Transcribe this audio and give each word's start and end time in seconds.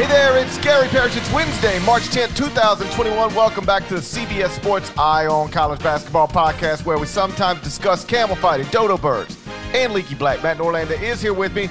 Hey 0.00 0.06
there, 0.06 0.38
it's 0.38 0.56
Gary 0.56 0.88
Parrish. 0.88 1.14
It's 1.14 1.30
Wednesday, 1.30 1.78
March 1.80 2.04
10th, 2.04 2.34
2021. 2.34 3.34
Welcome 3.34 3.66
back 3.66 3.86
to 3.88 3.96
the 3.96 4.00
CBS 4.00 4.48
Sports 4.48 4.90
Eye 4.96 5.26
on 5.26 5.50
College 5.50 5.82
Basketball 5.82 6.26
podcast, 6.26 6.86
where 6.86 6.96
we 6.96 7.04
sometimes 7.04 7.60
discuss 7.60 8.02
camel 8.02 8.34
fighting, 8.34 8.66
dodo 8.70 8.96
birds, 8.96 9.36
and 9.74 9.92
leaky 9.92 10.14
black. 10.14 10.42
Matt 10.42 10.56
Norlander 10.56 10.98
is 11.02 11.20
here 11.20 11.34
with 11.34 11.54
me. 11.54 11.68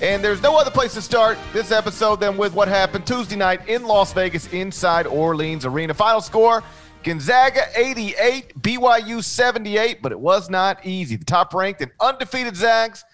And 0.00 0.22
there's 0.22 0.40
no 0.40 0.56
other 0.56 0.70
place 0.70 0.94
to 0.94 1.02
start 1.02 1.36
this 1.52 1.72
episode 1.72 2.20
than 2.20 2.36
with 2.36 2.54
what 2.54 2.68
happened 2.68 3.04
Tuesday 3.04 3.34
night 3.34 3.68
in 3.68 3.82
Las 3.82 4.12
Vegas 4.12 4.46
inside 4.52 5.08
Orleans 5.08 5.66
Arena. 5.66 5.92
Final 5.92 6.20
score 6.20 6.62
Gonzaga 7.02 7.62
88, 7.74 8.62
BYU 8.62 9.24
78, 9.24 10.00
but 10.00 10.12
it 10.12 10.20
was 10.20 10.48
not 10.48 10.86
easy. 10.86 11.16
The 11.16 11.24
top 11.24 11.52
ranked 11.52 11.80
and 11.80 11.90
undefeated 11.98 12.54
Zags 12.54 13.04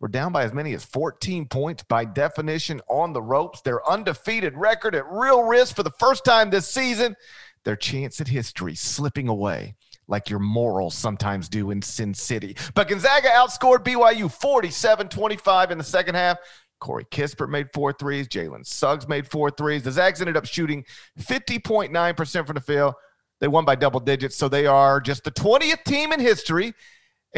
were 0.00 0.08
down 0.08 0.32
by 0.32 0.44
as 0.44 0.52
many 0.52 0.74
as 0.74 0.84
14 0.84 1.46
points 1.46 1.82
by 1.82 2.04
definition 2.04 2.80
on 2.88 3.12
the 3.12 3.22
ropes. 3.22 3.60
Their 3.62 3.88
undefeated 3.88 4.56
record 4.56 4.94
at 4.94 5.10
real 5.10 5.42
risk 5.42 5.74
for 5.74 5.82
the 5.82 5.90
first 5.98 6.24
time 6.24 6.50
this 6.50 6.68
season. 6.68 7.16
Their 7.64 7.76
chance 7.76 8.20
at 8.20 8.28
history 8.28 8.74
slipping 8.74 9.28
away 9.28 9.74
like 10.06 10.30
your 10.30 10.38
morals 10.38 10.94
sometimes 10.94 11.48
do 11.48 11.70
in 11.70 11.82
Sin 11.82 12.14
City. 12.14 12.56
But 12.74 12.88
Gonzaga 12.88 13.28
outscored 13.28 13.84
BYU 13.84 14.30
47 14.30 15.08
25 15.08 15.70
in 15.70 15.78
the 15.78 15.84
second 15.84 16.14
half. 16.14 16.38
Corey 16.80 17.04
Kispert 17.06 17.48
made 17.48 17.68
four 17.74 17.92
threes. 17.92 18.28
Jalen 18.28 18.64
Suggs 18.64 19.08
made 19.08 19.28
four 19.28 19.50
threes. 19.50 19.82
The 19.82 19.92
Zags 19.92 20.20
ended 20.20 20.36
up 20.36 20.46
shooting 20.46 20.84
50.9% 21.20 22.46
from 22.46 22.54
the 22.54 22.60
field. 22.60 22.94
They 23.40 23.48
won 23.48 23.64
by 23.64 23.74
double 23.74 24.00
digits, 24.00 24.36
so 24.36 24.48
they 24.48 24.66
are 24.66 25.00
just 25.00 25.24
the 25.24 25.30
20th 25.30 25.84
team 25.84 26.12
in 26.12 26.20
history 26.20 26.74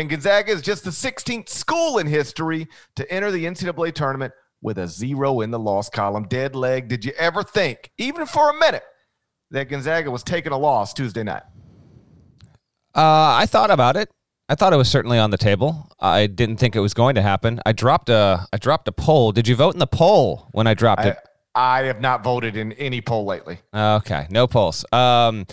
and 0.00 0.08
Gonzaga 0.08 0.50
is 0.50 0.62
just 0.62 0.82
the 0.82 0.90
16th 0.90 1.50
school 1.50 1.98
in 1.98 2.06
history 2.06 2.66
to 2.96 3.12
enter 3.12 3.30
the 3.30 3.44
NCAA 3.44 3.94
tournament 3.94 4.32
with 4.62 4.78
a 4.78 4.88
zero 4.88 5.42
in 5.42 5.50
the 5.50 5.58
loss 5.58 5.90
column. 5.90 6.26
Dead 6.26 6.56
leg. 6.56 6.88
Did 6.88 7.04
you 7.04 7.12
ever 7.18 7.42
think, 7.42 7.90
even 7.98 8.24
for 8.24 8.48
a 8.48 8.58
minute, 8.58 8.82
that 9.50 9.68
Gonzaga 9.68 10.10
was 10.10 10.22
taking 10.22 10.52
a 10.52 10.58
loss 10.58 10.94
Tuesday 10.94 11.22
night? 11.22 11.42
Uh, 12.94 13.36
I 13.36 13.44
thought 13.46 13.70
about 13.70 13.96
it. 13.96 14.10
I 14.48 14.54
thought 14.54 14.72
it 14.72 14.76
was 14.76 14.88
certainly 14.88 15.18
on 15.18 15.30
the 15.30 15.36
table. 15.36 15.92
I 16.00 16.26
didn't 16.26 16.56
think 16.56 16.74
it 16.74 16.80
was 16.80 16.94
going 16.94 17.14
to 17.16 17.22
happen. 17.22 17.60
I 17.66 17.72
dropped 17.72 18.08
a 18.08 18.48
I 18.52 18.56
dropped 18.56 18.88
a 18.88 18.92
poll. 18.92 19.32
Did 19.32 19.46
you 19.46 19.54
vote 19.54 19.74
in 19.74 19.80
the 19.80 19.86
poll 19.86 20.48
when 20.52 20.66
I 20.66 20.72
dropped 20.72 21.02
I, 21.02 21.08
it? 21.10 21.18
I 21.54 21.82
have 21.82 22.00
not 22.00 22.22
voted 22.22 22.56
in 22.56 22.72
any 22.72 23.00
poll 23.00 23.24
lately. 23.24 23.58
Okay, 23.74 24.26
no 24.30 24.46
polls. 24.46 24.84
Um, 24.92 25.46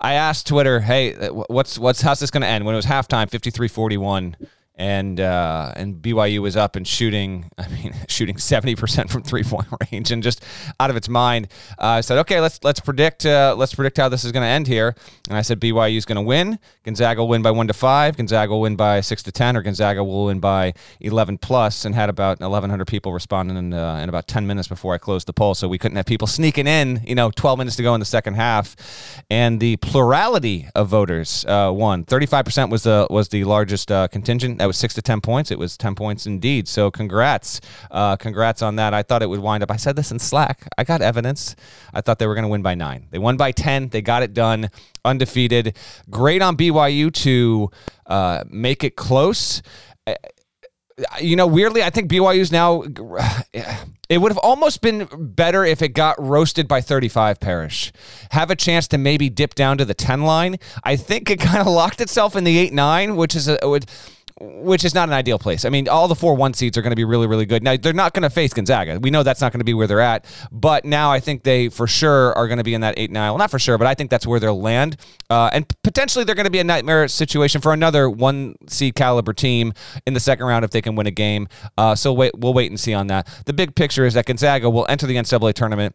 I 0.00 0.14
asked 0.14 0.46
Twitter, 0.46 0.80
"Hey, 0.80 1.14
what's 1.28 1.78
what's 1.78 2.00
how's 2.00 2.20
this 2.20 2.30
going 2.30 2.42
to 2.42 2.46
end?" 2.48 2.64
When 2.64 2.74
it 2.74 2.76
was 2.76 2.86
halftime, 2.86 3.30
53-41 3.30 4.34
and 4.76 5.20
uh, 5.20 5.72
and 5.76 5.96
BYU 5.96 6.40
was 6.40 6.56
up 6.56 6.76
and 6.76 6.86
shooting. 6.86 7.50
I 7.58 7.68
mean, 7.68 7.94
shooting 8.08 8.38
seventy 8.38 8.74
percent 8.74 9.10
from 9.10 9.22
three 9.22 9.44
point 9.44 9.68
range 9.92 10.10
and 10.10 10.22
just 10.22 10.42
out 10.80 10.90
of 10.90 10.96
its 10.96 11.08
mind. 11.08 11.48
Uh, 11.78 11.86
I 11.86 12.00
said, 12.00 12.18
okay, 12.18 12.40
let's 12.40 12.62
let's 12.64 12.80
predict 12.80 13.24
uh, 13.24 13.54
let's 13.56 13.74
predict 13.74 13.96
how 13.98 14.08
this 14.08 14.24
is 14.24 14.32
going 14.32 14.42
to 14.42 14.48
end 14.48 14.66
here. 14.66 14.94
And 15.28 15.38
I 15.38 15.42
said 15.42 15.60
BYU 15.60 15.96
is 15.96 16.04
going 16.04 16.16
to 16.16 16.22
win. 16.22 16.58
Gonzaga 16.82 17.20
will 17.20 17.28
win 17.28 17.42
by 17.42 17.50
one 17.50 17.68
to 17.68 17.74
five. 17.74 18.16
Gonzaga 18.16 18.52
will 18.52 18.62
win 18.62 18.76
by 18.76 19.00
six 19.00 19.22
to 19.24 19.32
ten, 19.32 19.56
or 19.56 19.62
Gonzaga 19.62 20.02
will 20.02 20.26
win 20.26 20.40
by 20.40 20.74
eleven 21.00 21.38
plus. 21.38 21.84
And 21.84 21.94
had 21.94 22.10
about 22.10 22.40
eleven 22.40 22.70
hundred 22.70 22.86
people 22.86 23.12
responding 23.12 23.56
in, 23.56 23.72
uh, 23.72 23.96
in 23.96 24.08
about 24.08 24.26
ten 24.26 24.46
minutes 24.46 24.68
before 24.68 24.94
I 24.94 24.98
closed 24.98 25.28
the 25.28 25.32
poll, 25.32 25.54
so 25.54 25.68
we 25.68 25.78
couldn't 25.78 25.96
have 25.96 26.06
people 26.06 26.26
sneaking 26.26 26.66
in. 26.66 27.02
You 27.06 27.14
know, 27.14 27.30
twelve 27.30 27.58
minutes 27.58 27.76
to 27.76 27.82
go 27.82 27.94
in 27.94 28.00
the 28.00 28.06
second 28.06 28.34
half, 28.34 28.74
and 29.30 29.60
the 29.60 29.76
plurality 29.76 30.68
of 30.74 30.88
voters 30.88 31.44
uh, 31.44 31.70
won. 31.72 32.04
Thirty 32.04 32.26
five 32.26 32.44
percent 32.44 32.70
was 32.70 32.82
the 32.82 33.06
was 33.08 33.28
the 33.28 33.44
largest 33.44 33.92
uh, 33.92 34.08
contingent 34.08 34.60
that 34.64 34.68
was 34.68 34.78
six 34.78 34.94
to 34.94 35.02
10 35.02 35.20
points. 35.20 35.50
It 35.50 35.58
was 35.58 35.76
10 35.76 35.94
points 35.94 36.26
indeed. 36.26 36.68
So 36.68 36.90
congrats. 36.90 37.60
Uh, 37.90 38.16
congrats 38.16 38.62
on 38.62 38.76
that. 38.76 38.94
I 38.94 39.02
thought 39.02 39.22
it 39.22 39.28
would 39.28 39.40
wind 39.40 39.62
up. 39.62 39.70
I 39.70 39.76
said 39.76 39.94
this 39.94 40.10
in 40.10 40.18
Slack. 40.18 40.66
I 40.78 40.84
got 40.84 41.02
evidence. 41.02 41.54
I 41.92 42.00
thought 42.00 42.18
they 42.18 42.26
were 42.26 42.34
going 42.34 42.44
to 42.44 42.48
win 42.48 42.62
by 42.62 42.74
nine. 42.74 43.06
They 43.10 43.18
won 43.18 43.36
by 43.36 43.52
10. 43.52 43.90
They 43.90 44.00
got 44.00 44.22
it 44.22 44.32
done 44.32 44.70
undefeated. 45.04 45.76
Great 46.08 46.40
on 46.40 46.56
BYU 46.56 47.12
to 47.12 47.70
uh, 48.06 48.44
make 48.48 48.84
it 48.84 48.96
close 48.96 49.60
you 51.20 51.34
know, 51.36 51.46
weirdly, 51.46 51.82
I 51.82 51.90
think 51.90 52.10
BYU's 52.10 52.52
now. 52.52 52.84
It 54.10 54.18
would 54.18 54.30
have 54.30 54.38
almost 54.38 54.82
been 54.82 55.08
better 55.18 55.64
if 55.64 55.80
it 55.80 55.88
got 55.88 56.22
roasted 56.22 56.68
by 56.68 56.82
35 56.82 57.40
Parrish. 57.40 57.90
Have 58.32 58.50
a 58.50 58.54
chance 58.54 58.86
to 58.88 58.98
maybe 58.98 59.30
dip 59.30 59.54
down 59.54 59.78
to 59.78 59.86
the 59.86 59.94
10 59.94 60.24
line. 60.24 60.58
I 60.84 60.96
think 60.96 61.30
it 61.30 61.40
kind 61.40 61.58
of 61.58 61.66
locked 61.66 62.02
itself 62.02 62.36
in 62.36 62.44
the 62.44 62.58
8 62.58 62.74
9, 62.74 63.16
which 63.16 63.34
is 63.34 63.48
a. 63.48 63.58
Would, 63.62 63.86
which 64.62 64.84
is 64.84 64.94
not 64.94 65.08
an 65.08 65.14
ideal 65.14 65.38
place. 65.38 65.64
I 65.64 65.68
mean, 65.68 65.88
all 65.88 66.08
the 66.08 66.14
four 66.14 66.34
one 66.34 66.54
seeds 66.54 66.76
are 66.76 66.82
going 66.82 66.92
to 66.92 66.96
be 66.96 67.04
really, 67.04 67.26
really 67.26 67.46
good. 67.46 67.62
Now, 67.62 67.76
they're 67.76 67.92
not 67.92 68.14
going 68.14 68.22
to 68.22 68.30
face 68.30 68.52
Gonzaga. 68.52 68.98
We 69.00 69.10
know 69.10 69.22
that's 69.22 69.40
not 69.40 69.52
going 69.52 69.60
to 69.60 69.64
be 69.64 69.74
where 69.74 69.86
they're 69.86 70.00
at. 70.00 70.24
But 70.52 70.84
now 70.84 71.10
I 71.10 71.20
think 71.20 71.42
they 71.42 71.68
for 71.68 71.86
sure 71.86 72.32
are 72.36 72.46
going 72.46 72.58
to 72.58 72.64
be 72.64 72.74
in 72.74 72.80
that 72.82 72.94
8 72.96 73.10
9. 73.10 73.30
Well, 73.30 73.38
not 73.38 73.50
for 73.50 73.58
sure, 73.58 73.78
but 73.78 73.86
I 73.86 73.94
think 73.94 74.10
that's 74.10 74.26
where 74.26 74.40
they'll 74.40 74.60
land. 74.60 74.96
Uh, 75.30 75.50
and 75.52 75.66
potentially 75.82 76.24
they're 76.24 76.34
going 76.34 76.44
to 76.44 76.50
be 76.50 76.60
a 76.60 76.64
nightmare 76.64 77.08
situation 77.08 77.60
for 77.60 77.72
another 77.72 78.08
one 78.08 78.54
seed 78.68 78.94
caliber 78.94 79.32
team 79.32 79.72
in 80.06 80.14
the 80.14 80.20
second 80.20 80.46
round 80.46 80.64
if 80.64 80.70
they 80.70 80.82
can 80.82 80.94
win 80.94 81.06
a 81.06 81.12
game. 81.12 81.48
Uh, 81.78 81.94
so 81.94 82.12
wait, 82.12 82.32
we'll 82.38 82.54
wait 82.54 82.70
and 82.70 82.78
see 82.78 82.94
on 82.94 83.06
that. 83.08 83.28
The 83.46 83.52
big 83.52 83.74
picture 83.74 84.04
is 84.04 84.14
that 84.14 84.26
Gonzaga 84.26 84.70
will 84.70 84.86
enter 84.88 85.06
the 85.06 85.16
NCAA 85.16 85.54
tournament 85.54 85.94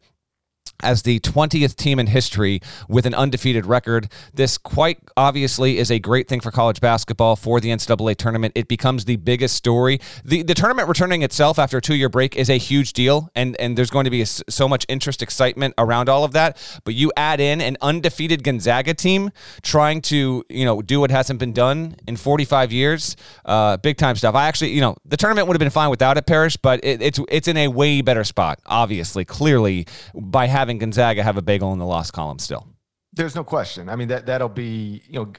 as 0.82 1.04
the 1.04 1.20
20th 1.20 1.76
team 1.76 2.00
in 2.00 2.08
history 2.08 2.62
with 2.88 3.06
an 3.06 3.14
undefeated 3.14 3.66
record. 3.66 4.10
This 4.34 4.58
quite 4.58 5.00
obviously 5.18 5.78
is 5.78 5.92
a 5.92 6.00
great 6.00 6.28
thing 6.28 6.40
for 6.40 6.52
college 6.52 6.80
basketball 6.80 7.36
for 7.36 7.60
the 7.60 7.70
NCAA 7.70 8.16
tournament. 8.16 8.54
It 8.56 8.68
becomes 8.68 9.06
the 9.06 9.18
biggest 9.18 9.56
story. 9.56 10.00
The, 10.24 10.44
the 10.44 10.54
tournament 10.54 10.88
returning 10.88 11.22
itself 11.22 11.60
after 11.60 11.78
a 11.78 11.82
two 11.82 11.96
year 11.96 12.10
break 12.10 12.36
is 12.36 12.50
a 12.50 12.58
huge 12.58 12.94
deal, 12.94 13.30
and, 13.36 13.60
and 13.60 13.78
there's 13.78 13.90
going 13.90 14.06
to 14.06 14.10
be 14.10 14.22
a, 14.22 14.26
so 14.26 14.68
much 14.68 14.86
interest, 14.88 15.22
excitement 15.22 15.74
around 15.78 16.10
all 16.10 16.24
of 16.24 16.32
that. 16.34 16.58
But 16.84 16.94
you 16.94 17.12
add 17.18 17.40
in 17.40 17.62
an 17.62 17.78
undefeated 17.82 18.44
Gonzaga 18.44 18.94
team 18.94 19.32
trying 19.62 20.02
to, 20.04 20.44
you 20.50 20.66
know, 20.66 20.82
do 20.82 21.00
what 21.00 21.12
hasn't 21.12 21.40
been 21.40 21.54
done 21.54 21.96
in 22.08 22.16
45 22.16 22.72
years. 22.72 23.16
Uh, 23.46 23.78
big 23.78 23.98
time 23.98 24.16
stuff. 24.16 24.36
I 24.36 24.48
actually, 24.48 24.72
you 24.72 24.82
know, 24.82 24.96
the 25.06 25.18
tournament 25.18 25.48
would 25.48 25.56
have 25.56 25.60
been 25.60 25.70
fine 25.70 25.90
without 25.90 26.18
it, 26.18 26.26
Parrish, 26.26 26.58
but 26.58 26.84
it, 26.84 27.02
it's, 27.02 27.20
it's 27.30 27.48
in 27.48 27.58
a 27.58 27.68
way 27.68 28.02
better 28.02 28.24
spot, 28.24 28.60
obviously, 28.66 29.26
clearly, 29.26 29.86
by 30.14 30.48
having 30.48 30.59
having 30.60 30.78
Gonzaga 30.78 31.24
have 31.24 31.38
a 31.38 31.42
bagel 31.42 31.74
in 31.74 31.80
the 31.80 31.86
loss 31.86 32.12
column 32.12 32.40
still. 32.40 32.68
There's 33.12 33.34
no 33.34 33.44
question. 33.44 33.90
I 33.90 33.96
mean 33.96 34.08
that 34.10 34.28
that'll 34.28 34.50
be 34.50 35.02
you 35.08 35.20
know 35.20 35.34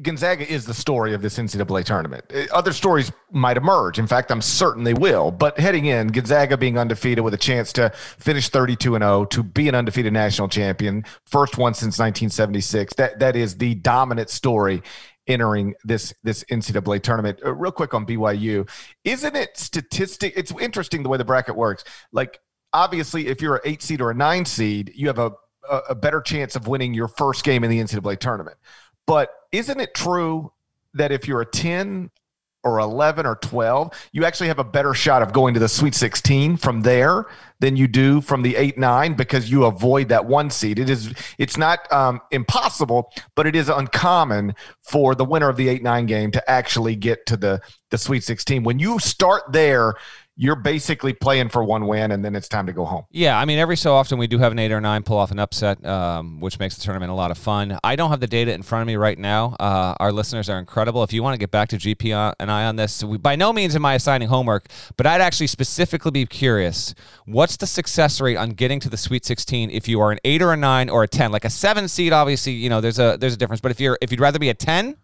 Gonzaga 0.00 0.50
is 0.50 0.64
the 0.64 0.72
story 0.72 1.12
of 1.12 1.20
this 1.20 1.38
NCAA 1.38 1.84
tournament. 1.84 2.24
Uh, 2.34 2.44
other 2.50 2.72
stories 2.72 3.12
might 3.30 3.58
emerge. 3.58 3.98
In 3.98 4.06
fact, 4.06 4.32
I'm 4.32 4.40
certain 4.40 4.84
they 4.84 4.94
will. 4.94 5.30
But 5.30 5.58
heading 5.58 5.84
in, 5.84 6.08
Gonzaga 6.08 6.56
being 6.56 6.78
undefeated 6.78 7.22
with 7.22 7.34
a 7.34 7.38
chance 7.38 7.74
to 7.74 7.90
finish 7.90 8.48
32 8.48 8.94
and 8.94 9.02
0, 9.02 9.26
to 9.26 9.42
be 9.42 9.68
an 9.68 9.74
undefeated 9.74 10.14
national 10.14 10.48
champion, 10.48 11.04
first 11.26 11.58
one 11.58 11.74
since 11.74 11.98
1976. 11.98 12.94
That 12.94 13.18
that 13.18 13.36
is 13.36 13.58
the 13.58 13.74
dominant 13.74 14.30
story 14.30 14.82
entering 15.26 15.74
this 15.84 16.14
this 16.22 16.44
NCAA 16.44 17.02
tournament. 17.02 17.40
Uh, 17.44 17.54
real 17.54 17.72
quick 17.72 17.94
on 17.94 18.06
BYU, 18.06 18.68
isn't 19.04 19.36
it 19.36 19.56
statistic? 19.56 20.32
It's 20.36 20.52
interesting 20.60 21.02
the 21.02 21.08
way 21.08 21.18
the 21.18 21.24
bracket 21.24 21.56
works. 21.56 21.84
Like 22.12 22.40
obviously, 22.74 23.28
if 23.28 23.40
you're 23.40 23.56
an 23.56 23.62
eight 23.64 23.80
seed 23.80 24.02
or 24.02 24.10
a 24.10 24.14
nine 24.14 24.44
seed, 24.44 24.92
you 24.94 25.06
have 25.06 25.18
a, 25.18 25.32
a 25.88 25.94
better 25.94 26.20
chance 26.20 26.56
of 26.56 26.66
winning 26.66 26.92
your 26.92 27.08
first 27.08 27.44
game 27.44 27.64
in 27.64 27.70
the 27.70 27.78
NCAA 27.78 28.18
tournament. 28.18 28.58
But 29.06 29.30
isn't 29.52 29.80
it 29.80 29.94
true 29.94 30.52
that 30.94 31.12
if 31.12 31.26
you're 31.26 31.40
a 31.40 31.46
10 31.46 32.10
or 32.64 32.78
11 32.78 33.26
or 33.26 33.36
12, 33.36 33.92
you 34.12 34.24
actually 34.24 34.48
have 34.48 34.58
a 34.58 34.64
better 34.64 34.94
shot 34.94 35.22
of 35.22 35.32
going 35.32 35.54
to 35.54 35.60
the 35.60 35.68
Sweet 35.68 35.94
16 35.94 36.56
from 36.56 36.80
there 36.80 37.26
than 37.60 37.76
you 37.76 37.86
do 37.86 38.20
from 38.20 38.42
the 38.42 38.56
8 38.56 38.78
9 38.78 39.14
because 39.14 39.50
you 39.50 39.64
avoid 39.64 40.08
that 40.08 40.24
one 40.24 40.50
seed. 40.50 40.78
It 40.78 40.88
is 40.88 41.12
it's 41.38 41.58
not 41.58 41.90
um, 41.92 42.20
impossible, 42.30 43.12
but 43.34 43.46
it 43.46 43.54
is 43.54 43.68
uncommon 43.68 44.54
for 44.82 45.14
the 45.14 45.24
winner 45.24 45.48
of 45.48 45.56
the 45.56 45.68
8 45.68 45.82
9 45.82 46.06
game 46.06 46.30
to 46.32 46.50
actually 46.50 46.96
get 46.96 47.26
to 47.26 47.36
the 47.36 47.60
the 47.90 47.98
Sweet 47.98 48.24
16. 48.24 48.64
When 48.64 48.78
you 48.78 48.98
start 48.98 49.52
there, 49.52 49.94
you're 50.36 50.56
basically 50.56 51.12
playing 51.12 51.48
for 51.48 51.62
one 51.62 51.86
win 51.86 52.10
and 52.10 52.24
then 52.24 52.34
it's 52.34 52.48
time 52.48 52.66
to 52.66 52.72
go 52.72 52.84
home. 52.84 53.04
Yeah, 53.10 53.38
I 53.38 53.44
mean, 53.44 53.58
every 53.58 53.76
so 53.76 53.94
often 53.94 54.18
we 54.18 54.26
do 54.26 54.38
have 54.38 54.50
an 54.50 54.58
eight 54.58 54.72
or 54.72 54.80
nine 54.80 55.04
pull 55.04 55.16
off 55.16 55.30
an 55.30 55.38
upset, 55.38 55.84
um, 55.86 56.40
which 56.40 56.58
makes 56.58 56.74
the 56.74 56.82
tournament 56.82 57.12
a 57.12 57.14
lot 57.14 57.30
of 57.30 57.38
fun. 57.38 57.78
I 57.84 57.94
don't 57.94 58.10
have 58.10 58.18
the 58.18 58.26
data 58.26 58.52
in 58.52 58.62
front 58.62 58.82
of 58.82 58.88
me 58.88 58.96
right 58.96 59.16
now. 59.16 59.56
Uh, 59.60 59.94
our 60.00 60.10
listeners 60.10 60.50
are 60.50 60.58
incredible. 60.58 61.04
If 61.04 61.12
you 61.12 61.22
want 61.22 61.34
to 61.34 61.38
get 61.38 61.52
back 61.52 61.68
to 61.68 61.76
GP 61.76 62.34
and 62.40 62.50
I 62.50 62.64
on 62.64 62.74
this, 62.74 63.04
we, 63.04 63.16
by 63.16 63.36
no 63.36 63.52
means 63.52 63.76
am 63.76 63.86
I 63.86 63.94
assigning 63.94 64.26
homework, 64.26 64.66
but 64.96 65.06
I'd 65.06 65.20
actually 65.20 65.46
specifically 65.46 66.10
be 66.10 66.26
curious 66.26 66.94
what's 67.26 67.56
the 67.56 67.66
success 67.66 68.20
rate 68.20 68.36
on 68.36 68.50
getting 68.50 68.80
to 68.80 68.88
the 68.88 68.96
Sweet 68.96 69.24
16 69.24 69.70
if 69.70 69.86
you 69.86 70.00
are 70.00 70.10
an 70.10 70.18
eight 70.24 70.42
or 70.42 70.52
a 70.52 70.56
nine 70.56 70.90
or 70.90 71.04
a 71.04 71.08
10? 71.08 71.30
Like 71.30 71.44
a 71.44 71.50
seven 71.50 71.86
seed, 71.86 72.12
obviously, 72.12 72.52
you 72.52 72.68
know, 72.68 72.80
there's 72.80 72.98
a 72.98 73.16
there's 73.20 73.34
a 73.34 73.36
difference. 73.36 73.60
But 73.60 73.70
if 73.70 73.78
you're 73.78 73.98
if 74.02 74.10
you'd 74.10 74.20
rather 74.20 74.40
be 74.40 74.48
a 74.48 74.54
10 74.54 74.96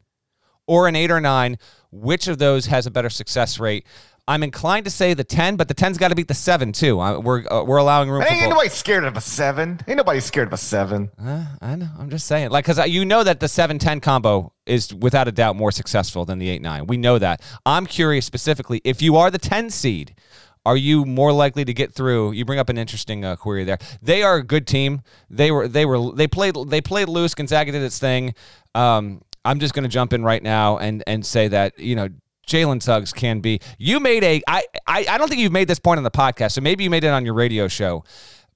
or 0.67 0.89
an 0.89 0.97
eight 0.97 1.11
or 1.11 1.21
nine, 1.21 1.59
which 1.91 2.29
of 2.29 2.39
those 2.39 2.67
has 2.67 2.87
a 2.87 2.91
better 2.91 3.11
success 3.11 3.59
rate? 3.59 3.87
I'm 4.29 4.43
inclined 4.43 4.85
to 4.85 4.91
say 4.91 5.15
the 5.15 5.25
10, 5.25 5.57
but 5.57 5.69
the 5.69 5.75
10's 5.75 5.99
got 5.99 6.09
to 6.09 6.15
beat 6.15 6.29
the 6.29 6.35
7 6.35 6.73
too. 6.73 6.97
we're 6.97 7.45
uh, 7.51 7.63
we're 7.65 7.79
allowing 7.79 8.11
room 8.11 8.23
Ain't 8.23 8.49
nobody 8.49 8.69
scared 8.69 9.05
of 9.05 9.17
a 9.17 9.21
7. 9.21 9.81
Ain't 9.87 9.97
nobody 9.97 10.21
scared 10.21 10.49
of 10.49 10.53
a 10.53 10.57
7. 10.57 11.11
Uh, 11.19 11.47
I 11.61 11.77
know. 11.77 11.89
I'm 11.99 12.11
just 12.11 12.27
saying. 12.27 12.51
Like 12.51 12.65
cuz 12.65 12.79
you 12.87 13.05
know 13.05 13.25
that 13.25 13.41
the 13.41 13.47
7-10 13.47 14.03
combo 14.03 14.53
is 14.67 14.95
without 14.95 15.29
a 15.29 15.33
doubt 15.33 15.57
more 15.57 15.73
successful 15.73 16.25
than 16.25 16.39
the 16.39 16.59
8-9. 16.59 16.87
We 16.87 16.97
know 16.97 17.19
that. 17.19 17.43
I'm 17.67 17.87
curious 17.87 18.25
specifically 18.27 18.81
if 18.85 19.03
you 19.03 19.17
are 19.17 19.31
the 19.31 19.39
10 19.39 19.71
seed, 19.71 20.15
are 20.67 20.77
you 20.77 21.05
more 21.05 21.33
likely 21.33 21.65
to 21.65 21.73
get 21.73 21.93
through? 21.93 22.33
You 22.33 22.45
bring 22.45 22.59
up 22.59 22.69
an 22.69 22.77
interesting 22.77 23.25
uh, 23.25 23.37
query 23.37 23.65
there. 23.65 23.79
They 24.03 24.23
are 24.23 24.37
a 24.37 24.45
good 24.45 24.67
team. 24.67 25.03
They 25.31 25.51
were 25.51 25.67
they 25.67 25.87
were 25.87 26.13
they 26.13 26.29
played 26.29 26.55
they 26.67 26.81
played 26.81 27.09
loose. 27.09 27.35
Gonzaga 27.35 27.73
did 27.73 27.83
its 27.83 27.99
thing. 27.99 28.35
Um, 28.75 29.23
I'm 29.45 29.59
just 29.59 29.73
going 29.73 29.85
to 29.85 29.89
jump 29.89 30.13
in 30.13 30.23
right 30.23 30.43
now 30.43 30.77
and 30.77 31.03
and 31.07 31.25
say 31.25 31.49
that 31.49 31.79
you 31.79 31.97
know 31.97 32.09
Jalen 32.51 32.83
Suggs 32.83 33.13
can 33.13 33.41
be. 33.41 33.61
You 33.79 34.01
made 34.01 34.25
a 34.25 34.43
I, 34.47 34.65
I 34.87 35.07
I 35.09 35.19
don't 35.19 35.29
think 35.29 35.41
you've 35.41 35.53
made 35.53 35.69
this 35.69 35.79
point 35.79 35.99
on 35.99 36.05
the 36.05 36.11
podcast, 36.11 36.53
so 36.53 36.61
maybe 36.61 36.85
you 36.85 36.91
made 36.91 37.05
it 37.05 37.09
on 37.09 37.25
your 37.25 37.35
radio 37.35 37.69
show, 37.69 38.05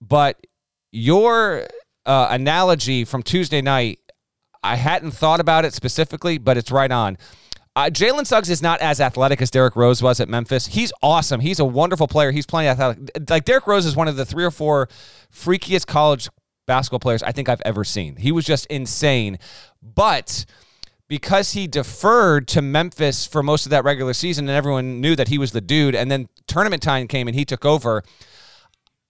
but 0.00 0.46
your 0.92 1.66
uh, 2.06 2.28
analogy 2.30 3.04
from 3.04 3.22
Tuesday 3.22 3.62
night, 3.62 3.98
I 4.62 4.76
hadn't 4.76 5.12
thought 5.12 5.40
about 5.40 5.64
it 5.64 5.72
specifically, 5.74 6.38
but 6.38 6.56
it's 6.56 6.70
right 6.70 6.90
on. 6.90 7.18
Uh, 7.76 7.86
Jalen 7.86 8.24
Suggs 8.24 8.50
is 8.50 8.62
not 8.62 8.80
as 8.80 9.00
athletic 9.00 9.42
as 9.42 9.50
Derrick 9.50 9.74
Rose 9.74 10.00
was 10.00 10.20
at 10.20 10.28
Memphis. 10.28 10.66
He's 10.66 10.92
awesome. 11.02 11.40
He's 11.40 11.58
a 11.58 11.64
wonderful 11.64 12.06
player. 12.06 12.30
He's 12.30 12.46
playing 12.46 12.68
athletic. 12.68 13.10
Like 13.28 13.44
Derrick 13.44 13.66
Rose 13.66 13.84
is 13.84 13.96
one 13.96 14.06
of 14.06 14.14
the 14.14 14.24
three 14.24 14.44
or 14.44 14.52
four 14.52 14.88
freakiest 15.32 15.86
college 15.86 16.28
basketball 16.66 17.00
players 17.00 17.22
I 17.22 17.32
think 17.32 17.48
I've 17.48 17.62
ever 17.64 17.82
seen. 17.82 18.16
He 18.16 18.30
was 18.30 18.44
just 18.44 18.66
insane. 18.66 19.38
But 19.82 20.44
because 21.08 21.52
he 21.52 21.66
deferred 21.66 22.48
to 22.48 22.62
Memphis 22.62 23.26
for 23.26 23.42
most 23.42 23.66
of 23.66 23.70
that 23.70 23.84
regular 23.84 24.14
season 24.14 24.48
and 24.48 24.56
everyone 24.56 25.00
knew 25.00 25.14
that 25.16 25.28
he 25.28 25.38
was 25.38 25.52
the 25.52 25.60
dude 25.60 25.94
and 25.94 26.10
then 26.10 26.28
tournament 26.46 26.82
time 26.82 27.06
came 27.06 27.28
and 27.28 27.34
he 27.34 27.44
took 27.44 27.64
over 27.64 28.02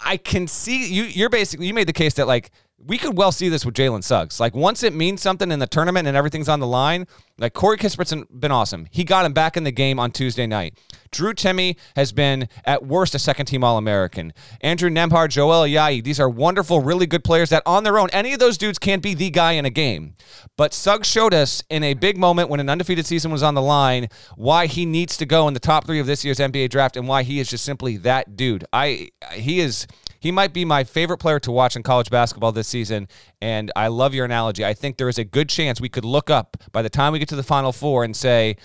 I 0.01 0.17
can 0.17 0.47
see 0.47 0.93
you 0.93 1.05
you're 1.05 1.31
basically 1.31 1.67
you 1.67 1.75
made 1.75 1.89
the 1.89 1.93
case 1.93 2.15
that 2.15 2.27
like 2.27 2.51
we 2.87 2.99
could 2.99 3.17
well 3.17 3.33
see 3.33 3.49
this 3.49 3.65
with 3.65 3.75
Jalen 3.75 4.05
Suggs. 4.05 4.39
Like 4.39 4.55
once 4.55 4.83
it 4.83 4.95
means 4.95 5.23
something 5.23 5.51
in 5.51 5.59
the 5.59 5.67
tournament 5.67 6.07
and 6.07 6.17
everything's 6.17 6.49
on 6.49 6.61
the 6.61 6.67
line, 6.67 7.07
like 7.39 7.55
Corey 7.55 7.79
Kispert's 7.79 8.15
been 8.31 8.53
awesome. 8.53 8.87
He 8.91 9.05
got 9.05 9.25
him 9.25 9.33
back 9.33 9.57
in 9.57 9.65
the 9.65 9.73
game 9.73 9.99
on 9.99 10.11
Tuesday 10.13 10.47
night. 10.47 10.79
Drew 11.11 11.33
Timme 11.33 11.77
has 11.97 12.13
been 12.13 12.49
at 12.65 12.85
worst 12.85 13.15
a 13.15 13.19
second 13.19 13.47
team 13.47 13.65
All 13.65 13.79
American. 13.79 14.33
Andrew 14.61 14.91
Nembhard, 14.91 15.31
Joel 15.31 15.63
Ayayi, 15.63 16.03
these 16.03 16.21
are 16.21 16.29
wonderful, 16.29 16.81
really 16.81 17.07
good 17.07 17.25
players 17.25 17.51
that 17.51 17.63
on 17.65 17.85
their 17.85 17.99
own, 17.99 18.11
any 18.11 18.33
of 18.33 18.39
those 18.39 18.59
dudes 18.59 18.79
can't 18.79 19.03
be 19.03 19.15
the 19.15 19.31
guy 19.31 19.53
in 19.53 19.65
a 19.65 19.71
game. 19.71 20.17
But 20.57 20.75
Suggs 20.75 21.09
showed 21.09 21.33
us 21.33 21.63
in 21.71 21.83
a 21.83 21.95
big 21.95 22.19
moment 22.19 22.51
when 22.51 22.61
an 22.61 22.69
undefeated 22.69 23.07
season 23.07 23.31
was 23.31 23.43
on 23.43 23.55
the 23.55 23.63
line 23.63 24.09
why 24.37 24.67
he 24.67 24.85
needs 24.85 25.17
to 25.17 25.27
go 25.27 25.49
in 25.49 25.55
the 25.55 25.61
top 25.61 25.87
three 25.87 26.01
of 26.01 26.07
this 26.07 26.25
year's 26.25 26.39
NBA 26.39 26.71
draft 26.71 26.97
and 26.97 27.09
why 27.09 27.23
he 27.23 27.41
is 27.41 27.49
just 27.49 27.65
simply 27.65 27.97
that 27.99 28.37
dude. 28.37 28.65
I 28.73 29.11
he 29.33 29.61
is 29.61 29.87
he 30.25 30.33
might 30.33 30.55
be 30.55 30.65
my 30.65 30.85
favorite 30.85 31.19
player 31.19 31.39
to 31.39 31.53
watch 31.53 31.77
in 31.77 31.83
college 31.83 32.09
basketball 32.09 32.51
this 32.51 32.67
season. 32.67 33.09
And 33.43 33.71
I 33.77 33.89
love 33.89 34.15
your 34.15 34.25
analogy. 34.25 34.65
I 34.65 34.73
think 34.73 34.97
there 34.97 35.11
is 35.11 35.19
a 35.19 35.25
good 35.25 35.51
chance 35.51 35.83
we 35.83 35.91
could 35.91 36.07
look 36.07 36.31
up 36.31 36.57
by 36.73 36.81
the 36.81 36.89
time 36.89 37.13
we 37.13 37.19
get 37.19 37.29
to 37.29 37.37
the 37.37 37.43
Final 37.43 37.73
Four 37.73 38.05
and 38.05 38.17
say, 38.17 38.57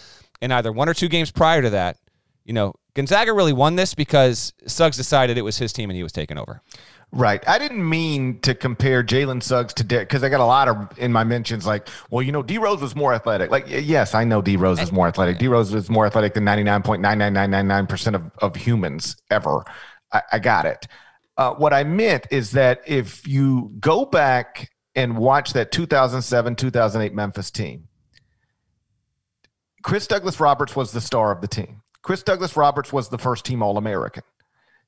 in 0.41 0.53
either 0.53 0.71
one 0.71 0.87
or 0.87 0.93
two 0.93 1.09
games 1.09 1.31
prior 1.31 1.61
to 1.61 1.69
that, 1.71 1.97
you 2.45 2.53
know, 2.53 2.75
Gonzaga 2.93 3.33
really 3.33 3.51
won 3.51 3.75
this 3.75 3.93
because 3.93 4.53
Suggs 4.67 4.95
decided 4.95 5.37
it 5.37 5.41
was 5.41 5.57
his 5.57 5.73
team 5.73 5.89
and 5.89 5.97
he 5.97 6.01
was 6.01 6.13
taking 6.13 6.37
over. 6.37 6.61
Right. 7.11 7.45
I 7.45 7.59
didn't 7.59 7.87
mean 7.87 8.39
to 8.39 8.55
compare 8.55 9.03
Jalen 9.03 9.43
Suggs 9.43 9.73
to 9.73 9.83
Derrick 9.83 10.07
because 10.07 10.23
I 10.23 10.29
got 10.29 10.39
a 10.39 10.45
lot 10.45 10.69
of 10.69 10.97
in 10.97 11.11
my 11.11 11.25
mentions 11.25 11.67
like, 11.67 11.89
well, 12.09 12.21
you 12.21 12.31
know, 12.31 12.41
D 12.41 12.57
Rose 12.57 12.79
was 12.79 12.95
more 12.95 13.13
athletic. 13.13 13.51
Like, 13.51 13.65
yes, 13.67 14.15
I 14.15 14.23
know 14.23 14.41
D 14.41 14.55
Rose 14.55 14.79
is 14.79 14.93
more 14.93 15.09
athletic. 15.09 15.39
D 15.39 15.49
Rose 15.49 15.73
is 15.73 15.89
more 15.89 16.05
athletic 16.05 16.35
than 16.35 16.45
99.99999% 16.45 18.15
of, 18.15 18.31
of 18.37 18.55
humans 18.55 19.17
ever. 19.29 19.65
I, 20.13 20.21
I 20.31 20.39
got 20.39 20.65
it. 20.65 20.87
Uh, 21.39 21.53
what 21.53 21.71
I 21.71 21.85
meant 21.85 22.27
is 22.31 22.51
that 22.51 22.81
if 22.85 23.25
you 23.25 23.71
go 23.79 24.03
back 24.03 24.69
and 24.93 25.17
watch 25.17 25.53
that 25.53 25.71
2007 25.71 26.57
2008 26.57 27.13
Memphis 27.13 27.49
team, 27.49 27.87
Chris 29.81 30.05
Douglas 30.05 30.41
Roberts 30.41 30.75
was 30.75 30.91
the 30.91 30.99
star 30.99 31.31
of 31.31 31.39
the 31.39 31.47
team. 31.47 31.81
Chris 32.01 32.23
Douglas 32.23 32.57
Roberts 32.57 32.91
was 32.91 33.07
the 33.07 33.17
first 33.17 33.45
team 33.45 33.63
All 33.63 33.77
American. 33.77 34.23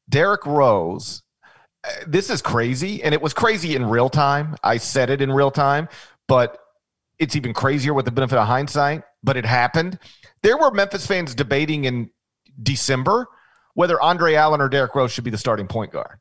Derrick 0.10 0.46
Rose, 0.46 1.24
uh, 1.86 1.90
this 2.06 2.30
is 2.30 2.42
crazy. 2.42 3.02
And 3.02 3.14
it 3.14 3.22
was 3.22 3.34
crazy 3.34 3.78
in 3.78 3.86
real 3.86 4.10
time. 4.10 4.58
I 4.62 4.76
said 4.76 5.10
it 5.10 5.22
in 5.22 5.32
real 5.32 5.52
time, 5.52 5.88
but 6.28 6.58
it's 7.18 7.38
even 7.38 7.54
crazier 7.54 7.94
with 7.94 8.04
the 8.04 8.12
benefit 8.12 8.38
of 8.38 8.46
hindsight. 8.46 9.04
But 9.24 9.38
it 9.38 9.46
happened. 9.46 10.00
There 10.44 10.58
were 10.58 10.72
Memphis 10.72 11.08
fans 11.08 11.34
debating 11.34 11.86
in 11.86 12.10
December 12.62 13.28
whether 13.74 14.02
Andre 14.02 14.34
Allen 14.34 14.60
or 14.60 14.68
Derrick 14.68 14.94
Rose 14.96 15.14
should 15.14 15.24
be 15.24 15.30
the 15.30 15.38
starting 15.38 15.68
point 15.68 15.94
guard. 15.94 16.20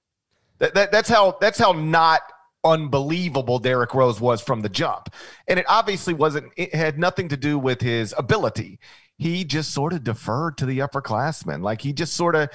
That, 0.60 0.74
that, 0.74 0.92
that's 0.92 1.08
how 1.08 1.36
that's 1.40 1.58
how 1.58 1.72
not 1.72 2.20
unbelievable 2.62 3.58
Derrick 3.58 3.94
Rose 3.94 4.20
was 4.20 4.40
from 4.40 4.60
the 4.60 4.68
jump. 4.68 5.08
And 5.48 5.58
it 5.58 5.66
obviously 5.68 6.14
wasn't 6.14 6.52
it 6.56 6.74
had 6.74 6.98
nothing 6.98 7.28
to 7.28 7.36
do 7.36 7.58
with 7.58 7.80
his 7.80 8.14
ability. 8.16 8.78
He 9.16 9.44
just 9.44 9.72
sort 9.72 9.92
of 9.92 10.04
deferred 10.04 10.58
to 10.58 10.66
the 10.66 10.78
upperclassmen. 10.78 11.62
Like 11.62 11.80
he 11.80 11.92
just 11.92 12.14
sort 12.14 12.36
of 12.36 12.50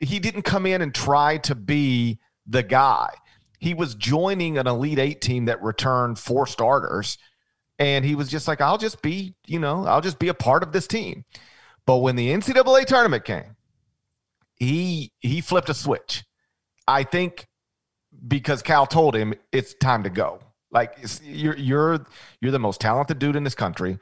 he 0.00 0.18
didn't 0.18 0.42
come 0.42 0.66
in 0.66 0.82
and 0.82 0.94
try 0.94 1.38
to 1.38 1.54
be 1.54 2.18
the 2.46 2.62
guy. 2.62 3.10
He 3.58 3.74
was 3.74 3.94
joining 3.94 4.58
an 4.58 4.66
Elite 4.66 4.98
8 4.98 5.20
team 5.20 5.44
that 5.46 5.62
returned 5.62 6.18
four 6.18 6.46
starters 6.46 7.16
and 7.78 8.04
he 8.04 8.14
was 8.14 8.28
just 8.28 8.48
like 8.48 8.60
I'll 8.60 8.78
just 8.78 9.02
be, 9.02 9.34
you 9.46 9.60
know, 9.60 9.86
I'll 9.86 10.00
just 10.00 10.18
be 10.18 10.28
a 10.28 10.34
part 10.34 10.62
of 10.64 10.72
this 10.72 10.86
team. 10.88 11.24
But 11.86 11.98
when 11.98 12.16
the 12.16 12.30
NCAA 12.30 12.86
tournament 12.86 13.24
came, 13.24 13.56
he 14.56 15.12
he 15.20 15.40
flipped 15.40 15.68
a 15.68 15.74
switch 15.74 16.24
I 16.86 17.02
think 17.04 17.48
because 18.26 18.62
Cal 18.62 18.86
told 18.86 19.14
him 19.14 19.34
it's 19.52 19.74
time 19.74 20.04
to 20.04 20.10
go. 20.10 20.40
Like 20.70 20.98
you're 21.22 21.56
you're 21.56 22.06
you're 22.40 22.52
the 22.52 22.58
most 22.58 22.80
talented 22.80 23.18
dude 23.18 23.36
in 23.36 23.44
this 23.44 23.54
country. 23.54 23.98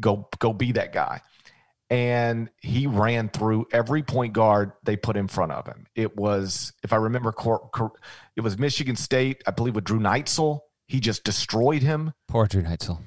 Go 0.00 0.28
go 0.38 0.52
be 0.52 0.72
that 0.72 0.92
guy. 0.92 1.20
And 1.90 2.50
he 2.60 2.86
ran 2.86 3.30
through 3.30 3.66
every 3.72 4.02
point 4.02 4.34
guard 4.34 4.72
they 4.82 4.96
put 4.96 5.16
in 5.16 5.26
front 5.26 5.52
of 5.52 5.66
him. 5.66 5.86
It 5.94 6.16
was, 6.18 6.74
if 6.82 6.92
I 6.92 6.96
remember, 6.96 7.32
it 8.36 8.42
was 8.42 8.58
Michigan 8.58 8.94
State, 8.94 9.42
I 9.46 9.52
believe, 9.52 9.74
with 9.74 9.84
Drew 9.84 9.98
Neitzel. 9.98 10.60
He 10.86 11.00
just 11.00 11.24
destroyed 11.24 11.80
him. 11.80 12.12
Poor 12.28 12.46
Drew 12.46 12.62
Neitzel. 12.62 13.00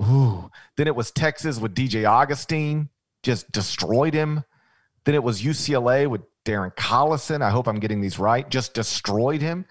Ooh. 0.00 0.50
Then 0.76 0.86
it 0.86 0.94
was 0.94 1.10
Texas 1.10 1.58
with 1.58 1.74
DJ 1.74 2.04
Augustin, 2.08 2.90
just 3.24 3.50
destroyed 3.50 4.14
him. 4.14 4.44
Then 5.04 5.16
it 5.16 5.24
was 5.24 5.42
UCLA 5.42 6.06
with 6.06 6.22
Darren 6.44 6.74
Collison, 6.74 7.42
I 7.42 7.50
hope 7.50 7.66
I'm 7.68 7.80
getting 7.80 8.00
these 8.00 8.18
right, 8.18 8.48
just 8.48 8.74
destroyed 8.74 9.40
him. 9.40 9.64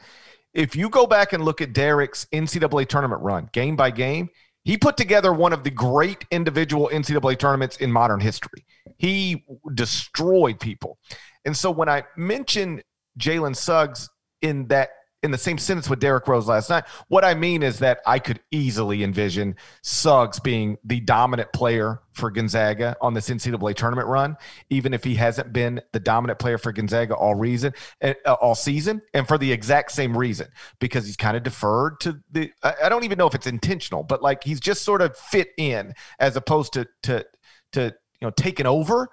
If 0.53 0.75
you 0.75 0.89
go 0.89 1.05
back 1.07 1.33
and 1.33 1.43
look 1.43 1.61
at 1.61 1.73
Derrick's 1.73 2.25
NCAA 2.33 2.87
tournament 2.87 3.21
run, 3.21 3.49
game 3.53 3.75
by 3.75 3.91
game, 3.91 4.29
he 4.63 4.77
put 4.77 4.97
together 4.97 5.33
one 5.33 5.53
of 5.53 5.63
the 5.63 5.71
great 5.71 6.25
individual 6.29 6.89
NCAA 6.93 7.39
tournaments 7.39 7.77
in 7.77 7.91
modern 7.91 8.19
history. 8.19 8.65
He 8.97 9.43
destroyed 9.73 10.59
people. 10.59 10.97
And 11.45 11.57
so 11.57 11.71
when 11.71 11.89
I 11.89 12.03
mention 12.15 12.81
Jalen 13.19 13.55
Suggs 13.55 14.09
in 14.41 14.67
that 14.67 14.89
in 15.23 15.31
the 15.31 15.37
same 15.37 15.57
sentence 15.57 15.89
with 15.89 15.99
Derrick 15.99 16.27
Rose 16.27 16.47
last 16.47 16.69
night. 16.69 16.85
What 17.07 17.23
I 17.23 17.35
mean 17.35 17.61
is 17.61 17.79
that 17.79 17.99
I 18.07 18.17
could 18.17 18.39
easily 18.49 19.03
envision 19.03 19.55
Suggs 19.83 20.39
being 20.39 20.77
the 20.83 20.99
dominant 20.99 21.53
player 21.53 22.01
for 22.13 22.31
Gonzaga 22.31 22.95
on 23.01 23.13
this 23.13 23.29
NCAA 23.29 23.75
tournament 23.75 24.07
run, 24.07 24.35
even 24.69 24.93
if 24.93 25.03
he 25.03 25.15
hasn't 25.15 25.53
been 25.53 25.81
the 25.91 25.99
dominant 25.99 26.39
player 26.39 26.57
for 26.57 26.71
Gonzaga 26.71 27.15
all 27.15 27.35
reason, 27.35 27.73
uh, 28.01 28.13
all 28.41 28.55
season, 28.55 29.01
and 29.13 29.27
for 29.27 29.37
the 29.37 29.51
exact 29.51 29.91
same 29.91 30.17
reason 30.17 30.47
because 30.79 31.05
he's 31.05 31.17
kind 31.17 31.37
of 31.37 31.43
deferred 31.43 31.99
to 32.01 32.19
the. 32.31 32.51
I 32.63 32.89
don't 32.89 33.03
even 33.03 33.17
know 33.17 33.27
if 33.27 33.35
it's 33.35 33.47
intentional, 33.47 34.03
but 34.03 34.23
like 34.23 34.43
he's 34.43 34.59
just 34.59 34.83
sort 34.83 35.01
of 35.01 35.15
fit 35.15 35.49
in 35.57 35.93
as 36.19 36.35
opposed 36.35 36.73
to 36.73 36.87
to 37.03 37.25
to 37.73 37.81
you 38.19 38.27
know 38.27 38.31
taking 38.31 38.65
over. 38.65 39.09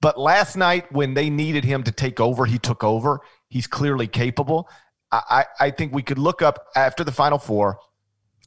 But 0.00 0.18
last 0.18 0.56
night, 0.56 0.90
when 0.90 1.12
they 1.12 1.28
needed 1.28 1.62
him 1.62 1.82
to 1.82 1.92
take 1.92 2.20
over, 2.20 2.46
he 2.46 2.58
took 2.58 2.82
over. 2.82 3.20
He's 3.50 3.66
clearly 3.66 4.06
capable. 4.06 4.66
I, 5.12 5.46
I 5.58 5.70
think 5.70 5.92
we 5.92 6.02
could 6.02 6.18
look 6.18 6.40
up 6.40 6.68
after 6.76 7.02
the 7.02 7.12
Final 7.12 7.38
Four, 7.38 7.78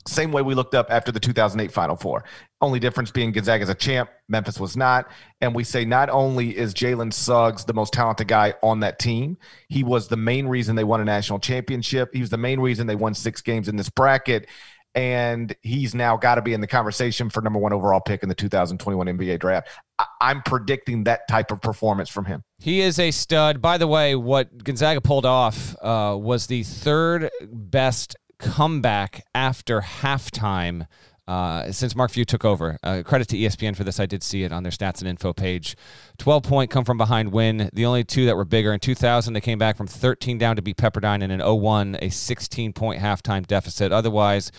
same 0.08 0.32
way 0.32 0.41
we 0.41 0.53
looked 0.53 0.75
up 0.75 0.88
after 0.89 1.12
the 1.12 1.20
2008 1.20 1.72
Final 1.72 1.96
Four. 1.96 2.24
Only 2.62 2.79
difference 2.79 3.12
being 3.12 3.32
Gonzaga 3.32 3.63
is 3.63 3.70
a 3.70 3.75
champ, 3.75 4.10
Memphis 4.27 4.60
was 4.60 4.75
not. 4.75 5.10
And 5.41 5.53
we 5.53 5.63
say 5.63 5.86
not 5.86 6.10
only 6.10 6.58
is 6.58 6.74
Jalen 6.74 7.13
Suggs 7.13 7.65
the 7.65 7.74
most 7.74 7.93
talented 7.93 8.27
guy 8.27 8.53
on 8.62 8.82
that 8.82 9.00
team, 9.00 9.38
he 9.70 9.84
was 9.84 10.08
the 10.08 10.17
main 10.17 10.48
reason 10.48 10.75
they 10.75 10.84
won 10.84 11.01
a 11.01 11.05
national 11.05 11.39
championship. 11.39 12.10
He 12.13 12.22
was 12.22 12.29
the 12.29 12.38
main 12.38 12.60
reason 12.60 12.88
they 12.88 12.96
won 12.96 13.13
six 13.13 13.41
games 13.41 13.67
in 13.67 13.75
this 13.75 13.89
bracket 13.89 14.48
and 14.95 15.55
he's 15.62 15.95
now 15.95 16.17
got 16.17 16.35
to 16.35 16.41
be 16.41 16.53
in 16.53 16.62
the 16.62 16.67
conversation 16.67 17.29
for 17.29 17.41
number 17.41 17.59
one 17.59 17.73
overall 17.73 18.00
pick 18.00 18.23
in 18.23 18.29
the 18.29 18.35
2021 18.35 19.07
NBA 19.07 19.39
draft. 19.39 19.69
I- 20.00 20.31
am 20.31 20.41
predicting 20.43 21.03
that 21.05 21.27
type 21.27 21.51
of 21.51 21.62
performance 21.62 22.09
from 22.09 22.25
him. 22.25 22.43
He 22.59 22.81
is 22.81 23.00
a 23.00 23.12
stud. 23.12 23.62
By 23.62 23.77
the 23.77 23.88
way, 23.88 24.15
what 24.15 24.63
Gonzaga 24.63 25.01
pulled 25.01 25.25
off 25.25 25.75
uh, 25.81 26.15
was 26.19 26.47
the 26.47 26.63
third 26.63 27.29
best 27.51 28.15
comeback 28.39 29.25
after 29.33 29.81
halftime 29.81 30.88
uh, 31.27 31.71
since 31.71 31.95
Mark 31.95 32.11
Few 32.11 32.25
took 32.25 32.43
over. 32.43 32.77
Uh, 32.83 33.01
credit 33.05 33.27
to 33.29 33.37
ESPN 33.37 33.75
for 33.75 33.83
this. 33.83 33.99
I 33.99 34.05
did 34.05 34.23
see 34.23 34.43
it 34.43 34.51
on 34.51 34.63
their 34.63 34.71
stats 34.71 34.99
and 34.99 35.07
info 35.07 35.33
page. 35.33 35.75
12 36.17 36.43
point 36.43 36.71
come 36.71 36.83
from 36.83 36.97
behind 36.97 37.31
win. 37.31 37.69
The 37.73 37.85
only 37.85 38.03
two 38.03 38.25
that 38.25 38.35
were 38.35 38.45
bigger 38.45 38.73
in 38.73 38.79
2000, 38.79 39.33
they 39.33 39.41
came 39.41 39.57
back 39.57 39.77
from 39.77 39.87
13 39.87 40.37
down 40.37 40.55
to 40.57 40.61
beat 40.61 40.77
Pepperdine, 40.77 41.23
and 41.23 41.31
in 41.31 41.39
01, 41.39 41.97
a 42.01 42.09
16 42.09 42.73
point 42.73 43.01
halftime 43.01 43.45
deficit. 43.45 43.91
Otherwise, 43.91 44.51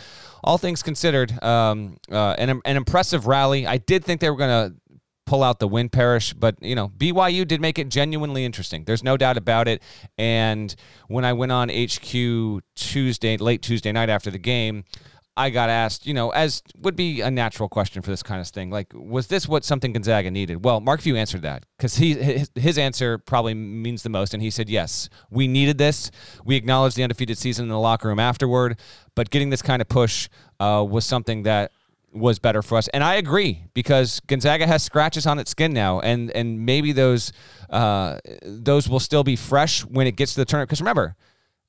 all 0.42 0.58
things 0.58 0.82
considered, 0.82 1.42
um, 1.42 1.96
uh, 2.10 2.34
an, 2.38 2.60
an 2.64 2.76
impressive 2.76 3.26
rally. 3.26 3.66
I 3.66 3.78
did 3.78 4.04
think 4.04 4.20
they 4.20 4.30
were 4.30 4.36
going 4.36 4.70
to 4.70 4.76
pull 5.26 5.42
out 5.42 5.58
the 5.58 5.68
win 5.68 5.88
Parrish 5.88 6.34
but 6.34 6.54
you 6.60 6.74
know 6.74 6.90
byu 6.90 7.46
did 7.48 7.60
make 7.60 7.78
it 7.78 7.88
genuinely 7.88 8.44
interesting 8.44 8.84
there's 8.84 9.02
no 9.02 9.16
doubt 9.16 9.36
about 9.36 9.66
it 9.68 9.82
and 10.18 10.74
when 11.08 11.24
i 11.24 11.32
went 11.32 11.50
on 11.50 11.70
hq 11.70 12.60
tuesday 12.74 13.36
late 13.38 13.62
tuesday 13.62 13.90
night 13.90 14.10
after 14.10 14.30
the 14.30 14.38
game 14.38 14.84
I 15.36 15.50
got 15.50 15.68
asked, 15.68 16.06
you 16.06 16.14
know, 16.14 16.30
as 16.30 16.62
would 16.78 16.94
be 16.94 17.20
a 17.20 17.30
natural 17.30 17.68
question 17.68 18.02
for 18.02 18.10
this 18.10 18.22
kind 18.22 18.40
of 18.40 18.46
thing, 18.46 18.70
like, 18.70 18.92
was 18.94 19.26
this 19.26 19.48
what 19.48 19.64
something 19.64 19.92
Gonzaga 19.92 20.30
needed? 20.30 20.64
Well, 20.64 20.80
Mark 20.80 21.00
Few 21.00 21.16
answered 21.16 21.42
that 21.42 21.66
because 21.76 21.96
he 21.96 22.14
his, 22.14 22.50
his, 22.54 22.78
answer 22.78 23.18
probably 23.18 23.54
means 23.54 24.04
the 24.04 24.10
most, 24.10 24.32
and 24.32 24.42
he 24.42 24.50
said, 24.50 24.68
yes, 24.68 25.08
we 25.30 25.48
needed 25.48 25.76
this. 25.76 26.12
We 26.44 26.54
acknowledged 26.54 26.96
the 26.96 27.02
undefeated 27.02 27.36
season 27.36 27.64
in 27.64 27.68
the 27.68 27.80
locker 27.80 28.08
room 28.08 28.20
afterward, 28.20 28.78
but 29.16 29.30
getting 29.30 29.50
this 29.50 29.62
kind 29.62 29.82
of 29.82 29.88
push 29.88 30.28
uh, 30.60 30.86
was 30.88 31.04
something 31.04 31.42
that 31.42 31.72
was 32.12 32.38
better 32.38 32.62
for 32.62 32.78
us. 32.78 32.86
And 32.88 33.02
I 33.02 33.14
agree 33.14 33.64
because 33.74 34.20
Gonzaga 34.20 34.68
has 34.68 34.84
scratches 34.84 35.26
on 35.26 35.40
its 35.40 35.50
skin 35.50 35.72
now, 35.72 35.98
and 35.98 36.30
and 36.30 36.64
maybe 36.64 36.92
those 36.92 37.32
uh, 37.70 38.18
those 38.44 38.88
will 38.88 39.00
still 39.00 39.24
be 39.24 39.34
fresh 39.34 39.84
when 39.84 40.06
it 40.06 40.14
gets 40.14 40.34
to 40.34 40.40
the 40.40 40.44
tournament. 40.44 40.68
Because 40.68 40.80
remember 40.80 41.16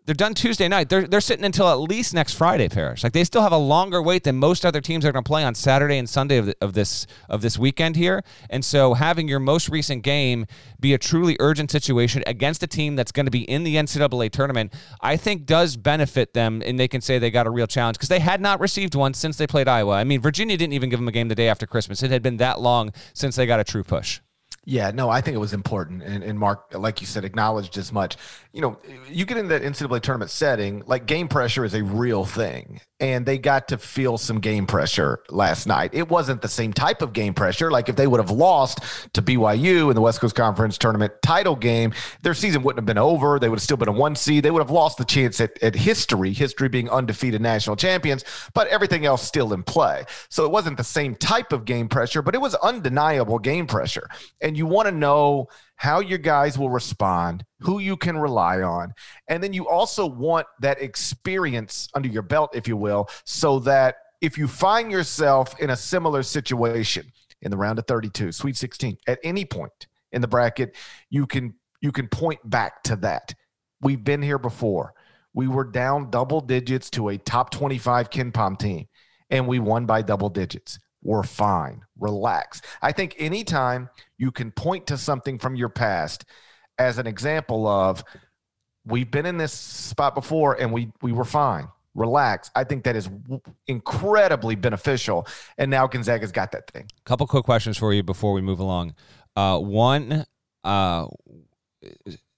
they're 0.05 0.15
done 0.15 0.35
Tuesday 0.35 0.67
night. 0.67 0.89
They're 0.89 1.07
they're 1.07 1.21
sitting 1.21 1.45
until 1.45 1.67
at 1.67 1.79
least 1.79 2.13
next 2.13 2.33
Friday, 2.33 2.69
Parrish. 2.69 3.03
Like 3.03 3.13
they 3.13 3.23
still 3.23 3.41
have 3.41 3.51
a 3.51 3.57
longer 3.57 4.01
wait 4.01 4.23
than 4.23 4.35
most 4.35 4.65
other 4.65 4.81
teams 4.81 5.03
are 5.05 5.11
going 5.11 5.23
to 5.23 5.27
play 5.27 5.43
on 5.43 5.55
Saturday 5.55 5.97
and 5.97 6.07
Sunday 6.07 6.37
of, 6.37 6.45
the, 6.47 6.55
of 6.61 6.73
this 6.73 7.07
of 7.27 7.41
this 7.41 7.57
weekend 7.57 7.95
here. 7.95 8.23
And 8.49 8.63
so 8.63 8.93
having 8.93 9.27
your 9.27 9.39
most 9.39 9.69
recent 9.69 10.03
game 10.03 10.45
be 10.79 10.93
a 10.93 10.97
truly 10.97 11.35
urgent 11.39 11.71
situation 11.71 12.23
against 12.27 12.61
a 12.61 12.67
team 12.67 12.95
that's 12.95 13.11
going 13.11 13.25
to 13.25 13.31
be 13.31 13.43
in 13.43 13.63
the 13.63 13.75
NCAA 13.75 14.31
tournament, 14.31 14.73
I 15.01 15.17
think 15.17 15.45
does 15.45 15.75
benefit 15.75 16.33
them, 16.33 16.61
and 16.63 16.79
they 16.79 16.87
can 16.87 17.01
say 17.01 17.17
they 17.17 17.31
got 17.31 17.47
a 17.47 17.51
real 17.51 17.67
challenge 17.67 17.97
because 17.97 18.09
they 18.09 18.19
had 18.19 18.41
not 18.41 18.59
received 18.59 18.93
one 18.93 19.13
since 19.13 19.37
they 19.37 19.47
played 19.47 19.67
Iowa. 19.67 19.93
I 19.93 20.03
mean, 20.03 20.21
Virginia 20.21 20.55
didn't 20.55 20.73
even 20.73 20.89
give 20.89 20.99
them 20.99 21.07
a 21.07 21.11
game 21.11 21.29
the 21.29 21.35
day 21.35 21.49
after 21.49 21.65
Christmas. 21.65 22.03
It 22.03 22.11
had 22.11 22.21
been 22.21 22.37
that 22.37 22.61
long 22.61 22.91
since 23.13 23.35
they 23.35 23.45
got 23.45 23.59
a 23.59 23.63
true 23.63 23.83
push. 23.83 24.19
Yeah, 24.67 24.89
no, 24.91 25.09
I 25.09 25.21
think 25.21 25.35
it 25.35 25.39
was 25.39 25.53
important. 25.53 26.01
And, 26.01 26.23
and 26.23 26.39
Mark, 26.39 26.73
like 26.73 26.99
you 26.99 27.05
said, 27.05 27.23
acknowledged 27.23 27.77
as 27.77 27.93
much. 27.93 28.17
You 28.51 28.61
know, 28.61 28.77
you 29.07 29.25
get 29.25 29.37
in 29.37 29.47
that 29.49 29.61
NCAA 29.61 30.01
tournament 30.01 30.31
setting, 30.31 30.81
like 30.87 31.05
game 31.05 31.27
pressure 31.27 31.63
is 31.63 31.75
a 31.75 31.83
real 31.83 32.25
thing 32.25 32.81
and 33.05 33.23
they 33.23 33.37
got 33.37 33.67
to 33.67 33.77
feel 33.77 34.17
some 34.17 34.39
game 34.39 34.65
pressure 34.65 35.19
last 35.29 35.67
night. 35.67 35.91
It 35.93 36.09
wasn't 36.09 36.41
the 36.41 36.47
same 36.47 36.73
type 36.73 37.03
of 37.03 37.13
game 37.13 37.35
pressure. 37.35 37.69
Like 37.69 37.87
if 37.87 37.95
they 37.95 38.07
would 38.07 38.19
have 38.19 38.31
lost 38.31 38.79
to 39.13 39.21
BYU 39.21 39.89
in 39.89 39.95
the 39.95 40.01
West 40.01 40.19
Coast 40.19 40.35
Conference 40.35 40.75
tournament 40.79 41.13
title 41.21 41.55
game, 41.55 41.93
their 42.23 42.33
season 42.33 42.63
wouldn't 42.63 42.79
have 42.79 42.87
been 42.87 42.97
over. 42.97 43.37
They 43.37 43.47
would 43.47 43.57
have 43.59 43.63
still 43.63 43.77
been 43.77 43.89
a 43.89 43.91
one 43.91 44.15
seed. 44.15 44.43
They 44.43 44.49
would 44.49 44.61
have 44.61 44.71
lost 44.71 44.97
the 44.97 45.05
chance 45.05 45.39
at, 45.39 45.61
at 45.61 45.75
history, 45.75 46.33
history 46.33 46.67
being 46.67 46.89
undefeated 46.89 47.41
national 47.41 47.75
champions, 47.75 48.25
but 48.55 48.67
everything 48.69 49.05
else 49.05 49.21
still 49.21 49.53
in 49.53 49.61
play. 49.61 50.03
So 50.29 50.43
it 50.43 50.49
wasn't 50.49 50.77
the 50.77 50.83
same 50.83 51.13
type 51.13 51.53
of 51.53 51.63
game 51.63 51.87
pressure, 51.87 52.23
but 52.23 52.33
it 52.33 52.41
was 52.41 52.55
undeniable 52.55 53.37
game 53.37 53.67
pressure. 53.67 54.09
And 54.41 54.57
you 54.57 54.65
want 54.65 54.87
to 54.87 54.91
know 54.91 55.47
how 55.75 55.99
your 55.99 56.17
guys 56.17 56.57
will 56.57 56.69
respond, 56.69 57.45
who 57.65 57.79
you 57.79 57.97
can 57.97 58.17
rely 58.17 58.61
on. 58.61 58.93
And 59.27 59.41
then 59.41 59.53
you 59.53 59.67
also 59.67 60.05
want 60.05 60.47
that 60.59 60.81
experience 60.81 61.89
under 61.93 62.07
your 62.07 62.21
belt, 62.21 62.55
if 62.55 62.67
you 62.67 62.77
will, 62.77 63.09
so 63.23 63.59
that 63.59 63.95
if 64.21 64.37
you 64.37 64.47
find 64.47 64.91
yourself 64.91 65.59
in 65.59 65.71
a 65.71 65.75
similar 65.75 66.23
situation 66.23 67.11
in 67.41 67.51
the 67.51 67.57
round 67.57 67.79
of 67.79 67.87
32, 67.87 68.31
Sweet 68.31 68.55
16, 68.55 68.97
at 69.07 69.19
any 69.23 69.45
point 69.45 69.87
in 70.11 70.21
the 70.21 70.27
bracket, 70.27 70.75
you 71.09 71.25
can 71.25 71.53
you 71.81 71.91
can 71.91 72.07
point 72.07 72.39
back 72.49 72.83
to 72.83 72.95
that. 72.97 73.33
We've 73.81 74.03
been 74.03 74.21
here 74.21 74.39
before. 74.39 74.93
We 75.33 75.47
were 75.47 75.65
down 75.65 76.09
double 76.09 76.41
digits 76.41 76.89
to 76.91 77.09
a 77.09 77.17
top 77.17 77.51
25 77.51 78.09
KenPom 78.09 78.57
team, 78.57 78.87
and 79.29 79.47
we 79.47 79.59
won 79.59 79.85
by 79.85 80.01
double 80.01 80.29
digits 80.29 80.79
we're 81.05 81.23
fine. 81.23 81.81
Relax. 81.99 82.61
I 82.81 82.91
think 82.91 83.15
anytime 83.19 83.89
you 84.17 84.31
can 84.31 84.51
point 84.51 84.87
to 84.87 84.97
something 84.97 85.37
from 85.37 85.55
your 85.55 85.69
past 85.69 86.25
as 86.77 86.97
an 86.97 87.07
example 87.07 87.67
of 87.67 88.03
we've 88.85 89.09
been 89.09 89.25
in 89.25 89.37
this 89.37 89.53
spot 89.53 90.15
before 90.15 90.59
and 90.59 90.71
we 90.71 90.91
we 91.01 91.11
were 91.11 91.25
fine. 91.25 91.67
Relax. 91.93 92.51
I 92.55 92.65
think 92.65 92.83
that 92.83 92.95
is 92.97 93.09
incredibly 93.67 94.55
beneficial. 94.55 95.25
And 95.57 95.71
now 95.71 95.87
Gonzaga's 95.87 96.31
got 96.31 96.51
that 96.51 96.69
thing. 96.69 96.89
Couple 97.05 97.25
quick 97.25 97.45
questions 97.45 97.77
for 97.77 97.93
you 97.93 98.03
before 98.03 98.33
we 98.33 98.41
move 98.41 98.59
along. 98.59 98.95
Uh, 99.33 99.59
one, 99.59 100.25
uh, 100.65 101.07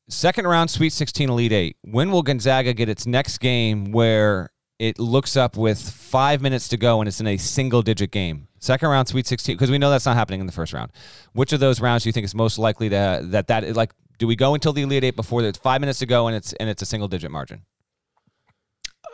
second 0.10 0.46
round 0.46 0.70
Sweet 0.70 0.92
16 0.92 1.30
Elite 1.30 1.52
Eight. 1.52 1.78
When 1.82 2.12
will 2.12 2.22
Gonzaga 2.22 2.74
get 2.74 2.88
its 2.88 3.08
next 3.08 3.40
game 3.40 3.92
where 3.92 4.52
it 4.80 5.00
looks 5.00 5.36
up 5.36 5.58
with 5.58 5.80
five 5.80 6.42
minutes 6.42 6.68
to 6.68 6.78
go 6.78 7.00
and 7.02 7.08
it's 7.08 7.20
in 7.20 7.28
a 7.28 7.38
single 7.38 7.82
digit 7.82 8.12
game. 8.12 8.48
Second 8.60 8.90
round, 8.90 9.08
Sweet 9.08 9.28
16, 9.28 9.56
because 9.56 9.72
we 9.72 9.78
know 9.78 9.90
that's 9.90 10.06
not 10.06 10.16
happening 10.16 10.40
in 10.40 10.46
the 10.46 10.52
first 10.52 10.74
round. 10.74 10.92
Which 11.34 11.54
of 11.54 11.60
those 11.60 11.80
rounds 11.82 12.04
do 12.04 12.10
you 12.10 12.14
think 12.14 12.26
is 12.26 12.36
most 12.36 12.58
likely 12.58 12.90
to 12.90 13.22
that 13.24 13.48
that 13.48 13.76
like? 13.76 13.92
Do 14.18 14.28
we 14.28 14.36
go 14.36 14.54
until 14.54 14.74
the 14.74 14.82
Elite 14.82 15.04
Eight 15.04 15.16
before 15.16 15.42
there's 15.42 15.58
five 15.58 15.82
minutes 15.82 16.00
to 16.00 16.06
go 16.06 16.28
and 16.28 16.36
it's 16.36 16.54
and 16.54 16.70
it's 16.70 16.82
a 16.82 16.86
single 16.86 17.08
digit 17.08 17.32
margin? 17.32 17.62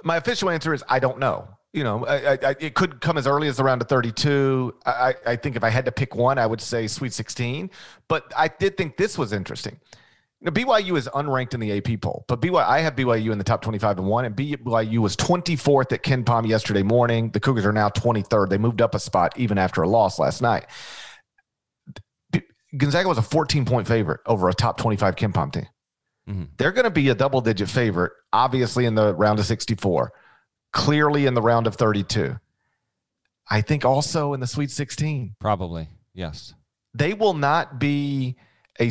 My 0.04 0.18
official 0.18 0.50
answer 0.50 0.74
is 0.74 0.84
I 0.88 1.00
don't 1.00 1.20
know. 1.20 1.48
You 1.74 1.84
know, 1.84 2.06
I, 2.06 2.34
I, 2.34 2.56
it 2.60 2.76
could 2.76 3.02
come 3.02 3.18
as 3.18 3.26
early 3.26 3.48
as 3.48 3.58
the 3.58 3.64
round 3.64 3.82
of 3.82 3.90
32. 3.90 4.76
I, 4.86 5.16
I 5.26 5.36
think 5.36 5.56
if 5.56 5.64
I 5.64 5.70
had 5.70 5.86
to 5.86 5.92
pick 5.92 6.14
one, 6.14 6.38
I 6.38 6.46
would 6.46 6.62
say 6.62 6.86
Sweet 6.86 7.14
16. 7.14 7.72
But 8.08 8.32
I 8.38 8.48
did 8.48 8.78
think 8.78 8.96
this 8.96 9.18
was 9.18 9.34
interesting. 9.34 9.80
Now, 10.40 10.52
BYU 10.52 10.98
is 10.98 11.08
unranked 11.08 11.54
in 11.54 11.62
the 11.62 11.78
AP 11.78 12.02
poll, 12.02 12.26
but 12.28 12.42
BYU, 12.42 12.64
I 12.64 12.82
have 12.82 12.96
BYU 12.96 13.32
in 13.32 13.38
the 13.38 13.46
top 13.46 13.62
25 13.62 14.00
and 14.00 14.08
one, 14.08 14.26
and 14.26 14.36
BYU 14.36 14.98
was 14.98 15.16
24th 15.16 15.94
at 15.94 16.04
KenPom 16.04 16.48
yesterday 16.48 16.84
morning. 16.84 17.32
The 17.32 17.40
Cougars 17.40 17.66
are 17.66 17.72
now 17.72 17.88
23rd. 17.90 18.50
They 18.50 18.58
moved 18.58 18.82
up 18.82 18.94
a 18.94 19.00
spot 19.00 19.34
even 19.40 19.58
after 19.58 19.82
a 19.82 19.88
loss 19.88 20.20
last 20.20 20.42
night. 20.42 20.66
Gonzaga 22.76 23.08
was 23.08 23.18
a 23.18 23.24
14 23.24 23.66
point 23.66 23.88
favorite 23.88 24.22
over 24.26 24.50
a 24.50 24.54
top 24.54 24.78
25 24.78 25.16
KenPom 25.16 25.54
team. 25.54 25.68
Mm-hmm. 26.28 26.44
They're 26.58 26.72
going 26.72 26.86
to 26.86 26.92
be 26.92 27.10
a 27.10 27.16
double 27.16 27.42
digit 27.42 27.70
favorite, 27.70 28.14
obviously 28.32 28.86
in 28.86 28.96
the 28.96 29.14
round 29.16 29.40
of 29.40 29.46
64, 29.46 30.14
clearly 30.72 31.26
in 31.26 31.34
the 31.34 31.42
round 31.42 31.68
of 31.68 31.76
32. 31.76 32.38
I 33.50 33.62
think 33.62 33.84
also 33.84 34.34
in 34.34 34.40
the 34.40 34.48
Sweet 34.48 34.72
16. 34.72 35.36
Probably, 35.40 35.90
yes. 36.14 36.54
They 36.94 37.14
will 37.14 37.34
not 37.34 37.80
be 37.80 38.38
a 38.80 38.90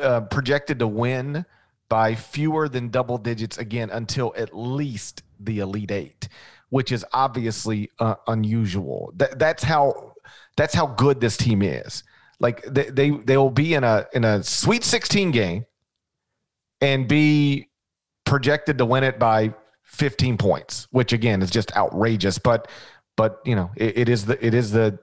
uh, 0.00 0.22
projected 0.22 0.80
to 0.80 0.88
win 0.88 1.44
by 1.88 2.14
fewer 2.14 2.68
than 2.68 2.88
double 2.88 3.16
digits 3.16 3.58
again 3.58 3.90
until 3.90 4.34
at 4.36 4.56
least 4.56 5.22
the 5.38 5.60
elite 5.60 5.90
eight, 5.90 6.28
which 6.70 6.90
is 6.90 7.04
obviously 7.12 7.90
uh, 8.00 8.16
unusual. 8.26 9.12
That, 9.16 9.38
that's 9.38 9.62
how 9.62 10.14
that's 10.56 10.74
how 10.74 10.86
good 10.86 11.20
this 11.20 11.36
team 11.36 11.62
is. 11.62 12.02
Like 12.40 12.62
they, 12.64 12.90
they 12.90 13.10
they 13.10 13.36
will 13.36 13.50
be 13.50 13.74
in 13.74 13.84
a 13.84 14.06
in 14.12 14.24
a 14.24 14.42
Sweet 14.42 14.84
16 14.84 15.30
game 15.30 15.64
and 16.80 17.08
be 17.08 17.68
projected 18.24 18.78
to 18.78 18.84
win 18.84 19.04
it 19.04 19.18
by 19.18 19.54
15 19.84 20.36
points, 20.36 20.86
which 20.90 21.12
again 21.12 21.40
is 21.42 21.50
just 21.50 21.74
outrageous. 21.76 22.38
But 22.38 22.68
but 23.16 23.40
you 23.44 23.54
know 23.56 23.70
it, 23.76 23.98
it 23.98 24.08
is 24.08 24.26
the 24.26 24.44
it 24.44 24.52
is 24.52 24.70
the 24.72 24.98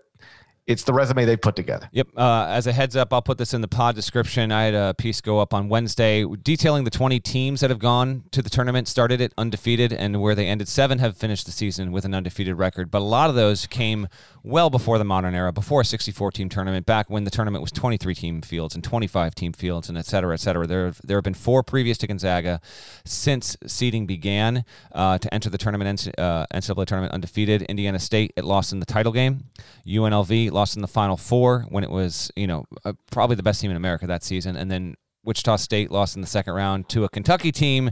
It's 0.66 0.84
the 0.84 0.94
resume 0.94 1.26
they 1.26 1.36
put 1.36 1.58
together. 1.58 1.90
Yep. 1.92 2.08
Uh, 2.16 2.46
as 2.48 2.68
a 2.68 2.72
heads 2.72 2.96
up, 2.96 3.12
I'll 3.12 3.22
put 3.22 3.38
this 3.38 3.54
in 3.54 3.60
the 3.60 3.68
pod 3.68 3.96
description. 3.96 4.50
I 4.50 4.64
had 4.64 4.74
a 4.74 4.94
piece 4.94 5.20
go 5.20 5.40
up 5.40 5.54
on 5.54 5.68
Wednesday 5.68 6.24
detailing 6.42 6.86
the 6.86 6.90
20 6.90 7.20
teams 7.20 7.60
that 7.60 7.70
have 7.70 7.80
gone 7.80 8.24
to 8.32 8.42
the 8.42 8.50
tournament, 8.50 8.88
started 8.88 9.20
it 9.20 9.34
undefeated, 9.38 9.92
and 9.92 10.22
where 10.22 10.36
they 10.36 10.48
ended. 10.48 10.70
Seven 10.70 11.00
have 11.00 11.18
finished 11.18 11.46
the 11.46 11.52
season 11.52 11.92
with 11.92 12.06
an 12.06 12.14
undefeated 12.14 12.56
record, 12.58 12.90
but 12.90 13.00
a 13.00 13.04
lot 13.04 13.30
of 13.30 13.36
those 13.36 13.68
came 13.68 14.08
well 14.44 14.70
before 14.70 14.98
the 14.98 15.06
modern 15.06 15.34
era, 15.34 15.52
before 15.52 15.82
a 15.82 15.86
64 15.86 16.32
team 16.32 16.50
tournament, 16.50 16.86
back 16.86 17.10
when 17.10 17.24
the 17.24 17.32
tournament 17.32 17.62
was 17.62 17.72
23 17.72 18.14
team 18.14 18.42
fields 18.42 18.76
and 18.76 18.84
25 18.84 19.34
team 19.34 19.54
fields, 19.54 19.90
and 19.90 19.98
et 19.98 20.06
cetera, 20.06 20.34
et 20.34 20.40
cetera. 20.40 20.68
There, 20.68 20.86
have, 20.86 21.02
there 21.04 21.18
have 21.18 21.24
been 21.24 21.34
four 21.34 21.64
previous 21.64 21.98
to 22.00 22.08
Gonzaga 22.08 22.60
since 23.06 23.56
seeding 23.66 24.06
began 24.06 24.66
uh, 24.92 25.18
to 25.18 25.34
enter 25.34 25.50
the 25.50 25.58
tournament, 25.58 26.06
and 26.06 26.20
uh, 26.20 26.46
NCAA 26.54 26.86
tournament 26.86 27.14
undefeated. 27.14 27.62
Indiana 27.64 28.00
State, 28.00 28.34
it 28.36 28.44
lost 28.44 28.74
in 28.74 28.80
the 28.80 28.86
title 28.86 29.12
game. 29.12 29.46
UNLV 29.88 30.52
lost 30.52 30.76
in 30.76 30.82
the 30.82 30.88
Final 30.88 31.18
Four 31.18 31.66
when 31.70 31.84
it 31.84 31.90
was, 31.90 32.30
you 32.36 32.48
know, 32.48 32.66
uh, 32.84 32.94
probably 33.12 33.36
the 33.36 33.44
best 33.44 33.62
team 33.62 33.72
in 33.72 33.78
America 33.78 34.06
that 34.08 34.24
season. 34.24 34.56
And 34.56 34.70
then 34.70 34.96
Wichita 35.24 35.56
State 35.56 35.90
lost 35.90 36.16
in 36.16 36.22
the 36.22 36.28
second 36.28 36.54
round 36.54 36.90
to 36.90 37.06
a 37.06 37.10
Kentucky 37.10 37.52
team 37.52 37.92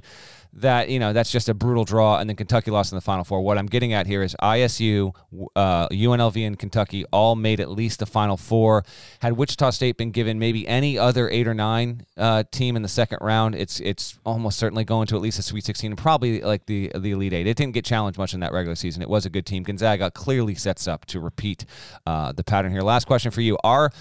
that 0.53 0.89
you 0.89 1.00
know 1.00 1.13
that's 1.13 1.31
just 1.31 1.48
a 1.50 1.53
brutal 1.53 1.86
draw, 1.86 2.17
and 2.17 2.29
then 2.29 2.36
Kentucky 2.36 2.72
lost 2.72 2.91
in 2.91 2.98
the 2.98 3.01
Final 3.01 3.24
Four. 3.24 3.41
What 3.41 3.58
I'm 3.58 3.67
getting 3.67 3.93
at 3.93 4.08
here 4.08 4.22
is 4.22 4.36
ISU, 4.41 5.15
uh, 5.55 5.88
UNLV, 5.89 6.46
and 6.46 6.60
Kentucky 6.60 7.05
all 7.12 7.36
made 7.36 7.60
at 7.60 7.70
least 7.70 8.00
the 8.00 8.05
Final 8.05 8.38
Four. 8.38 8.84
Had 9.20 9.34
Wichita 9.34 9.70
State 9.72 9.98
been 9.98 10.12
given 10.12 10.39
maybe 10.39 10.67
any 10.67 10.98
other 10.98 11.29
eight 11.29 11.48
or 11.48 11.53
nine 11.53 12.05
uh, 12.17 12.43
team 12.51 12.75
in 12.75 12.81
the 12.81 12.89
second 12.89 13.20
round, 13.22 13.55
it's 13.55 13.79
it's 13.79 14.20
almost 14.25 14.60
certainly 14.60 14.84
going 14.84 15.08
to 15.08 15.15
at 15.15 15.22
least 15.22 15.39
a 15.39 15.43
Sweet 15.43 15.63
16 15.63 15.91
and 15.91 15.98
probably 15.98 16.41
like 16.41 16.65
the 16.65 16.91
the 16.96 17.12
Elite 17.12 17.34
Eight. 17.34 17.48
It 17.48 17.55
didn't 17.55 17.74
get 17.74 17.86
challenged 17.86 18.20
much 18.20 18.34
in 18.34 18.41
that 18.41 18.51
regular 18.51 18.75
season. 18.75 19.01
It 19.01 19.10
was 19.10 19.25
a 19.25 19.29
good 19.29 19.46
team. 19.46 19.63
Gonzaga 19.63 20.12
clearly 20.12 20.55
sets 20.55 20.88
up 20.88 21.05
to 21.05 21.20
repeat 21.20 21.65
uh, 22.05 22.31
the 22.34 22.43
pattern 22.43 22.72
here. 22.72 22.81
Last 22.81 23.08
question 23.08 23.31
for 23.31 23.41
you: 23.41 23.58
Are 23.63 23.91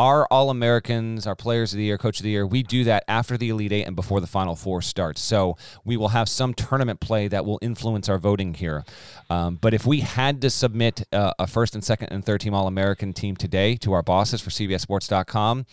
our 0.00 0.26
All 0.30 0.48
Americans, 0.48 1.26
our 1.26 1.36
Players 1.36 1.74
of 1.74 1.76
the 1.76 1.84
Year, 1.84 1.98
Coach 1.98 2.20
of 2.20 2.24
the 2.24 2.30
Year, 2.30 2.46
we 2.46 2.62
do 2.62 2.84
that 2.84 3.04
after 3.06 3.36
the 3.36 3.50
Elite 3.50 3.70
Eight 3.70 3.84
and 3.84 3.94
before 3.94 4.18
the 4.22 4.26
Final 4.26 4.56
Four 4.56 4.80
starts. 4.80 5.20
So 5.20 5.58
we 5.84 5.98
will 5.98 6.08
have 6.08 6.26
some 6.26 6.54
tournament 6.54 7.00
play 7.00 7.28
that 7.28 7.44
will 7.44 7.58
influence 7.60 8.08
our 8.08 8.16
voting 8.16 8.54
here. 8.54 8.82
Um, 9.28 9.56
but 9.56 9.74
if 9.74 9.84
we 9.84 10.00
had 10.00 10.40
to 10.40 10.48
submit 10.48 11.06
uh, 11.12 11.34
a 11.38 11.46
first 11.46 11.74
and 11.74 11.84
second 11.84 12.08
and 12.12 12.24
third 12.24 12.40
team 12.40 12.54
All 12.54 12.66
American 12.66 13.12
team 13.12 13.36
today 13.36 13.76
to 13.76 13.92
our 13.92 14.02
bosses 14.02 14.40
for 14.40 14.48
CBSSports.com, 14.48 15.66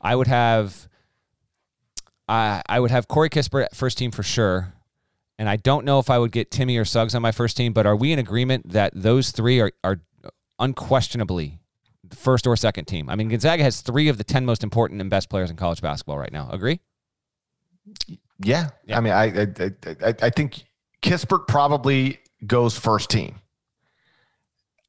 I 0.00 0.14
would 0.14 0.28
have. 0.28 0.88
I, 2.28 2.62
I 2.68 2.78
would 2.78 2.92
have 2.92 3.08
Corey 3.08 3.30
Kispert 3.30 3.64
at 3.64 3.74
first 3.74 3.98
team 3.98 4.12
for 4.12 4.22
sure. 4.22 4.74
And 5.40 5.48
I 5.48 5.56
don't 5.56 5.84
know 5.84 5.98
if 5.98 6.08
I 6.08 6.18
would 6.18 6.30
get 6.30 6.52
Timme 6.52 6.80
or 6.80 6.84
Suggs 6.84 7.16
on 7.16 7.20
my 7.20 7.32
first 7.32 7.56
team, 7.56 7.72
but 7.72 7.84
are 7.84 7.96
we 7.96 8.12
in 8.12 8.20
agreement 8.20 8.70
that 8.70 8.92
those 8.94 9.32
three 9.32 9.60
are, 9.60 9.72
are 9.82 9.98
unquestionably 10.60 11.58
first 12.14 12.46
or 12.46 12.56
second 12.56 12.86
team. 12.86 13.08
I 13.08 13.16
mean, 13.16 13.28
Gonzaga 13.28 13.62
has 13.62 13.80
three 13.80 14.08
of 14.08 14.18
the 14.18 14.24
10 14.24 14.44
most 14.44 14.62
important 14.62 15.00
and 15.00 15.10
best 15.10 15.28
players 15.28 15.50
in 15.50 15.56
college 15.56 15.80
basketball 15.80 16.18
right 16.18 16.32
now. 16.32 16.48
Agree? 16.50 16.80
Yeah. 18.38 18.70
yeah. 18.84 18.96
I 18.96 19.00
mean, 19.00 19.12
I, 19.12 19.24
I, 19.24 20.08
I, 20.08 20.14
I 20.22 20.30
think 20.30 20.64
Kispert 21.02 21.46
probably 21.48 22.20
goes 22.46 22.78
first 22.78 23.10
team. 23.10 23.36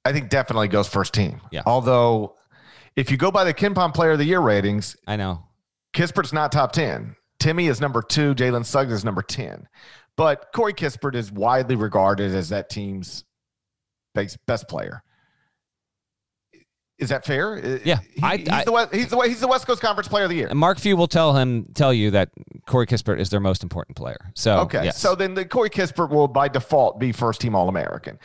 I 0.06 0.12
think 0.12 0.30
definitely 0.30 0.68
goes 0.68 0.88
first 0.88 1.13
team. 1.13 1.42
Yeah. 1.51 1.63
Although, 1.65 2.36
if 2.96 3.10
you 3.10 3.18
go 3.18 3.32
by 3.32 3.44
the 3.44 3.53
KenPom 3.53 3.94
Player 3.94 4.12
of 4.12 4.20
the 4.20 4.25
Year 4.25 4.42
ratings, 4.42 4.96
I 5.08 5.15
know 5.15 5.44
Kispert's 5.94 6.34
not 6.34 6.51
top 6.51 6.72
10. 6.74 7.15
Timme 7.39 7.70
is 7.70 7.80
number 7.80 8.01
two. 8.01 8.36
Jalen 8.36 8.65
Suggs 8.65 8.92
is 8.92 9.06
number 9.06 9.22
10. 9.22 9.68
But 10.15 10.51
Corey 10.53 10.74
Kispert 10.74 11.15
is 11.15 11.32
widely 11.32 11.75
regarded 11.75 12.34
as 12.36 12.50
that 12.50 12.70
team's 12.70 13.24
best, 14.13 14.38
best 14.46 14.68
player. 14.68 15.03
Is 17.00 17.10
that 17.10 17.26
fair? 17.26 17.56
Uh, 17.56 17.80
yeah, 17.84 18.00
he, 18.14 18.22
I, 18.22 18.38
he's, 18.38 18.50
I, 18.50 18.64
the 18.64 18.72
West, 18.72 18.94
he's, 18.94 19.08
the 19.10 19.20
he's 19.22 19.40
the 19.40 19.48
West 19.48 19.66
Coast 19.66 19.82
Conference 19.82 20.08
Player 20.08 20.26
of 20.26 20.30
the 20.30 20.36
Year. 20.36 20.54
Mark 20.54 20.80
Few 20.80 20.96
will 20.96 21.08
tell 21.08 21.36
him 21.36 21.66
tell 21.74 21.94
you 21.94 22.12
that 22.12 22.30
Corey 22.68 22.86
Kispert 22.86 23.20
is 23.20 23.30
their 23.30 23.40
most 23.40 23.64
important 23.64 23.98
player. 23.98 24.32
So 24.36 24.60
okay, 24.60 24.86
yes. 24.86 25.00
so 25.00 25.16
then 25.16 25.34
the 25.34 25.44
Corey 25.44 25.70
Kispert 25.70 26.10
will 26.10 26.28
by 26.28 26.48
default 26.48 27.00
be 27.00 27.12
first 27.12 27.42
team 27.42 27.56
All 27.56 27.68
American. 27.68 28.20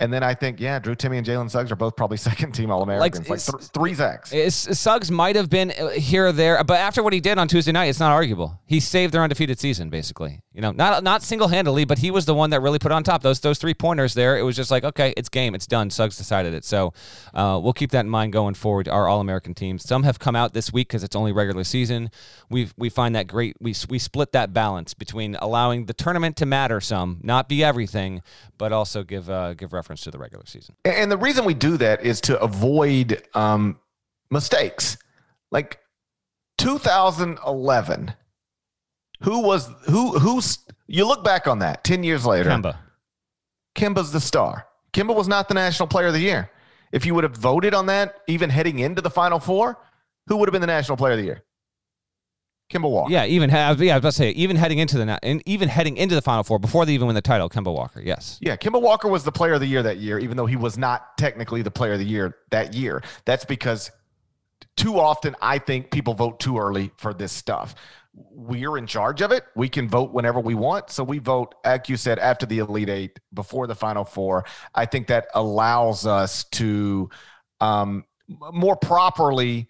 And 0.00 0.12
then 0.12 0.22
I 0.22 0.32
think, 0.32 0.60
yeah, 0.60 0.78
Drew 0.78 0.94
Timme 0.94 1.18
and 1.18 1.26
Jalen 1.26 1.50
Suggs 1.50 1.72
are 1.72 1.76
both 1.76 1.96
probably 1.96 2.16
second 2.28 2.52
team 2.52 2.70
All 2.70 2.82
Americans, 2.82 3.28
like, 3.28 3.48
like 3.48 3.58
th- 3.58 3.70
three 3.70 3.94
Zags. 3.94 4.32
Suggs 4.54 5.10
might 5.10 5.34
have 5.34 5.50
been 5.50 5.72
uh, 5.72 5.88
here 5.88 6.26
or 6.28 6.32
there, 6.32 6.62
but 6.62 6.78
after 6.78 7.02
what 7.02 7.12
he 7.12 7.20
did 7.20 7.36
on 7.36 7.48
Tuesday 7.48 7.72
night, 7.72 7.86
it's 7.86 7.98
not 7.98 8.12
arguable. 8.12 8.60
He 8.64 8.78
saved 8.78 9.12
their 9.12 9.24
undefeated 9.24 9.58
season, 9.58 9.90
basically. 9.90 10.42
You 10.52 10.62
know, 10.62 10.72
not 10.72 11.02
not 11.04 11.22
single 11.22 11.48
handedly, 11.48 11.84
but 11.84 11.98
he 11.98 12.10
was 12.10 12.26
the 12.26 12.34
one 12.34 12.50
that 12.50 12.60
really 12.60 12.78
put 12.78 12.92
on 12.92 13.02
top 13.02 13.22
those 13.22 13.40
those 13.40 13.58
three 13.58 13.74
pointers 13.74 14.14
there. 14.14 14.38
It 14.38 14.42
was 14.42 14.56
just 14.56 14.70
like, 14.70 14.84
okay, 14.84 15.14
it's 15.16 15.28
game, 15.28 15.54
it's 15.54 15.66
done. 15.66 15.90
Suggs 15.90 16.16
decided 16.16 16.54
it, 16.54 16.64
so 16.64 16.92
uh, 17.34 17.60
we'll 17.62 17.72
keep 17.72 17.90
that 17.92 18.00
in 18.00 18.08
mind 18.08 18.32
going 18.32 18.54
forward. 18.54 18.88
Our 18.88 19.08
All 19.08 19.20
American 19.20 19.54
teams, 19.54 19.84
some 19.84 20.04
have 20.04 20.18
come 20.18 20.36
out 20.36 20.54
this 20.54 20.72
week 20.72 20.88
because 20.88 21.04
it's 21.04 21.16
only 21.16 21.32
regular 21.32 21.64
season. 21.64 22.10
We 22.48 22.70
we 22.76 22.88
find 22.88 23.14
that 23.14 23.26
great. 23.26 23.56
We 23.60 23.74
we 23.88 23.98
split 23.98 24.32
that 24.32 24.52
balance 24.52 24.94
between 24.94 25.36
allowing 25.36 25.86
the 25.86 25.94
tournament 25.94 26.36
to 26.36 26.46
matter 26.46 26.80
some, 26.80 27.20
not 27.22 27.48
be 27.48 27.64
everything, 27.64 28.22
but 28.58 28.72
also 28.72 29.02
give 29.02 29.30
uh, 29.30 29.54
give 29.54 29.72
reference 29.72 29.87
to 29.96 30.10
the 30.10 30.18
regular 30.18 30.44
season. 30.46 30.74
And 30.84 31.10
the 31.10 31.16
reason 31.16 31.44
we 31.44 31.54
do 31.54 31.76
that 31.78 32.04
is 32.04 32.20
to 32.22 32.40
avoid 32.40 33.22
um, 33.34 33.78
mistakes. 34.30 34.98
Like 35.50 35.78
2011, 36.58 38.14
who 39.22 39.40
was 39.40 39.68
who 39.86 40.18
who's 40.18 40.58
you 40.86 41.06
look 41.06 41.24
back 41.24 41.46
on 41.46 41.60
that 41.60 41.84
10 41.84 42.02
years 42.02 42.24
later. 42.26 42.50
Kemba. 42.50 42.76
Kemba's 43.74 44.12
the 44.12 44.20
star. 44.20 44.66
Kemba 44.92 45.14
was 45.14 45.28
not 45.28 45.48
the 45.48 45.54
national 45.54 45.86
player 45.86 46.08
of 46.08 46.12
the 46.12 46.20
year. 46.20 46.50
If 46.92 47.04
you 47.04 47.14
would 47.14 47.24
have 47.24 47.36
voted 47.36 47.74
on 47.74 47.86
that 47.86 48.16
even 48.26 48.50
heading 48.50 48.78
into 48.78 49.02
the 49.02 49.10
final 49.10 49.38
four, 49.38 49.78
who 50.26 50.36
would 50.36 50.48
have 50.48 50.52
been 50.52 50.60
the 50.60 50.66
national 50.66 50.96
player 50.96 51.12
of 51.12 51.18
the 51.18 51.24
year? 51.24 51.42
Kemba 52.70 52.90
Walker. 52.90 53.10
Yeah, 53.10 53.24
even 53.24 53.48
have 53.50 53.80
yeah, 53.80 53.94
I 53.94 53.96
was 53.96 54.02
about 54.02 54.08
to 54.10 54.16
say 54.16 54.30
even 54.30 54.56
heading 54.56 54.78
into 54.78 54.98
the 54.98 55.18
and 55.22 55.42
even 55.46 55.68
heading 55.68 55.96
into 55.96 56.14
the 56.14 56.22
Final 56.22 56.44
Four 56.44 56.58
before 56.58 56.84
they 56.84 56.92
even 56.92 57.06
win 57.06 57.14
the 57.14 57.22
title, 57.22 57.48
Kemba 57.48 57.72
Walker. 57.72 58.00
Yes. 58.00 58.38
Yeah, 58.40 58.56
Kemba 58.56 58.80
Walker 58.80 59.08
was 59.08 59.24
the 59.24 59.32
Player 59.32 59.54
of 59.54 59.60
the 59.60 59.66
Year 59.66 59.82
that 59.82 59.98
year, 59.98 60.18
even 60.18 60.36
though 60.36 60.46
he 60.46 60.56
was 60.56 60.76
not 60.76 61.16
technically 61.16 61.62
the 61.62 61.70
Player 61.70 61.94
of 61.94 61.98
the 61.98 62.04
Year 62.04 62.36
that 62.50 62.74
year. 62.74 63.02
That's 63.24 63.44
because 63.44 63.90
too 64.76 65.00
often 65.00 65.34
I 65.40 65.58
think 65.58 65.90
people 65.90 66.14
vote 66.14 66.40
too 66.40 66.58
early 66.58 66.90
for 66.96 67.14
this 67.14 67.32
stuff. 67.32 67.74
We're 68.12 68.76
in 68.76 68.86
charge 68.86 69.22
of 69.22 69.32
it. 69.32 69.44
We 69.54 69.68
can 69.68 69.88
vote 69.88 70.12
whenever 70.12 70.40
we 70.40 70.54
want. 70.54 70.90
So 70.90 71.04
we 71.04 71.18
vote, 71.18 71.54
like 71.64 71.88
you 71.88 71.96
said, 71.96 72.18
after 72.18 72.46
the 72.46 72.58
Elite 72.58 72.88
Eight, 72.90 73.20
before 73.32 73.66
the 73.66 73.74
Final 73.74 74.04
Four. 74.04 74.44
I 74.74 74.84
think 74.86 75.06
that 75.06 75.28
allows 75.34 76.04
us 76.04 76.44
to 76.44 77.08
um, 77.60 78.04
more 78.52 78.76
properly 78.76 79.68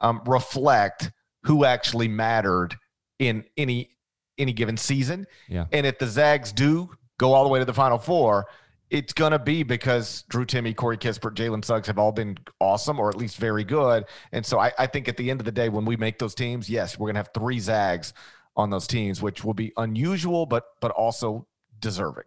um, 0.00 0.22
reflect 0.26 1.12
who 1.44 1.64
actually 1.64 2.08
mattered 2.08 2.76
in 3.18 3.44
any 3.56 3.90
any 4.38 4.52
given 4.52 4.76
season. 4.76 5.26
Yeah. 5.48 5.66
And 5.72 5.86
if 5.86 5.98
the 5.98 6.06
Zags 6.06 6.52
do 6.52 6.90
go 7.18 7.32
all 7.32 7.44
the 7.44 7.50
way 7.50 7.58
to 7.58 7.64
the 7.64 7.74
Final 7.74 7.98
Four, 7.98 8.46
it's 8.88 9.12
going 9.12 9.32
to 9.32 9.38
be 9.38 9.62
because 9.62 10.24
Drew 10.28 10.44
Timme, 10.44 10.74
Corey 10.74 10.96
Kispert, 10.96 11.34
Jalen 11.34 11.64
Suggs 11.64 11.86
have 11.86 11.98
all 11.98 12.12
been 12.12 12.38
awesome 12.58 12.98
or 12.98 13.08
at 13.08 13.16
least 13.16 13.36
very 13.36 13.64
good. 13.64 14.04
And 14.32 14.44
so 14.44 14.58
I, 14.58 14.72
I 14.78 14.86
think 14.86 15.08
at 15.08 15.16
the 15.16 15.30
end 15.30 15.40
of 15.40 15.44
the 15.44 15.52
day, 15.52 15.68
when 15.68 15.84
we 15.84 15.96
make 15.96 16.18
those 16.18 16.34
teams, 16.34 16.68
yes, 16.68 16.98
we're 16.98 17.06
going 17.06 17.14
to 17.14 17.20
have 17.20 17.30
three 17.34 17.60
Zags 17.60 18.14
on 18.56 18.70
those 18.70 18.86
teams, 18.86 19.22
which 19.22 19.44
will 19.44 19.54
be 19.54 19.72
unusual, 19.76 20.46
but 20.46 20.64
but 20.80 20.90
also 20.92 21.46
deserving. 21.78 22.24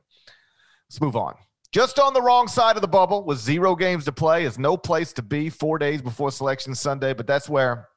Let's 0.90 1.02
move 1.02 1.16
on. 1.16 1.36
Just 1.72 1.98
on 2.00 2.14
the 2.14 2.22
wrong 2.22 2.48
side 2.48 2.76
of 2.76 2.84
the 2.84 2.88
bubble 2.88 3.24
with 3.24 3.40
zero 3.40 3.76
games 3.76 4.06
to 4.06 4.12
play 4.12 4.46
is 4.46 4.60
no 4.60 4.78
place 4.78 5.12
to 5.14 5.24
be 5.24 5.50
four 5.50 5.80
days 5.80 6.04
before 6.04 6.30
selection 6.30 6.76
Sunday, 6.76 7.14
but 7.14 7.26
that's 7.26 7.50
where 7.50 7.90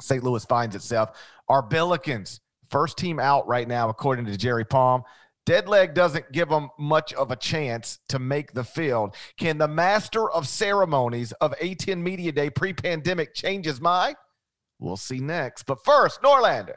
St. 0.00 0.22
Louis 0.22 0.44
finds 0.44 0.76
itself. 0.76 1.18
Our 1.48 1.62
Billikens, 1.62 2.40
first 2.70 2.98
team 2.98 3.18
out 3.18 3.46
right 3.48 3.66
now, 3.66 3.88
according 3.88 4.26
to 4.26 4.36
Jerry 4.36 4.64
Palm. 4.64 5.02
Dead 5.46 5.66
leg 5.66 5.94
doesn't 5.94 6.30
give 6.30 6.50
them 6.50 6.68
much 6.78 7.14
of 7.14 7.30
a 7.30 7.36
chance 7.36 8.00
to 8.10 8.18
make 8.18 8.52
the 8.52 8.64
field. 8.64 9.14
Can 9.38 9.56
the 9.56 9.66
master 9.66 10.30
of 10.30 10.46
ceremonies 10.46 11.32
of 11.40 11.56
A10 11.58 12.02
Media 12.02 12.32
Day 12.32 12.50
pre 12.50 12.74
pandemic 12.74 13.32
change 13.32 13.64
his 13.64 13.80
mind? 13.80 14.16
We'll 14.78 14.98
see 14.98 15.20
next. 15.20 15.64
But 15.64 15.82
first, 15.84 16.20
Norlander, 16.20 16.76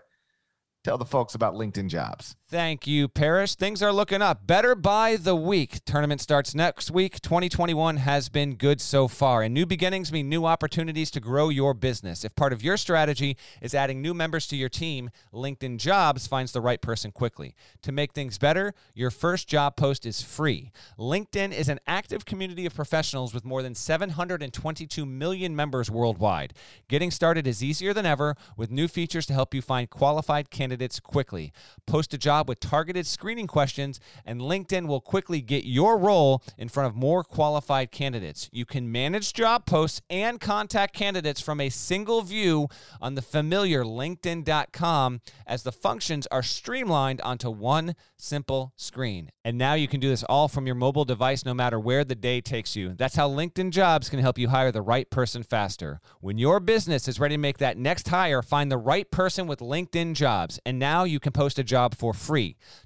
tell 0.85 0.97
the 0.97 1.05
folks 1.05 1.35
about 1.35 1.55
LinkedIn 1.55 1.89
jobs. 1.89 2.35
Thank 2.51 2.85
you, 2.85 3.07
Parrish. 3.07 3.55
Things 3.55 3.81
are 3.81 3.93
looking 3.93 4.21
up. 4.21 4.45
Better 4.45 4.75
by 4.75 5.15
the 5.15 5.37
week. 5.37 5.85
Tournament 5.85 6.19
starts 6.19 6.53
next 6.53 6.91
week. 6.91 7.21
2021 7.21 7.95
has 7.95 8.27
been 8.27 8.55
good 8.55 8.81
so 8.81 9.07
far, 9.07 9.41
and 9.41 9.53
new 9.53 9.65
beginnings 9.65 10.11
mean 10.11 10.27
new 10.27 10.45
opportunities 10.45 11.09
to 11.11 11.21
grow 11.21 11.47
your 11.47 11.73
business. 11.73 12.25
If 12.25 12.35
part 12.35 12.51
of 12.51 12.61
your 12.61 12.75
strategy 12.75 13.37
is 13.61 13.73
adding 13.73 14.01
new 14.01 14.13
members 14.13 14.47
to 14.47 14.57
your 14.57 14.67
team, 14.67 15.11
LinkedIn 15.33 15.77
Jobs 15.77 16.27
finds 16.27 16.51
the 16.51 16.59
right 16.59 16.81
person 16.81 17.13
quickly. 17.13 17.55
To 17.83 17.93
make 17.93 18.11
things 18.11 18.37
better, 18.37 18.73
your 18.93 19.11
first 19.11 19.47
job 19.47 19.77
post 19.77 20.05
is 20.05 20.21
free. 20.21 20.73
LinkedIn 20.99 21.53
is 21.53 21.69
an 21.69 21.79
active 21.87 22.25
community 22.25 22.65
of 22.65 22.75
professionals 22.75 23.33
with 23.33 23.45
more 23.45 23.63
than 23.63 23.75
722 23.75 25.05
million 25.05 25.55
members 25.55 25.89
worldwide. 25.89 26.53
Getting 26.89 27.11
started 27.11 27.47
is 27.47 27.63
easier 27.63 27.93
than 27.93 28.05
ever 28.05 28.35
with 28.57 28.71
new 28.71 28.89
features 28.89 29.25
to 29.27 29.33
help 29.33 29.53
you 29.53 29.61
find 29.61 29.89
qualified 29.89 30.49
candidates 30.49 30.99
quickly. 30.99 31.53
Post 31.87 32.13
a 32.13 32.17
job 32.17 32.40
job 32.41 32.49
with 32.49 32.59
targeted 32.59 33.05
screening 33.05 33.45
questions, 33.45 33.99
and 34.25 34.41
LinkedIn 34.41 34.87
will 34.87 35.01
quickly 35.01 35.41
get 35.41 35.63
your 35.63 35.97
role 35.97 36.41
in 36.57 36.69
front 36.69 36.87
of 36.87 36.95
more 36.95 37.23
qualified 37.23 37.91
candidates. 37.91 38.49
You 38.51 38.65
can 38.65 38.91
manage 38.91 39.33
job 39.33 39.65
posts 39.67 40.01
and 40.09 40.39
contact 40.39 40.95
candidates 40.95 41.39
from 41.39 41.59
a 41.59 41.69
single 41.69 42.23
view 42.23 42.67
on 42.99 43.13
the 43.13 43.21
familiar 43.21 43.83
LinkedIn.com 43.83 45.21
as 45.45 45.63
the 45.63 45.71
functions 45.71 46.27
are 46.31 46.41
streamlined 46.41 47.21
onto 47.21 47.51
one 47.51 47.95
simple 48.17 48.73
screen. 48.75 49.29
And 49.43 49.57
now 49.57 49.73
you 49.73 49.87
can 49.87 49.99
do 49.99 50.09
this 50.09 50.23
all 50.23 50.47
from 50.47 50.65
your 50.65 50.75
mobile 50.75 51.05
device 51.05 51.45
no 51.45 51.53
matter 51.53 51.79
where 51.79 52.03
the 52.03 52.15
day 52.15 52.41
takes 52.41 52.75
you. 52.75 52.93
That's 52.95 53.15
how 53.15 53.29
LinkedIn 53.29 53.71
jobs 53.71 54.09
can 54.09 54.19
help 54.19 54.37
you 54.37 54.49
hire 54.49 54.71
the 54.71 54.81
right 54.81 55.09
person 55.09 55.43
faster. 55.43 55.99
When 56.21 56.37
your 56.37 56.59
business 56.59 57.07
is 57.07 57.19
ready 57.19 57.35
to 57.35 57.41
make 57.41 57.57
that 57.59 57.77
next 57.77 58.07
hire, 58.07 58.41
find 58.41 58.71
the 58.71 58.77
right 58.77 59.09
person 59.11 59.47
with 59.47 59.59
LinkedIn 59.59 60.13
jobs. 60.13 60.59
And 60.65 60.79
now 60.79 61.03
you 61.03 61.19
can 61.19 61.31
post 61.31 61.59
a 61.59 61.63
job 61.63 61.95
for 61.95 62.13
free. 62.13 62.30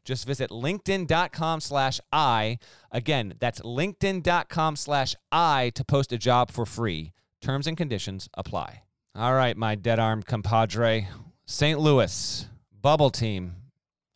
Just 0.03 0.25
visit 0.25 0.49
LinkedIn.com 0.49 1.59
slash 1.59 1.99
I. 2.11 2.57
Again, 2.91 3.35
that's 3.39 3.61
LinkedIn.com 3.61 4.75
slash 4.75 5.15
I 5.31 5.71
to 5.75 5.83
post 5.83 6.11
a 6.13 6.17
job 6.17 6.51
for 6.51 6.65
free. 6.65 7.13
Terms 7.41 7.67
and 7.67 7.77
conditions 7.77 8.29
apply. 8.33 8.83
All 9.15 9.33
right, 9.33 9.55
my 9.55 9.75
dead 9.75 9.99
arm 9.99 10.23
compadre. 10.23 11.07
St. 11.45 11.79
Louis, 11.79 12.47
bubble 12.81 13.11
team. 13.11 13.55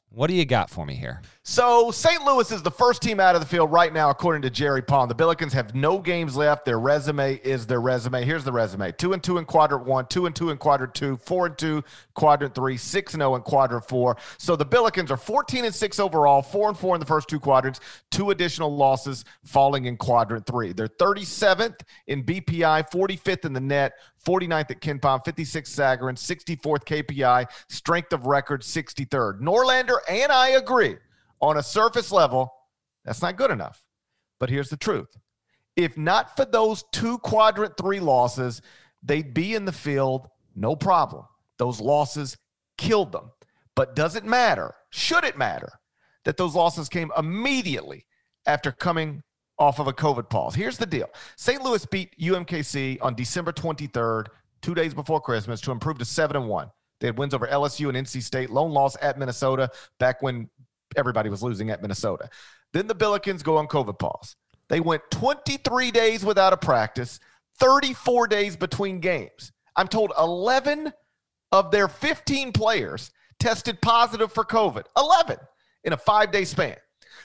What 0.09 0.27
do 0.27 0.33
you 0.33 0.45
got 0.45 0.69
for 0.69 0.85
me 0.85 0.95
here? 0.95 1.21
So 1.49 1.89
St. 1.89 2.23
Louis 2.25 2.51
is 2.51 2.61
the 2.61 2.69
first 2.69 3.01
team 3.01 3.19
out 3.19 3.33
of 3.33 3.41
the 3.41 3.47
field 3.47 3.71
right 3.71 3.91
now, 3.91 4.11
according 4.11 4.43
to 4.43 4.51
Jerry 4.51 4.83
Palm. 4.83 5.09
The 5.09 5.15
Billikens 5.15 5.51
have 5.53 5.73
no 5.73 5.97
games 5.97 6.37
left. 6.37 6.63
Their 6.63 6.79
resume 6.79 7.41
is 7.43 7.65
their 7.65 7.81
resume. 7.81 8.23
Here's 8.23 8.43
the 8.43 8.51
resume: 8.51 8.91
two 8.91 9.13
and 9.13 9.23
two 9.23 9.39
in 9.39 9.45
quadrant 9.45 9.83
one, 9.83 10.05
two 10.05 10.27
and 10.27 10.35
two 10.35 10.51
in 10.51 10.59
quadrant 10.59 10.93
two, 10.93 11.17
four 11.17 11.47
and 11.47 11.57
two 11.57 11.83
quadrant 12.13 12.53
three, 12.53 12.77
six 12.77 13.15
and 13.15 13.21
zero 13.21 13.33
in 13.33 13.41
quadrant 13.41 13.83
four. 13.87 14.15
So 14.37 14.55
the 14.55 14.65
Billikens 14.65 15.09
are 15.09 15.17
14 15.17 15.65
and 15.65 15.73
six 15.73 15.99
overall, 15.99 16.43
four 16.43 16.69
and 16.69 16.77
four 16.77 16.95
in 16.95 16.99
the 16.99 17.07
first 17.07 17.27
two 17.27 17.39
quadrants, 17.39 17.79
two 18.11 18.29
additional 18.29 18.75
losses 18.75 19.25
falling 19.43 19.85
in 19.85 19.97
quadrant 19.97 20.45
three. 20.45 20.71
They're 20.71 20.87
37th 20.87 21.79
in 22.05 22.23
BPI, 22.23 22.91
45th 22.91 23.45
in 23.45 23.53
the 23.53 23.59
net, 23.59 23.93
49th 24.23 24.69
at 24.69 24.81
KenPom, 24.81 25.25
56th 25.25 25.97
Sagarin, 25.97 26.13
64th 26.13 26.85
KPI, 26.85 27.47
strength 27.69 28.13
of 28.13 28.27
record 28.27 28.61
63rd. 28.61 29.41
Norlander 29.41 29.97
and 30.07 30.31
I 30.31 30.49
agree 30.49 30.97
on 31.41 31.57
a 31.57 31.63
surface 31.63 32.11
level, 32.11 32.53
that's 33.05 33.21
not 33.21 33.37
good 33.37 33.51
enough. 33.51 33.83
But 34.39 34.49
here's 34.49 34.69
the 34.69 34.77
truth 34.77 35.09
if 35.75 35.97
not 35.97 36.35
for 36.35 36.45
those 36.45 36.83
two 36.91 37.17
quadrant 37.19 37.77
three 37.77 37.99
losses, 37.99 38.61
they'd 39.01 39.33
be 39.33 39.55
in 39.55 39.65
the 39.65 39.71
field, 39.71 40.27
no 40.55 40.75
problem. 40.75 41.25
Those 41.57 41.79
losses 41.79 42.37
killed 42.77 43.11
them. 43.11 43.31
But 43.75 43.95
does 43.95 44.15
it 44.15 44.25
matter? 44.25 44.73
Should 44.89 45.23
it 45.23 45.37
matter 45.37 45.71
that 46.25 46.37
those 46.37 46.55
losses 46.55 46.89
came 46.89 47.11
immediately 47.17 48.05
after 48.45 48.71
coming 48.71 49.23
off 49.57 49.79
of 49.79 49.87
a 49.87 49.93
COVID 49.93 50.29
pause? 50.29 50.55
Here's 50.55 50.77
the 50.77 50.85
deal 50.85 51.09
St. 51.37 51.63
Louis 51.63 51.85
beat 51.85 52.17
UMKC 52.19 52.97
on 53.01 53.15
December 53.15 53.53
23rd, 53.53 54.27
two 54.61 54.75
days 54.75 54.93
before 54.93 55.21
Christmas, 55.21 55.61
to 55.61 55.71
improve 55.71 55.97
to 55.99 56.05
7 56.05 56.35
and 56.35 56.49
1. 56.49 56.69
They 56.99 57.07
had 57.07 57.17
wins 57.17 57.33
over 57.33 57.47
LSU 57.47 57.87
and 57.87 58.05
NC 58.05 58.21
State, 58.21 58.49
lone 58.49 58.71
loss 58.71 58.97
at 59.01 59.17
Minnesota 59.17 59.71
back 59.99 60.21
when 60.21 60.49
everybody 60.95 61.29
was 61.29 61.43
losing 61.43 61.69
at 61.69 61.81
Minnesota. 61.81 62.29
Then 62.73 62.87
the 62.87 62.95
Billikens 62.95 63.43
go 63.43 63.57
on 63.57 63.67
COVID 63.67 63.99
pause. 63.99 64.35
They 64.69 64.79
went 64.79 65.01
23 65.11 65.91
days 65.91 66.23
without 66.23 66.53
a 66.53 66.57
practice, 66.57 67.19
34 67.59 68.27
days 68.27 68.55
between 68.55 68.99
games. 68.99 69.51
I'm 69.75 69.87
told 69.87 70.11
11 70.17 70.93
of 71.51 71.71
their 71.71 71.87
15 71.87 72.51
players 72.51 73.11
tested 73.39 73.81
positive 73.81 74.31
for 74.31 74.45
COVID. 74.45 74.83
11 74.95 75.37
in 75.85 75.93
a 75.93 75.97
five 75.97 76.31
day 76.31 76.45
span. 76.45 76.75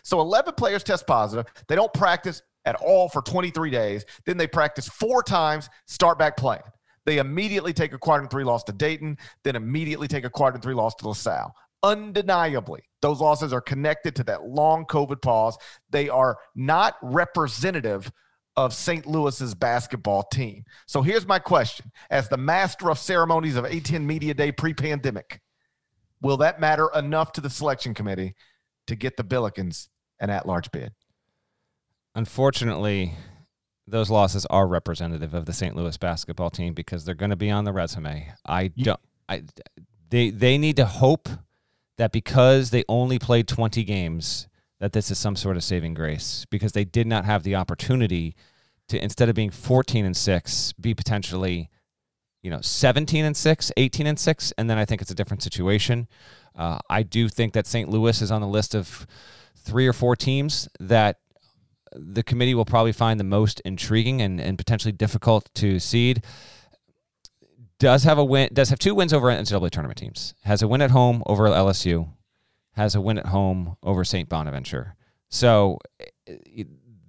So 0.02 0.20
11 0.20 0.54
players 0.54 0.82
test 0.82 1.06
positive. 1.06 1.46
They 1.68 1.74
don't 1.74 1.92
practice 1.92 2.42
at 2.64 2.76
all 2.76 3.08
for 3.08 3.20
23 3.22 3.70
days. 3.70 4.04
Then 4.24 4.36
they 4.36 4.46
practice 4.46 4.88
four 4.88 5.22
times, 5.22 5.68
start 5.86 6.18
back 6.18 6.36
playing. 6.36 6.62
They 7.04 7.18
immediately 7.18 7.74
take 7.74 7.92
a 7.92 7.98
quadrant 7.98 8.30
three 8.30 8.44
loss 8.44 8.64
to 8.64 8.72
Dayton, 8.72 9.18
then 9.42 9.56
immediately 9.56 10.08
take 10.08 10.24
a 10.24 10.30
quadrant 10.30 10.62
three 10.62 10.74
loss 10.74 10.94
to 10.96 11.08
LaSalle 11.08 11.54
undeniably, 11.84 12.82
those 13.02 13.20
losses 13.20 13.52
are 13.52 13.60
connected 13.60 14.16
to 14.16 14.24
that 14.24 14.46
long 14.46 14.86
COVID 14.86 15.20
pause. 15.22 15.56
They 15.90 16.08
are 16.08 16.38
not 16.56 16.96
representative 17.02 18.10
of 18.56 18.72
St. 18.72 19.06
Louis's 19.06 19.54
basketball 19.54 20.22
team. 20.22 20.64
So 20.86 21.02
here's 21.02 21.26
my 21.26 21.38
question 21.38 21.92
as 22.10 22.28
the 22.28 22.38
master 22.38 22.90
of 22.90 22.98
ceremonies 22.98 23.56
of 23.56 23.64
A10 23.64 24.04
Media 24.04 24.32
Day 24.32 24.50
pre 24.50 24.72
pandemic, 24.72 25.40
will 26.22 26.38
that 26.38 26.60
matter 26.60 26.88
enough 26.94 27.32
to 27.32 27.40
the 27.40 27.50
selection 27.50 27.94
committee 27.94 28.34
to 28.86 28.96
get 28.96 29.16
the 29.16 29.24
Billikens 29.24 29.88
an 30.20 30.30
at 30.30 30.46
large 30.46 30.70
bid? 30.70 30.92
Unfortunately, 32.14 33.14
those 33.86 34.08
losses 34.08 34.46
are 34.46 34.66
representative 34.66 35.34
of 35.34 35.44
the 35.44 35.52
St. 35.52 35.76
Louis 35.76 35.98
basketball 35.98 36.48
team 36.48 36.72
because 36.72 37.04
they're 37.04 37.14
going 37.14 37.30
to 37.30 37.36
be 37.36 37.50
on 37.50 37.64
the 37.64 37.72
resume. 37.72 38.32
I 38.46 38.68
don't. 38.68 39.00
I 39.28 39.42
they 40.10 40.30
they 40.30 40.58
need 40.58 40.76
to 40.76 40.86
hope 40.86 41.28
that 41.98 42.12
because 42.12 42.70
they 42.70 42.84
only 42.88 43.18
played 43.18 43.46
20 43.48 43.84
games, 43.84 44.48
that 44.80 44.92
this 44.92 45.10
is 45.10 45.18
some 45.18 45.36
sort 45.36 45.56
of 45.56 45.64
saving 45.64 45.94
grace 45.94 46.44
because 46.50 46.72
they 46.72 46.84
did 46.84 47.06
not 47.06 47.24
have 47.24 47.42
the 47.42 47.54
opportunity 47.54 48.34
to 48.88 49.02
instead 49.02 49.28
of 49.28 49.34
being 49.34 49.50
14 49.50 50.04
and 50.04 50.16
6 50.16 50.72
be 50.74 50.94
potentially 50.94 51.70
you 52.42 52.50
know 52.50 52.60
17 52.60 53.24
and 53.24 53.36
6 53.36 53.72
18 53.76 54.06
and 54.06 54.18
6 54.18 54.52
and 54.58 54.68
then 54.68 54.76
i 54.76 54.84
think 54.84 55.00
it's 55.00 55.10
a 55.10 55.14
different 55.14 55.42
situation. 55.42 56.06
Uh, 56.54 56.78
i 56.90 57.02
do 57.02 57.28
think 57.28 57.54
that 57.54 57.66
st 57.66 57.88
louis 57.88 58.20
is 58.20 58.30
on 58.30 58.40
the 58.40 58.46
list 58.46 58.74
of 58.74 59.06
three 59.56 59.86
or 59.86 59.92
four 59.92 60.14
teams 60.14 60.68
that 60.78 61.18
the 61.92 62.22
committee 62.22 62.54
will 62.54 62.64
probably 62.64 62.92
find 62.92 63.18
the 63.18 63.24
most 63.24 63.60
intriguing 63.60 64.20
and, 64.20 64.40
and 64.40 64.58
potentially 64.58 64.92
difficult 64.92 65.48
to 65.54 65.78
seed 65.78 66.22
does 67.78 68.04
have 68.04 68.18
a 68.18 68.24
win, 68.24 68.50
does 68.52 68.70
have 68.70 68.78
two 68.78 68.94
wins 68.94 69.12
over 69.12 69.28
NCAA 69.28 69.70
tournament 69.70 69.98
teams. 69.98 70.34
Has 70.44 70.62
a 70.62 70.68
win 70.68 70.82
at 70.82 70.90
home 70.90 71.22
over 71.26 71.44
LSU, 71.44 72.08
has 72.72 72.94
a 72.94 73.00
win 73.00 73.18
at 73.18 73.26
home 73.26 73.76
over 73.82 74.04
St. 74.04 74.28
Bonaventure. 74.28 74.96
So 75.28 75.78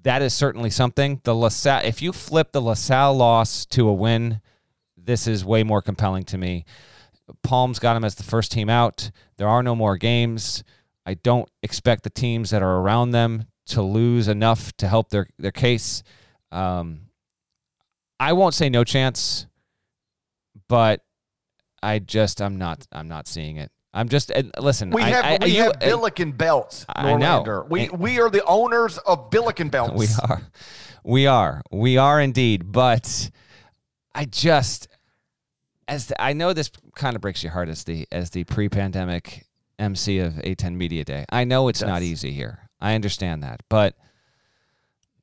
that 0.03 0.21
is 0.21 0.33
certainly 0.33 0.69
something. 0.69 1.21
The 1.23 1.35
LaSalle, 1.35 1.85
if 1.85 2.01
you 2.01 2.11
flip 2.11 2.51
the 2.51 2.61
LaSalle 2.61 3.15
loss 3.15 3.65
to 3.67 3.87
a 3.87 3.93
win, 3.93 4.41
this 4.97 5.27
is 5.27 5.45
way 5.45 5.63
more 5.63 5.81
compelling 5.81 6.23
to 6.25 6.37
me. 6.37 6.65
Palm's 7.43 7.79
got 7.79 7.95
them 7.95 8.05
as 8.05 8.15
the 8.15 8.23
first 8.23 8.51
team 8.51 8.69
out. 8.69 9.11
There 9.37 9.47
are 9.47 9.63
no 9.63 9.75
more 9.75 9.97
games. 9.97 10.63
I 11.05 11.15
don't 11.15 11.49
expect 11.61 12.03
the 12.03 12.09
teams 12.09 12.49
that 12.49 12.63
are 12.63 12.77
around 12.77 13.11
them 13.11 13.45
to 13.67 13.81
lose 13.81 14.27
enough 14.27 14.75
to 14.77 14.87
help 14.87 15.09
their 15.09 15.27
their 15.37 15.51
case. 15.51 16.03
Um, 16.51 17.07
I 18.19 18.33
won't 18.33 18.53
say 18.53 18.69
no 18.69 18.83
chance 18.83 19.47
but 20.67 21.01
I 21.81 21.99
just 21.99 22.41
I'm 22.41 22.57
not 22.57 22.87
I'm 22.91 23.07
not 23.07 23.27
seeing 23.27 23.57
it. 23.57 23.71
I'm 23.93 24.09
just 24.09 24.31
listen. 24.59 24.89
We 24.89 25.01
have 25.03 25.23
I, 25.23 25.35
I, 25.35 25.37
we 25.41 25.55
you, 25.55 25.63
have 25.63 25.79
Billiken 25.79 26.33
belts. 26.33 26.85
I 26.89 27.15
know. 27.15 27.65
We 27.69 27.89
we 27.89 28.19
are 28.19 28.29
the 28.29 28.43
owners 28.45 28.97
of 28.99 29.29
Billiken 29.29 29.69
belts. 29.71 29.97
We 29.97 30.07
are, 30.21 30.41
we 31.03 31.27
are, 31.27 31.61
we 31.71 31.97
are 31.97 32.19
indeed. 32.19 32.71
But 32.71 33.31
I 34.13 34.25
just 34.25 34.89
as 35.87 36.07
the, 36.07 36.21
I 36.21 36.33
know 36.33 36.53
this 36.53 36.71
kind 36.95 37.15
of 37.15 37.21
breaks 37.21 37.43
your 37.43 37.53
heart 37.53 37.69
as 37.69 37.83
the 37.83 38.07
as 38.11 38.31
the 38.31 38.43
pre-pandemic 38.43 39.45
MC 39.79 40.19
of 40.19 40.33
A10 40.33 40.75
Media 40.75 41.03
Day. 41.03 41.25
I 41.29 41.43
know 41.43 41.67
it's 41.67 41.81
not 41.81 42.01
easy 42.01 42.31
here. 42.31 42.69
I 42.81 42.95
understand 42.95 43.43
that, 43.43 43.61
but 43.69 43.95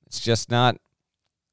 it's 0.07 0.21
just 0.21 0.51
not 0.51 0.77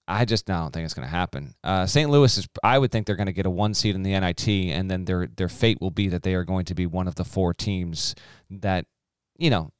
I 0.10 0.26
just 0.26 0.48
don't 0.48 0.74
think 0.74 0.86
it's 0.86 0.96
going 0.96 1.08
to 1.08 1.12
happen. 1.12 1.54
Uh, 1.64 1.86
St. 1.86 2.10
Louis 2.10 2.36
is. 2.36 2.48
I 2.64 2.80
would 2.80 2.92
think 2.92 3.06
they're 3.06 3.16
going 3.16 3.28
to 3.28 3.34
get 3.34 3.46
a 3.46 3.50
one 3.50 3.76
seed 3.76 3.94
in 3.94 4.02
the 4.02 4.20
NIT, 4.20 4.48
and 4.48 4.90
then 4.90 5.06
their 5.06 5.28
their 5.28 5.48
fate 5.48 5.80
will 5.80 5.92
be 5.92 6.08
that 6.10 6.24
they 6.24 6.34
are 6.34 6.44
going 6.44 6.66
to 6.66 6.74
be 6.74 6.88
one 6.88 7.08
of 7.08 7.14
the 7.14 7.24
four 7.24 7.54
teams 7.54 8.16
that, 8.50 8.86
you 9.38 9.52
know, 9.52 9.72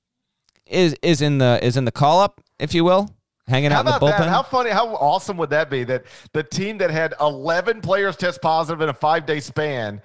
is 0.68 0.96
is 1.02 1.22
in 1.22 1.40
the 1.40 1.60
is 1.64 1.78
in 1.78 1.86
the 1.86 1.92
call 1.92 2.22
up, 2.22 2.42
if 2.60 2.76
you 2.76 2.84
will, 2.84 3.10
hanging 3.48 3.72
how 3.72 3.80
out 3.80 3.88
in 3.88 3.92
the 3.92 4.00
bullpen. 4.00 4.20
That? 4.20 4.30
How 4.30 4.44
funny! 4.44 4.70
How 4.70 4.90
awesome 4.90 5.36
would 5.38 5.50
that 5.50 5.70
be? 5.72 5.84
That 5.84 6.06
the 6.32 6.44
team 6.44 6.78
that 6.78 6.92
had 6.92 7.16
eleven 7.20 7.82
players 7.82 8.16
test 8.16 8.40
positive 8.40 8.82
in 8.82 8.90
a 8.90 8.94
five 8.94 9.26
day 9.26 9.40
span 9.40 10.00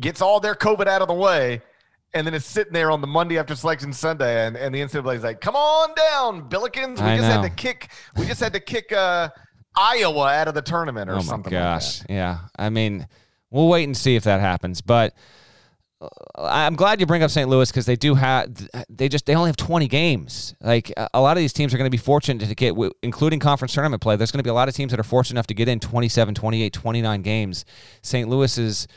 gets 0.00 0.22
all 0.22 0.40
their 0.40 0.54
COVID 0.54 0.86
out 0.86 1.02
of 1.02 1.08
the 1.08 1.14
way 1.14 1.60
and 2.14 2.26
then 2.26 2.32
it's 2.32 2.46
sitting 2.46 2.72
there 2.72 2.90
on 2.90 3.00
the 3.00 3.06
Monday 3.06 3.38
after 3.38 3.54
selection 3.54 3.92
Sunday, 3.92 4.46
and, 4.46 4.56
and 4.56 4.74
the 4.74 4.80
NCAA 4.80 5.16
is 5.16 5.24
like, 5.24 5.40
"Come 5.40 5.56
on 5.56 5.94
down, 5.94 6.48
Billikens. 6.48 7.00
We 7.00 7.02
I 7.02 7.16
just 7.16 7.28
know. 7.28 7.40
had 7.40 7.42
to 7.42 7.50
kick. 7.50 7.90
We 8.16 8.26
just 8.26 8.40
had 8.40 8.52
to 8.52 8.60
kick 8.60 8.92
uh, 8.92 9.28
Iowa 9.76 10.32
out 10.32 10.48
of 10.48 10.54
the 10.54 10.62
tournament 10.62 11.10
or 11.10 11.16
oh 11.16 11.20
something." 11.20 11.52
Oh 11.52 11.56
my 11.56 11.62
gosh, 11.62 12.00
like 12.00 12.10
yeah. 12.10 12.38
I 12.56 12.70
mean, 12.70 13.06
we'll 13.50 13.68
wait 13.68 13.84
and 13.84 13.96
see 13.96 14.16
if 14.16 14.24
that 14.24 14.40
happens, 14.40 14.80
but. 14.80 15.14
Uh, 16.00 16.08
I'm 16.36 16.74
glad 16.74 16.98
you 16.98 17.06
bring 17.06 17.22
up 17.22 17.30
St. 17.30 17.48
Louis 17.48 17.70
because 17.70 17.86
they 17.86 17.94
do 17.96 18.16
have 18.16 18.52
they 18.90 19.08
just 19.08 19.26
they 19.26 19.34
only 19.34 19.48
have 19.48 19.56
20 19.56 19.86
games. 19.86 20.54
Like 20.60 20.92
a 21.14 21.20
lot 21.20 21.36
of 21.36 21.40
these 21.40 21.52
teams 21.52 21.72
are 21.72 21.78
going 21.78 21.86
to 21.86 21.90
be 21.90 22.02
fortunate 22.02 22.46
to 22.46 22.54
get 22.54 22.74
including 23.02 23.38
conference 23.38 23.72
tournament 23.72 24.02
play. 24.02 24.16
There's 24.16 24.32
going 24.32 24.40
to 24.40 24.44
be 24.44 24.50
a 24.50 24.54
lot 24.54 24.68
of 24.68 24.74
teams 24.74 24.90
that 24.90 25.00
are 25.00 25.04
fortunate 25.04 25.36
enough 25.36 25.46
to 25.46 25.54
get 25.54 25.68
in 25.68 25.80
27, 25.80 26.34
28, 26.34 26.72
29 26.72 27.22
games. 27.22 27.64
St. 28.02 28.28
Louis 28.28 28.58
is 28.58 28.88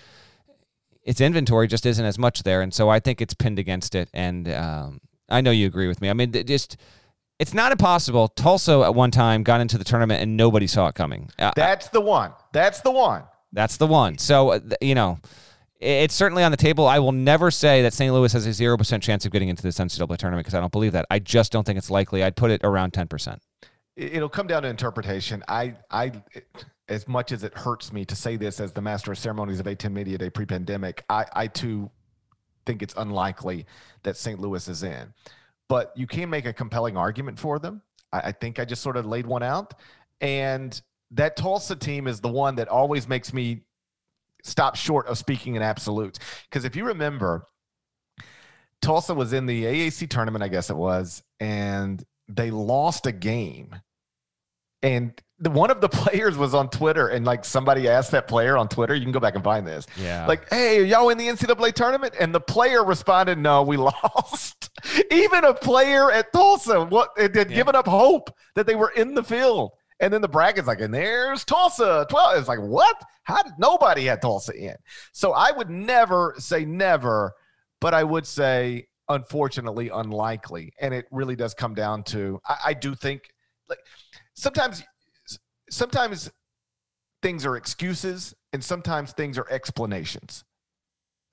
its 1.08 1.22
inventory 1.22 1.68
just 1.68 1.86
isn't 1.86 2.06
as 2.06 2.20
much 2.20 2.44
there, 2.44 2.62
and 2.62 2.74
so 2.74 2.90
I 2.90 3.00
think 3.00 3.22
it's 3.22 3.34
pinned 3.34 3.58
against 3.58 3.96
it. 3.96 4.10
And 4.14 4.50
um, 4.50 5.00
I 5.30 5.40
know 5.40 5.52
you 5.52 5.66
agree 5.66 5.88
with 5.88 6.02
me. 6.02 6.10
I 6.10 6.14
mean, 6.14 6.34
just 6.46 6.76
it's 7.40 7.54
not 7.54 7.72
impossible. 7.72 8.28
Tulsa 8.28 8.82
at 8.82 8.94
one 8.94 9.10
time 9.10 9.44
got 9.44 9.62
into 9.62 9.78
the 9.78 9.86
tournament 9.86 10.22
and 10.22 10.36
nobody 10.36 10.68
saw 10.68 10.88
it 10.88 10.96
coming. 10.96 11.30
That's 11.56 11.88
the 11.88 12.02
one. 12.02 12.34
That's 12.52 12.82
the 12.82 12.92
one. 12.92 13.24
That's 13.54 13.78
the 13.78 13.88
one. 13.88 14.18
So 14.18 14.52
uh, 14.52 14.60
you 14.82 14.96
know, 14.96 15.20
it's 15.80 16.14
certainly 16.14 16.44
on 16.44 16.52
the 16.52 16.58
table. 16.58 16.86
I 16.86 17.00
will 17.00 17.14
never 17.14 17.52
say 17.52 17.82
that 17.84 17.94
St. 17.94 18.14
Louis 18.14 18.34
has 18.34 18.46
a 18.46 18.52
zero 18.52 18.78
percent 18.78 19.02
chance 19.02 19.26
of 19.26 19.32
getting 19.32 19.48
into 19.48 19.64
this 19.64 19.78
NCAA 19.78 20.18
tournament 20.18 20.46
because 20.46 20.56
I 20.56 20.60
don't 20.60 20.74
believe 20.74 20.92
that. 20.92 21.06
I 21.10 21.20
just 21.20 21.54
don't 21.54 21.66
think 21.66 21.78
it's 21.78 21.90
likely. 21.90 22.22
I'd 22.22 22.36
put 22.36 22.52
it 22.52 22.60
around 22.66 22.92
ten 22.92 23.08
percent. 23.08 23.42
It'll 23.96 24.30
come 24.30 24.46
down 24.46 24.64
to 24.64 24.68
interpretation. 24.68 25.42
I, 25.48 25.76
I, 25.90 26.12
as 26.90 27.08
much 27.08 27.32
as 27.32 27.44
it 27.44 27.54
hurts 27.54 27.92
me 27.92 28.06
to 28.06 28.16
say 28.16 28.38
this 28.38 28.60
as 28.60 28.72
the 28.72 28.82
master 28.82 29.12
of 29.12 29.18
ceremonies 29.18 29.60
of 29.60 29.66
A10 29.66 29.92
Media 29.92 30.18
Day 30.18 30.30
pre-pandemic, 30.30 31.04
I, 31.10 31.26
I 31.34 31.48
too 31.48 31.92
think 32.66 32.82
it's 32.82 32.94
unlikely 32.98 33.66
that 34.04 34.18
St. 34.18 34.40
Louis 34.40 34.68
is 34.68 34.84
in. 34.84 35.14
But 35.70 35.92
you 35.96 36.08
can 36.08 36.30
make 36.30 36.46
a 36.46 36.54
compelling 36.54 36.96
argument 36.96 37.40
for 37.40 37.60
them. 37.60 37.82
I, 38.14 38.20
I 38.20 38.32
think 38.32 38.60
I 38.60 38.66
just 38.66 38.82
sort 38.82 38.98
of 38.98 39.06
laid 39.06 39.26
one 39.26 39.44
out, 39.44 39.74
and 40.22 40.80
that 41.12 41.36
Tulsa 41.36 41.76
team 41.76 42.08
is 42.08 42.20
the 42.20 42.30
one 42.30 42.56
that 42.56 42.68
always 42.68 43.08
makes 43.08 43.34
me 43.34 43.64
stop 44.44 44.76
short 44.76 45.08
of 45.08 45.18
speaking 45.18 45.56
in 45.56 45.62
absolutes. 45.62 46.20
Because 46.50 46.66
if 46.66 46.76
you 46.76 46.86
remember, 46.86 47.48
Tulsa 48.82 49.14
was 49.14 49.34
in 49.34 49.46
the 49.46 49.64
AAC 49.64 50.10
tournament, 50.10 50.44
I 50.44 50.48
guess 50.48 50.70
it 50.70 50.78
was, 50.78 51.24
and 51.40 52.04
they 52.28 52.52
lost 52.52 53.06
a 53.06 53.12
game. 53.12 53.76
And 54.84 55.20
the, 55.40 55.50
one 55.50 55.72
of 55.72 55.82
the 55.82 55.90
players 55.90 56.38
was 56.38 56.54
on 56.54 56.70
Twitter, 56.70 57.10
and 57.10 57.26
like 57.26 57.46
somebody 57.46 57.88
asked 57.88 58.12
that 58.12 58.28
player 58.28 58.58
on 58.58 58.68
Twitter, 58.68 58.96
you 58.96 59.04
can 59.04 59.12
go 59.12 59.20
back 59.20 59.36
and 59.36 59.44
find 59.44 59.66
this. 59.66 59.86
Yeah. 59.98 60.26
Like, 60.28 60.50
hey, 60.50 60.80
are 60.80 60.84
y'all 60.84 61.10
in 61.10 61.18
the 61.18 61.28
NCAA 61.28 61.74
tournament? 61.74 62.14
And 62.20 62.34
the 62.34 62.40
player 62.40 62.84
responded, 62.84 63.38
no, 63.38 63.64
we 63.64 63.78
lost. 63.78 64.70
Even 65.12 65.46
a 65.46 65.54
player 65.54 66.12
at 66.12 66.32
Tulsa 66.34 66.86
what, 66.86 67.10
had 67.18 67.36
yeah. 67.36 67.44
given 67.44 67.76
up 67.76 67.88
hope 67.88 68.30
that 68.56 68.68
they 68.68 68.76
were 68.76 68.92
in 68.92 69.14
the 69.14 69.24
field. 69.24 69.72
And 70.00 70.14
then 70.14 70.22
the 70.22 70.28
bracket's 70.28 70.68
like, 70.68 70.80
and 70.80 70.94
there's 70.94 71.44
Tulsa 71.44 72.06
12. 72.10 72.38
It's 72.38 72.48
like, 72.48 72.60
what? 72.60 73.02
How 73.24 73.42
did 73.42 73.54
nobody 73.58 74.06
had 74.06 74.22
Tulsa 74.22 74.54
in? 74.54 74.76
So 75.12 75.34
I 75.34 75.52
would 75.52 75.72
never 75.72 76.36
say 76.38 76.66
never, 76.66 77.34
but 77.82 77.96
I 77.96 78.04
would 78.04 78.28
say 78.28 78.88
unfortunately 79.10 79.90
unlikely. 79.90 80.72
And 80.80 80.94
it 80.94 81.06
really 81.12 81.36
does 81.36 81.54
come 81.54 81.74
down 81.74 82.04
to 82.04 82.40
I, 82.48 82.58
I 82.68 82.74
do 82.74 82.94
think 82.94 83.34
like 83.70 83.80
sometimes 84.38 84.84
sometimes 85.70 86.32
things 87.22 87.46
are 87.46 87.58
excuses 87.58 88.34
and 88.54 88.64
sometimes 88.64 89.12
things 89.12 89.38
are 89.38 89.50
explanations. 89.50 90.46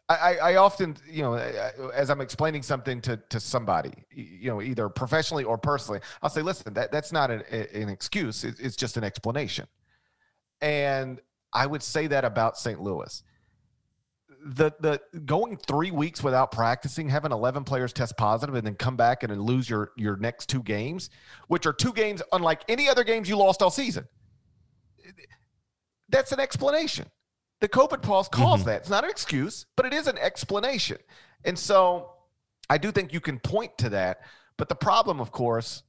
I, 0.07 0.37
I, 0.37 0.57
often, 0.57 0.99
you 1.11 1.23
know, 1.23 1.33
as 1.33 2.11
I'm 2.11 2.21
explaining 2.21 2.63
something 2.63 3.01
to, 3.03 3.17
to 3.31 3.41
somebody, 3.41 4.05
you 4.11 4.51
know, 4.51 4.61
either 4.61 4.91
professionally 4.91 5.45
or 5.45 5.57
personally, 5.57 6.01
I'll 6.23 6.29
say, 6.29 6.43
listen, 6.43 6.75
that, 6.75 6.93
that's 6.93 7.11
not 7.11 7.31
an, 7.31 7.41
an 7.51 7.89
excuse. 7.89 8.45
It's 8.45 8.77
just 8.77 8.99
an 8.99 9.05
explanation. 9.05 9.67
And 10.61 11.23
I 11.55 11.65
would 11.65 11.83
say 11.83 12.07
that 12.09 12.23
about 12.23 12.59
St. 12.59 12.83
Louis. 12.83 13.23
The, 14.47 14.73
the 14.81 15.01
going 15.21 15.57
three 15.57 15.91
weeks 15.91 16.23
without 16.23 16.53
practicing, 16.53 17.09
having 17.09 17.33
11 17.33 17.65
players 17.65 17.95
test 17.95 18.17
positive 18.19 18.55
and 18.55 18.67
then 18.67 18.75
come 18.75 18.95
back 18.95 19.23
and 19.23 19.41
lose 19.41 19.71
your, 19.71 19.93
your 19.97 20.19
next 20.19 20.51
two 20.51 20.63
games, 20.63 21.09
which 21.49 21.65
are 21.65 21.73
two 21.73 21.95
games 21.95 22.23
unlike 22.33 22.63
any 22.69 22.89
other 22.89 23.05
games 23.05 23.29
you 23.29 23.37
lost 23.37 23.63
all 23.63 23.71
season. 23.71 24.07
That's 26.11 26.33
an 26.33 26.41
explanation 26.41 27.07
the 27.65 27.69
COVID 27.69 28.03
pause 28.03 28.29
calls 28.29 28.61
mm-hmm. 28.61 28.69
that. 28.69 28.81
It's 28.83 28.91
not 28.91 29.05
an 29.05 29.11
excuse, 29.11 29.65
but 29.75 29.87
it 29.87 29.95
is 29.95 30.07
an 30.07 30.19
explanation. 30.19 30.99
And 31.47 31.59
so 31.59 32.13
I 32.69 32.77
do 32.77 32.93
think 32.93 33.15
you 33.15 33.21
can 33.21 33.39
point 33.39 33.79
to 33.79 33.89
that. 33.89 34.21
But 34.59 34.69
the 34.69 34.75
problem, 34.75 35.19
of 35.19 35.33
course, 35.33 35.83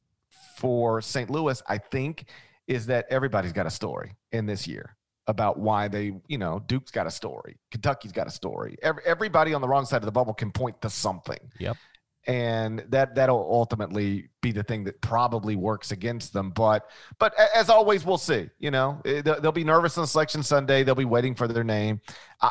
for 0.58 1.02
St. 1.02 1.30
Louis, 1.30 1.62
I 1.68 1.78
think, 1.78 2.30
is 2.66 2.86
that 2.86 3.08
everybody's 3.10 3.52
got 3.52 3.66
a 3.66 3.70
story 3.70 4.16
in 4.32 4.46
this 4.46 4.68
year 4.68 4.96
about 5.28 5.60
why 5.60 5.88
they, 5.88 6.14
you 6.28 6.38
know, 6.38 6.62
Duke's 6.68 6.92
got 6.92 7.08
a 7.08 7.12
story, 7.12 7.58
Kentucky's 7.72 8.12
got 8.12 8.28
a 8.28 8.32
story. 8.32 8.78
Every, 8.82 9.04
everybody 9.06 9.54
on 9.54 9.62
the 9.62 9.68
wrong 9.68 9.86
side 9.86 9.98
of 9.98 10.06
the 10.06 10.12
bubble 10.12 10.34
can 10.34 10.52
point 10.52 10.82
to 10.82 10.90
something. 10.90 11.40
Yep 11.60 11.78
and 12.28 12.84
that 12.90 13.16
that'll 13.16 13.48
ultimately 13.52 14.30
be 14.42 14.52
the 14.52 14.64
thing 14.64 14.84
that 14.86 15.00
probably 15.02 15.56
works 15.56 15.92
against 15.92 16.34
them. 16.34 16.50
But 16.50 16.90
but 17.20 17.34
as 17.54 17.70
always, 17.70 18.06
we'll 18.06 18.18
see. 18.18 18.50
You 18.60 18.72
know, 18.72 19.02
eh, 19.06 19.22
they'll 19.22 19.52
be 19.52 19.64
nervous 19.64 19.98
on 19.98 20.08
selection 20.08 20.42
Sunday. 20.42 20.84
They'll 20.84 20.96
be 20.96 21.06
waiting 21.06 21.36
for 21.36 21.48
their 21.48 21.64
name. 21.64 22.02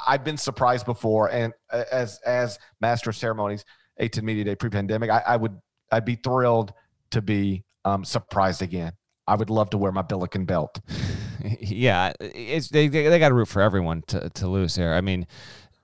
I've 0.06 0.24
been 0.24 0.37
surprised 0.37 0.87
before, 0.87 1.30
and 1.30 1.52
as 1.70 2.20
as 2.24 2.58
master 2.80 3.10
of 3.10 3.16
ceremonies, 3.16 3.64
A10 4.00 4.22
Media 4.22 4.44
Day 4.44 4.54
pre-pandemic, 4.54 5.10
I, 5.10 5.22
I 5.26 5.37
would 5.37 5.58
I'd 5.90 6.04
be 6.04 6.16
thrilled 6.16 6.72
to 7.10 7.22
be 7.22 7.64
um, 7.84 8.04
surprised 8.04 8.62
again. 8.62 8.92
I 9.26 9.37
would 9.37 9.50
love 9.50 9.70
to 9.70 9.78
wear 9.78 9.92
my 9.92 10.02
Billiken 10.02 10.44
belt. 10.44 10.80
yeah, 11.60 12.12
it's 12.20 12.68
they 12.68 12.88
they, 12.88 13.08
they 13.08 13.18
got 13.18 13.28
to 13.28 13.34
root 13.34 13.48
for 13.48 13.62
everyone 13.62 14.02
to 14.08 14.30
to 14.30 14.48
lose 14.48 14.76
here. 14.76 14.92
I 14.92 15.00
mean 15.00 15.26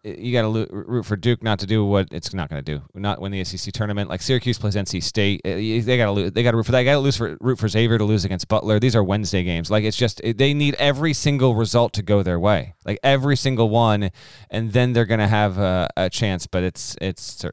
you 0.02 0.32
got 0.32 0.42
to 0.42 0.66
root 0.70 1.04
for 1.04 1.16
Duke 1.16 1.42
not 1.42 1.58
to 1.58 1.66
do 1.66 1.84
what 1.84 2.08
it's 2.10 2.32
not 2.32 2.48
going 2.48 2.64
to 2.64 2.74
do, 2.76 2.82
not 2.94 3.20
win 3.20 3.32
the 3.32 3.44
SEC 3.44 3.72
tournament. 3.74 4.08
Like 4.08 4.22
Syracuse 4.22 4.58
plays 4.58 4.74
NC 4.74 5.02
State, 5.02 5.42
they 5.44 5.80
got 5.98 6.14
to. 6.14 6.30
They 6.30 6.42
got 6.42 6.52
to 6.52 6.56
root 6.56 6.66
for 6.66 6.72
that. 6.72 6.82
Got 6.84 6.94
to 6.94 7.00
lose 7.00 7.16
for 7.16 7.36
root 7.40 7.58
for 7.58 7.68
Xavier 7.68 7.98
to 7.98 8.04
lose 8.04 8.24
against 8.24 8.48
Butler. 8.48 8.80
These 8.80 8.96
are 8.96 9.04
Wednesday 9.04 9.42
games. 9.42 9.70
Like 9.70 9.84
it's 9.84 9.96
just 9.96 10.22
they 10.24 10.54
need 10.54 10.74
every 10.76 11.12
single 11.12 11.54
result 11.54 11.92
to 11.94 12.02
go 12.02 12.22
their 12.22 12.40
way, 12.40 12.74
like 12.86 12.98
every 13.02 13.36
single 13.36 13.68
one, 13.68 14.10
and 14.50 14.72
then 14.72 14.94
they're 14.94 15.04
going 15.04 15.20
to 15.20 15.28
have 15.28 15.58
a, 15.58 15.90
a 15.96 16.08
chance. 16.08 16.46
But 16.46 16.62
it's 16.62 16.96
it's 17.00 17.44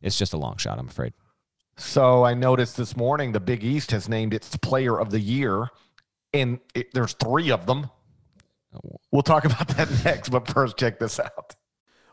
it's 0.00 0.18
just 0.18 0.32
a 0.32 0.38
long 0.38 0.58
shot, 0.58 0.78
I'm 0.78 0.88
afraid. 0.88 1.12
So 1.76 2.24
I 2.24 2.34
noticed 2.34 2.76
this 2.76 2.96
morning 2.96 3.32
the 3.32 3.40
Big 3.40 3.62
East 3.62 3.90
has 3.90 4.08
named 4.08 4.32
its 4.32 4.56
Player 4.56 4.98
of 4.98 5.10
the 5.10 5.20
Year, 5.20 5.68
and 6.32 6.58
it, 6.74 6.92
there's 6.94 7.12
three 7.14 7.50
of 7.50 7.66
them. 7.66 7.90
Oh. 8.74 8.96
We'll 9.12 9.22
talk 9.22 9.44
about 9.44 9.68
that 9.76 9.88
next, 10.04 10.30
but 10.30 10.48
first, 10.48 10.76
check 10.78 10.98
this 10.98 11.20
out. 11.20 11.54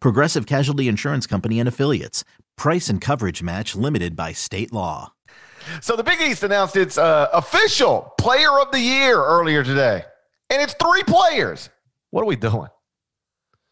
Progressive 0.00 0.46
Casualty 0.46 0.88
Insurance 0.88 1.26
Company 1.26 1.58
and 1.60 1.68
Affiliates. 1.68 2.24
Price 2.56 2.88
and 2.88 3.00
coverage 3.00 3.42
match 3.42 3.76
limited 3.76 4.16
by 4.16 4.32
state 4.32 4.72
law. 4.72 5.12
So 5.80 5.96
the 5.96 6.02
Big 6.02 6.20
East 6.20 6.42
announced 6.42 6.76
its 6.76 6.98
uh, 6.98 7.28
official 7.32 8.14
player 8.18 8.58
of 8.58 8.70
the 8.70 8.80
year 8.80 9.22
earlier 9.22 9.62
today. 9.62 10.02
And 10.50 10.62
it's 10.62 10.74
three 10.74 11.02
players. 11.02 11.68
What 12.10 12.22
are 12.22 12.26
we 12.26 12.36
doing? 12.36 12.68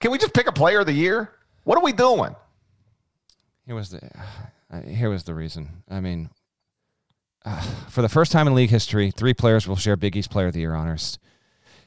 Can 0.00 0.10
we 0.10 0.18
just 0.18 0.34
pick 0.34 0.46
a 0.46 0.52
player 0.52 0.80
of 0.80 0.86
the 0.86 0.92
year? 0.92 1.32
What 1.64 1.78
are 1.78 1.84
we 1.84 1.92
doing? 1.92 2.36
Here 3.64 3.74
was 3.74 3.90
the 3.90 4.00
uh, 4.70 4.82
here 4.82 5.10
was 5.10 5.24
the 5.24 5.34
reason. 5.34 5.82
I 5.88 6.00
mean, 6.00 6.30
uh, 7.44 7.60
for 7.88 8.02
the 8.02 8.08
first 8.08 8.30
time 8.30 8.46
in 8.46 8.54
league 8.54 8.70
history, 8.70 9.10
three 9.10 9.34
players 9.34 9.66
will 9.66 9.76
share 9.76 9.96
Big 9.96 10.16
East 10.16 10.30
Player 10.30 10.48
of 10.48 10.52
the 10.52 10.60
Year 10.60 10.74
honors. 10.74 11.18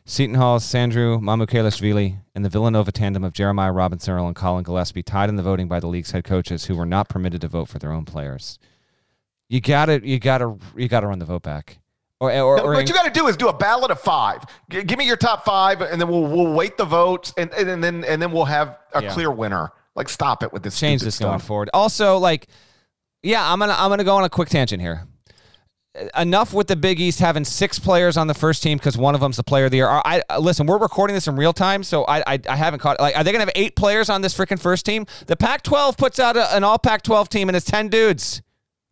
Seton 0.09 0.33
Hall's 0.33 0.65
Sandro 0.65 1.19
Mamukelashvili 1.19 2.17
and 2.33 2.43
the 2.43 2.49
Villanova 2.49 2.91
tandem 2.91 3.23
of 3.23 3.31
Jeremiah 3.31 3.71
Robinson 3.71 4.15
Earl 4.15 4.25
and 4.25 4.35
Collin 4.35 4.63
Gillespie 4.63 5.03
tied 5.03 5.29
in 5.29 5.35
the 5.35 5.43
voting 5.43 5.67
by 5.67 5.79
the 5.79 5.85
league's 5.85 6.09
head 6.09 6.23
coaches 6.23 6.65
who 6.65 6.75
were 6.75 6.85
not 6.87 7.09
permitted 7.09 7.41
to 7.41 7.47
vote 7.47 7.65
for 7.65 7.77
their 7.77 7.91
own 7.91 8.05
players. 8.05 8.57
You 9.49 9.61
gotta, 9.61 10.01
you 10.03 10.17
gotta, 10.17 10.57
you 10.75 10.87
gotta 10.87 11.05
run 11.05 11.19
the 11.19 11.25
vote 11.25 11.43
back. 11.43 11.77
Or, 12.19 12.31
or, 12.31 12.57
no, 12.57 12.63
or 12.63 12.73
what 12.73 12.89
you 12.89 12.95
got 12.95 13.05
to 13.05 13.11
do 13.11 13.27
is 13.27 13.37
do 13.37 13.49
a 13.49 13.53
ballot 13.53 13.91
of 13.91 14.01
five. 14.01 14.43
G- 14.71 14.83
give 14.83 14.97
me 14.97 15.05
your 15.05 15.15
top 15.15 15.45
five, 15.45 15.81
and 15.81 16.01
then 16.01 16.09
we'll 16.09 16.23
we'll 16.23 16.53
wait 16.53 16.75
the 16.75 16.85
votes, 16.85 17.31
and, 17.37 17.53
and, 17.53 17.69
and 17.69 17.83
then 17.83 18.03
and 18.03 18.19
then 18.19 18.31
we'll 18.31 18.45
have 18.45 18.79
a 18.95 19.03
yeah. 19.03 19.13
clear 19.13 19.31
winner. 19.31 19.71
Like, 19.95 20.09
stop 20.09 20.41
it 20.41 20.51
with 20.51 20.63
this. 20.63 20.77
change 20.77 21.01
this 21.03 21.15
stuff. 21.15 21.29
going 21.29 21.39
forward. 21.39 21.69
Also, 21.73 22.17
like, 22.17 22.47
yeah, 23.21 23.49
I'm 23.49 23.59
gonna 23.59 23.75
I'm 23.77 23.89
gonna 23.89 24.03
go 24.03 24.17
on 24.17 24.25
a 24.25 24.29
quick 24.29 24.49
tangent 24.49 24.81
here. 24.81 25.03
Enough 26.15 26.53
with 26.53 26.67
the 26.67 26.75
Big 26.75 26.99
East 26.99 27.19
having 27.19 27.43
six 27.43 27.79
players 27.79 28.15
on 28.15 28.27
the 28.27 28.35
first 28.35 28.61
team 28.61 28.77
because 28.77 28.95
one 28.95 29.15
of 29.15 29.21
them's 29.21 29.37
the 29.37 29.43
player 29.43 29.65
of 29.65 29.71
the 29.71 29.77
year. 29.77 29.87
I, 29.89 30.21
I- 30.29 30.37
listen, 30.37 30.67
we're 30.67 30.77
recording 30.77 31.15
this 31.15 31.27
in 31.27 31.35
real 31.35 31.51
time, 31.51 31.81
so 31.83 32.03
I, 32.05 32.19
I 32.35 32.39
I 32.47 32.55
haven't 32.55 32.79
caught. 32.79 32.99
Like, 32.99 33.17
are 33.17 33.23
they 33.23 33.31
gonna 33.31 33.45
have 33.45 33.51
eight 33.55 33.75
players 33.75 34.07
on 34.07 34.21
this 34.21 34.37
freaking 34.37 34.59
first 34.59 34.85
team? 34.85 35.07
The 35.25 35.35
Pac-12 35.35 35.97
puts 35.97 36.19
out 36.19 36.37
a, 36.37 36.55
an 36.55 36.63
All 36.63 36.77
Pac-12 36.77 37.27
team 37.29 37.49
and 37.49 37.55
it's 37.55 37.65
ten 37.65 37.87
dudes. 37.89 38.43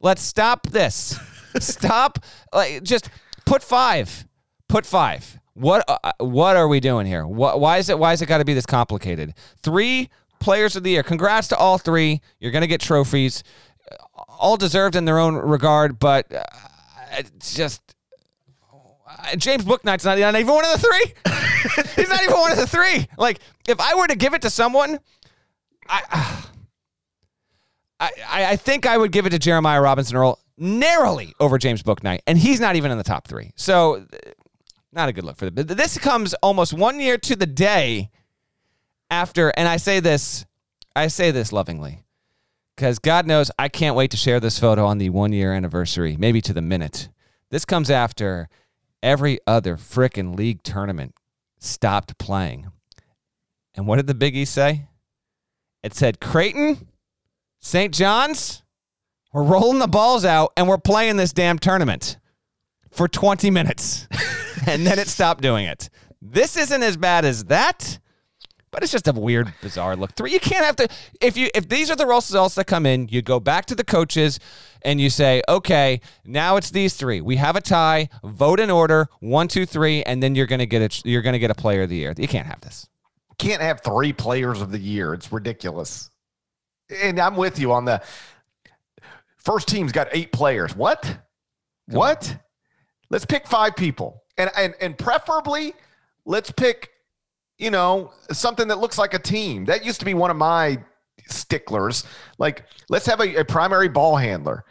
Let's 0.01 0.23
stop 0.23 0.65
this. 0.67 1.19
stop. 1.60 2.17
Like, 2.51 2.81
just 2.83 3.10
put 3.45 3.62
five. 3.63 4.25
Put 4.67 4.86
five. 4.86 5.39
What 5.53 5.86
uh, 5.88 6.12
what 6.19 6.55
are 6.57 6.67
we 6.67 6.79
doing 6.79 7.05
here? 7.05 7.27
What, 7.27 7.60
why 7.60 7.77
is 7.77 7.89
it 7.89 7.99
why 7.99 8.13
is 8.13 8.23
it 8.23 8.25
got 8.25 8.39
to 8.39 8.45
be 8.45 8.55
this 8.55 8.65
complicated? 8.65 9.36
Three 9.62 10.10
players 10.39 10.75
of 10.75 10.81
the 10.83 10.89
year. 10.91 11.03
Congrats 11.03 11.47
to 11.49 11.57
all 11.57 11.77
three. 11.77 12.21
You're 12.39 12.51
going 12.51 12.62
to 12.62 12.67
get 12.67 12.81
trophies, 12.81 13.43
all 14.27 14.57
deserved 14.57 14.95
in 14.95 15.05
their 15.05 15.19
own 15.19 15.36
regard. 15.36 15.99
But 15.99 16.33
uh, 16.33 16.43
it's 17.12 17.56
just 17.56 17.96
uh, 19.08 19.36
James 19.36 19.63
Bouknight's 19.63 20.06
not, 20.06 20.17
not 20.20 20.36
even 20.36 20.54
one 20.54 20.65
of 20.65 20.82
the 20.82 20.88
three. 20.88 21.13
He's 21.96 22.10
not 22.10 22.22
even 22.24 22.38
one 22.38 22.52
of 22.52 22.58
the 22.58 22.67
three. 22.67 23.08
Like 23.17 23.39
if 23.67 23.80
I 23.80 23.96
were 23.96 24.08
to 24.08 24.15
give 24.15 24.34
it 24.34 24.41
to 24.43 24.50
someone, 24.50 25.00
I. 25.88 26.43
I, 28.00 28.12
I 28.30 28.46
I 28.52 28.56
think 28.58 28.86
I 28.86 28.96
would 28.96 29.12
give 29.12 29.26
it 29.26 29.32
to 29.32 29.39
Jeremiah 29.39 29.82
Robinson 29.82 30.17
Earl 30.17 30.39
narrowly 30.58 31.34
over 31.39 31.58
James 31.58 31.84
Booknight, 31.84 32.20
and 32.28 32.38
he's 32.38 32.60
not 32.60 32.76
even 32.76 32.91
in 32.91 32.98
the 32.98 33.04
top 33.04 33.28
three. 33.28 33.52
So, 33.56 34.06
uh, 34.13 34.17
not 34.91 35.10
a 35.10 35.13
good 35.13 35.24
look 35.24 35.38
for 35.38 35.50
the. 35.50 35.63
This 35.63 35.98
comes 35.98 36.34
almost 36.36 36.74
one 36.74 37.00
year 37.00 37.17
to 37.17 37.36
the 37.36 37.46
day 37.46 38.10
after, 39.10 39.50
and 39.50 39.67
I 39.67 39.78
say 39.78 40.00
this, 40.00 40.46
I 40.96 41.08
say 41.08 41.32
this 41.32 41.52
lovingly, 41.52 42.04
because 42.78 43.00
God 43.00 43.26
knows 43.26 43.50
I 43.58 43.70
can't 43.70 43.96
wait 43.96 44.12
to 44.12 44.18
share 44.18 44.40
this 44.40 44.60
photo 44.60 44.86
on 44.86 45.00
the 45.00 45.10
one 45.10 45.34
year 45.34 45.52
anniversary, 45.52 46.16
maybe 46.18 46.42
to 46.42 46.54
the 46.54 46.62
minute. 46.62 47.10
This 47.50 47.66
comes 47.66 47.90
after 47.90 48.50
every 49.02 49.40
other 49.48 49.78
frickin' 49.78 50.38
league 50.38 50.62
tournament 50.62 51.16
stopped 51.58 52.20
playing. 52.20 52.72
And 53.74 53.88
what 53.88 53.96
did 53.96 54.06
the 54.06 54.13
Big 54.13 54.36
East 54.36 54.54
say? 54.54 54.86
It 55.84 55.96
said 55.96 56.20
Creighton, 56.20 56.88
St. 57.60 57.94
John's, 57.94 58.62
we're 59.34 59.44
rolling 59.44 59.80
the 59.80 59.88
balls 59.88 60.24
out 60.24 60.54
and 60.56 60.68
we're 60.68 60.78
playing 60.78 61.18
this 61.18 61.34
damn 61.34 61.58
tournament 61.58 62.18
for 62.92 63.08
20 63.08 63.50
minutes. 63.50 64.08
and 64.68 64.86
then 64.86 65.00
it 65.00 65.08
stopped 65.08 65.42
doing 65.42 65.66
it. 65.66 65.90
This 66.22 66.56
isn't 66.56 66.84
as 66.84 66.96
bad 66.96 67.26
as 67.26 67.46
that, 67.46 67.98
but 68.71 68.84
it's 68.84 68.91
just 68.91 69.08
a 69.08 69.13
weird, 69.13 69.53
bizarre 69.62 69.95
look. 69.95 70.13
Three, 70.13 70.32
you 70.32 70.39
can't 70.39 70.65
have 70.65 70.75
to. 70.77 70.88
If 71.21 71.38
you 71.38 71.49
if 71.56 71.69
these 71.69 71.89
are 71.89 71.95
the 71.95 72.06
results 72.06 72.56
that 72.56 72.65
come 72.65 72.86
in, 72.86 73.08
you 73.08 73.21
go 73.21 73.39
back 73.39 73.65
to 73.67 73.75
the 73.75 73.84
coaches 73.84 74.39
and 74.82 74.99
you 74.99 75.10
say, 75.10 75.41
okay, 75.47 76.01
now 76.25 76.58
it's 76.58 76.71
these 76.71 76.95
three. 76.95 77.21
We 77.21 77.38
have 77.38 77.56
a 77.56 77.62
tie. 77.62 78.10
Vote 78.23 78.60
in 78.60 78.69
order 78.69 79.08
one, 79.19 79.47
two, 79.47 79.65
three, 79.65 80.03
and 80.03 80.21
then 80.21 80.36
you're 80.36 80.47
gonna 80.47 80.65
get 80.65 80.82
a 80.82 81.10
you're 81.10 81.21
gonna 81.21 81.39
get 81.39 81.51
a 81.51 81.56
player 81.56 81.84
of 81.84 81.89
the 81.89 81.95
year. 81.95 82.13
You 82.17 82.27
can't 82.27 82.47
have 82.47 82.62
this. 82.62 82.88
Can't 83.38 83.62
have 83.62 83.82
three 83.82 84.13
players 84.13 84.62
of 84.62 84.71
the 84.71 84.80
year. 84.80 85.13
It's 85.13 85.32
ridiculous. 85.32 86.10
And 86.89 87.19
I'm 87.19 87.36
with 87.36 87.60
you 87.60 87.71
on 87.71 87.86
the 87.86 88.01
first 89.38 89.67
team's 89.67 89.91
got 89.91 90.08
eight 90.12 90.32
players. 90.32 90.75
What? 90.75 91.19
what? 91.88 92.38
Let's 93.10 93.25
pick 93.25 93.47
five 93.47 93.75
people. 93.75 94.23
And 94.38 94.51
and 94.58 94.75
and 94.82 94.97
preferably 94.97 95.73
let's 96.25 96.51
pick, 96.51 96.89
you 97.58 97.72
know, 97.72 98.12
something 98.32 98.67
that 98.67 98.80
looks 98.80 98.98
like 98.98 99.13
a 99.13 99.20
team. 99.20 99.65
That 99.65 99.84
used 99.86 100.00
to 100.00 100.06
be 100.06 100.13
one 100.13 100.30
of 100.32 100.38
my 100.38 100.80
sticklers. 101.28 102.06
Like, 102.38 102.65
let's 102.89 103.06
have 103.06 103.20
a, 103.20 103.36
a 103.38 103.46
primary 103.46 103.88
ball 103.89 104.15
handler. 104.15 104.63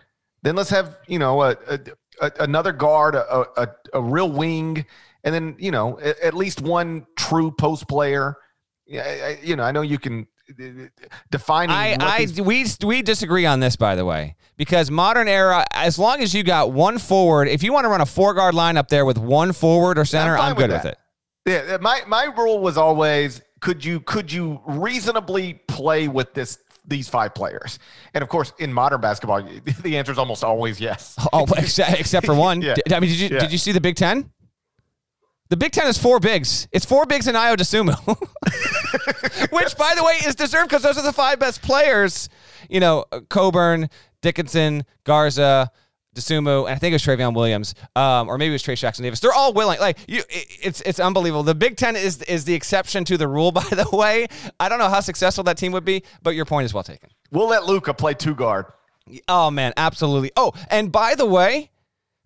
Then 0.42 0.54
let's 0.56 0.70
have, 0.70 0.98
you 1.08 1.18
know, 1.18 1.42
a, 1.42 1.56
a, 1.68 1.80
a 2.20 2.32
another 2.40 2.72
guard, 2.72 3.14
a, 3.14 3.46
a 3.60 3.68
a 3.94 4.00
real 4.00 4.30
wing, 4.30 4.86
and 5.24 5.34
then 5.34 5.56
you 5.58 5.70
know 5.70 5.98
at, 6.00 6.18
at 6.20 6.34
least 6.34 6.60
one 6.62 7.06
true 7.16 7.50
post 7.50 7.88
player. 7.88 8.36
Yeah, 8.86 9.02
I- 9.02 9.26
I- 9.26 9.38
you 9.42 9.56
know, 9.56 9.64
I 9.64 9.72
know 9.72 9.82
you 9.82 9.98
can 9.98 10.28
uh, 10.48 10.86
define. 11.32 11.70
I, 11.70 11.96
I 11.98 12.26
we 12.40 12.64
we 12.84 13.02
disagree 13.02 13.44
on 13.46 13.58
this 13.58 13.74
by 13.74 13.96
the 13.96 14.04
way 14.04 14.36
because 14.56 14.90
modern 14.90 15.26
era 15.26 15.64
as 15.72 15.98
long 15.98 16.20
as 16.20 16.32
you 16.32 16.44
got 16.44 16.70
one 16.72 16.98
forward 16.98 17.48
if 17.48 17.64
you 17.64 17.72
want 17.72 17.84
to 17.84 17.88
run 17.88 18.00
a 18.00 18.06
four 18.06 18.32
guard 18.32 18.54
line 18.54 18.76
up 18.76 18.86
there 18.88 19.04
with 19.04 19.18
one 19.18 19.52
forward 19.52 19.98
or 19.98 20.04
center 20.04 20.36
fine 20.36 20.50
I'm, 20.52 20.56
good 20.56 20.70
with 20.70 20.82
that. 20.84 20.92
it. 20.92 20.98
Yeah, 21.46 21.78
my 21.80 22.02
my 22.06 22.24
rule 22.36 22.58
was 22.58 22.76
always 22.76 23.40
could 23.60 23.84
you 23.84 24.00
could 24.00 24.30
you 24.32 24.60
reasonably 24.66 25.54
play 25.68 26.08
with 26.08 26.34
this 26.34 26.58
these 26.84 27.08
five 27.08 27.34
players? 27.34 27.78
And 28.14 28.22
of 28.22 28.28
course, 28.28 28.52
in 28.58 28.72
modern 28.72 29.00
basketball, 29.00 29.42
the 29.82 29.96
answer 29.96 30.12
is 30.12 30.18
almost 30.18 30.42
always 30.44 30.80
yes. 30.80 31.14
Oh, 31.32 31.46
except, 31.56 31.98
except 32.00 32.26
for 32.26 32.34
one. 32.34 32.62
Yeah. 32.62 32.74
I 32.92 33.00
mean, 33.00 33.10
did 33.10 33.20
you 33.20 33.28
Yeah. 33.32 33.38
did 33.40 33.52
you 33.52 33.58
see 33.58 33.72
the 33.72 33.80
Big 33.80 33.96
Ten? 33.96 34.30
The 35.48 35.56
Big 35.56 35.70
Ten 35.70 35.86
is 35.86 35.96
four 35.96 36.18
bigs. 36.18 36.66
It's 36.72 36.84
four 36.84 37.06
bigs 37.06 37.28
and 37.28 37.36
Ayo 37.36 37.54
Dosunmu, 37.56 37.94
which, 39.52 39.76
by 39.76 39.94
the 39.94 40.02
way, 40.02 40.14
is 40.26 40.34
deserved 40.34 40.68
because 40.70 40.82
those 40.82 40.98
are 40.98 41.04
the 41.04 41.12
five 41.12 41.38
best 41.38 41.62
players. 41.62 42.28
You 42.68 42.80
know, 42.80 43.04
uh, 43.12 43.20
Cockburn, 43.30 43.88
Dickinson, 44.22 44.84
Garza, 45.04 45.70
Dosunmu, 46.16 46.64
and 46.66 46.74
I 46.74 46.78
think 46.78 46.92
it 46.92 46.94
was 46.96 47.02
Trevion 47.04 47.34
Williams, 47.34 47.74
um, 47.94 48.28
or 48.28 48.38
maybe 48.38 48.50
it 48.50 48.52
was 48.54 48.62
Trayce 48.62 48.78
Jackson 48.80 49.02
Davis. 49.02 49.20
They're 49.20 49.32
all 49.32 49.52
willing. 49.52 49.78
Like 49.78 49.98
you, 50.08 50.20
it- 50.28 50.46
it's 50.62 50.80
it's 50.82 50.98
unbelievable. 51.00 51.42
The 51.42 51.54
Big 51.54 51.76
Ten 51.76 51.94
is 51.96 52.22
is 52.22 52.44
the 52.44 52.54
exception 52.54 53.04
to 53.04 53.16
the 53.16 53.28
rule. 53.28 53.52
By 53.52 53.62
the 53.70 53.88
way, 53.92 54.26
I 54.58 54.68
don't 54.68 54.78
know 54.78 54.88
how 54.88 55.00
successful 55.00 55.44
that 55.44 55.56
team 55.58 55.72
would 55.72 55.84
be, 55.84 56.02
but 56.22 56.34
your 56.34 56.44
point 56.44 56.64
is 56.64 56.74
well 56.74 56.82
taken. 56.84 57.10
We'll 57.30 57.48
let 57.48 57.64
Luka 57.66 57.94
play 57.94 58.14
two 58.14 58.34
guard. 58.34 58.66
Oh 59.28 59.50
man, 59.50 59.72
absolutely. 59.76 60.32
Oh, 60.36 60.52
and 60.68 60.90
by 60.90 61.14
the 61.14 61.26
way, 61.26 61.70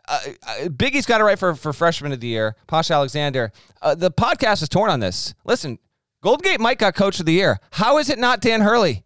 uh, 0.08 0.18
uh, 0.46 0.68
Biggie's 0.68 1.04
got 1.04 1.20
it 1.20 1.24
right 1.24 1.38
for 1.38 1.54
for 1.54 1.72
freshman 1.72 2.12
of 2.12 2.20
the 2.20 2.26
year. 2.28 2.56
Posh 2.66 2.90
Alexander. 2.90 3.52
Uh, 3.82 3.94
the 3.94 4.10
podcast 4.10 4.62
is 4.62 4.68
torn 4.70 4.90
on 4.90 5.00
this. 5.00 5.34
Listen, 5.44 5.78
Golden 6.22 6.42
Gate 6.42 6.60
Mike 6.60 6.78
got 6.78 6.94
coach 6.94 7.20
of 7.20 7.26
the 7.26 7.32
year. 7.32 7.58
How 7.72 7.98
is 7.98 8.08
it 8.08 8.18
not 8.18 8.40
Dan 8.40 8.60
Hurley? 8.62 9.04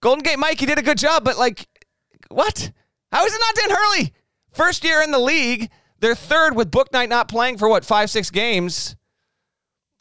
Golden 0.00 0.22
Gate 0.22 0.38
Mike, 0.38 0.60
he 0.60 0.66
did 0.66 0.78
a 0.78 0.82
good 0.82 0.98
job, 0.98 1.24
but 1.24 1.38
like, 1.38 1.66
what? 2.28 2.70
How 3.10 3.24
is 3.24 3.34
it 3.34 3.40
not 3.40 3.54
Dan 3.54 3.76
Hurley? 3.76 4.12
First 4.52 4.84
year 4.84 5.02
in 5.02 5.10
the 5.10 5.18
league, 5.18 5.70
they're 6.00 6.14
third 6.14 6.54
with 6.54 6.70
Bouknight 6.70 7.08
not 7.08 7.28
playing 7.28 7.58
for 7.58 7.68
what 7.68 7.84
five 7.84 8.10
six 8.10 8.30
games. 8.30 8.96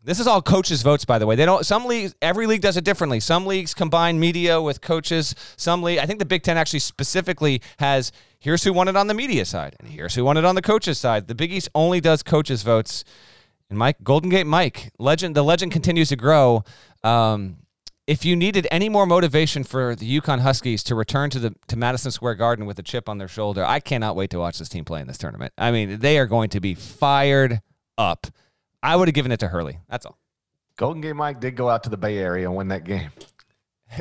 This 0.03 0.21
is 0.21 0.27
all 0.27 0.41
coaches' 0.41 0.83
votes, 0.83 1.03
by 1.03 1.19
the 1.19 1.25
way. 1.25 1.35
They 1.35 1.45
don't. 1.45 1.65
Some 1.65 1.85
leagues, 1.85 2.15
every 2.21 2.47
league 2.47 2.61
does 2.61 2.77
it 2.77 2.85
differently. 2.85 3.19
Some 3.19 3.45
leagues 3.45 3.73
combine 3.73 4.19
media 4.19 4.61
with 4.61 4.79
coaches. 4.79 5.35
Some 5.57 5.83
league, 5.83 5.99
I 5.99 6.05
think 6.05 6.19
the 6.19 6.25
Big 6.25 6.43
Ten 6.43 6.57
actually 6.57 6.79
specifically 6.79 7.61
has 7.79 8.13
here's 8.39 8.63
who 8.63 8.71
won 8.71 8.87
it 8.87 8.95
on 8.95 9.07
the 9.07 9.13
media 9.13 9.43
side, 9.43 9.75
and 9.79 9.89
here's 9.89 10.15
who 10.15 10.23
won 10.23 10.37
it 10.37 10.45
on 10.45 10.55
the 10.55 10.61
coaches 10.61 10.97
side. 10.97 11.27
The 11.27 11.35
Big 11.35 11.51
East 11.51 11.67
only 11.75 11.99
does 11.99 12.23
coaches' 12.23 12.63
votes. 12.63 13.03
And 13.69 13.77
Mike 13.77 13.97
Golden 14.01 14.29
Gate 14.29 14.47
Mike, 14.47 14.93
legend. 14.97 15.35
The 15.35 15.43
legend 15.43 15.73
continues 15.73 16.07
to 16.07 16.15
grow. 16.15 16.63
Um, 17.03 17.57
if 18.07 18.23
you 18.25 18.35
needed 18.35 18.67
any 18.71 18.87
more 18.89 19.05
motivation 19.05 19.63
for 19.63 19.93
the 19.95 20.19
UConn 20.19 20.39
Huskies 20.39 20.81
to 20.83 20.95
return 20.95 21.29
to 21.31 21.39
the 21.39 21.55
to 21.67 21.75
Madison 21.77 22.09
Square 22.11 22.35
Garden 22.35 22.65
with 22.65 22.79
a 22.79 22.83
chip 22.83 23.07
on 23.09 23.17
their 23.17 23.27
shoulder, 23.27 23.63
I 23.65 23.79
cannot 23.79 24.15
wait 24.15 24.29
to 24.31 24.39
watch 24.39 24.57
this 24.59 24.69
team 24.69 24.85
play 24.85 25.01
in 25.01 25.07
this 25.07 25.17
tournament. 25.17 25.53
I 25.57 25.71
mean, 25.71 25.99
they 25.99 26.17
are 26.17 26.25
going 26.25 26.49
to 26.51 26.59
be 26.59 26.73
fired 26.73 27.61
up. 27.97 28.27
I 28.81 28.95
would 28.95 29.07
have 29.07 29.15
given 29.15 29.31
it 29.31 29.39
to 29.41 29.49
Hurley. 29.49 29.79
That's 29.89 30.05
all. 30.05 30.17
Golden 30.77 31.01
Gate 31.01 31.13
Mike 31.13 31.39
did 31.39 31.55
go 31.55 31.69
out 31.69 31.83
to 31.83 31.89
the 31.89 31.97
Bay 31.97 32.17
Area 32.19 32.47
and 32.47 32.55
win 32.55 32.69
that 32.69 32.83
game. 32.83 33.11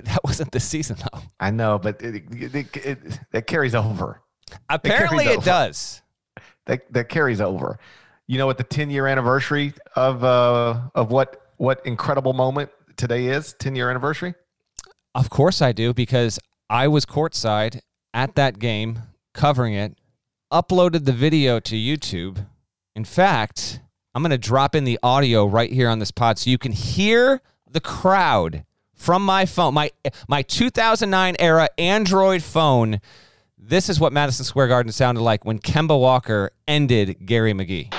That 0.02 0.18
wasn't 0.24 0.50
this 0.50 0.64
season 0.64 0.96
though. 0.98 1.20
I 1.38 1.52
know, 1.52 1.78
but 1.78 2.02
it, 2.02 2.16
it, 2.32 2.54
it, 2.56 2.76
it- 2.76 3.20
that 3.30 3.46
carries 3.46 3.72
over. 3.74 4.20
Apparently, 4.68 5.24
carries 5.24 5.36
it 5.36 5.38
over. 5.38 5.44
does. 5.46 6.02
That 6.66 6.92
that 6.92 7.08
carries 7.08 7.40
over. 7.40 7.78
You 8.26 8.38
know 8.38 8.46
what 8.46 8.58
the 8.58 8.64
10 8.64 8.90
year 8.90 9.06
anniversary 9.06 9.74
of 9.94 10.24
uh 10.24 10.80
of 10.96 11.12
what 11.12 11.52
what 11.58 11.86
incredible 11.86 12.32
moment 12.32 12.70
today 12.96 13.26
is? 13.26 13.54
10 13.58 13.76
year 13.76 13.90
anniversary. 13.90 14.34
Of 15.14 15.30
course, 15.30 15.62
I 15.62 15.72
do 15.72 15.94
because 15.94 16.38
I 16.68 16.88
was 16.88 17.06
courtside 17.06 17.80
at 18.12 18.34
that 18.34 18.58
game, 18.58 19.00
covering 19.34 19.74
it. 19.74 19.96
Uploaded 20.52 21.04
the 21.04 21.12
video 21.12 21.58
to 21.60 21.74
YouTube. 21.74 22.46
In 22.94 23.04
fact, 23.04 23.80
I'm 24.14 24.22
going 24.22 24.30
to 24.30 24.38
drop 24.38 24.74
in 24.74 24.84
the 24.84 24.98
audio 25.02 25.44
right 25.46 25.70
here 25.70 25.88
on 25.88 25.98
this 25.98 26.10
pod 26.10 26.38
so 26.38 26.50
you 26.50 26.58
can 26.58 26.72
hear 26.72 27.40
the 27.70 27.80
crowd 27.80 28.64
from 28.94 29.24
my 29.24 29.44
phone, 29.44 29.74
my 29.74 29.90
my 30.28 30.42
2009 30.42 31.36
era 31.38 31.68
Android 31.76 32.42
phone. 32.42 33.00
This 33.58 33.88
is 33.88 34.00
what 34.00 34.12
Madison 34.12 34.44
Square 34.44 34.68
Garden 34.68 34.92
sounded 34.92 35.20
like 35.20 35.44
when 35.44 35.58
Kemba 35.58 35.98
Walker 35.98 36.50
ended 36.66 37.26
Gary 37.26 37.52
McGhee. 37.52 37.92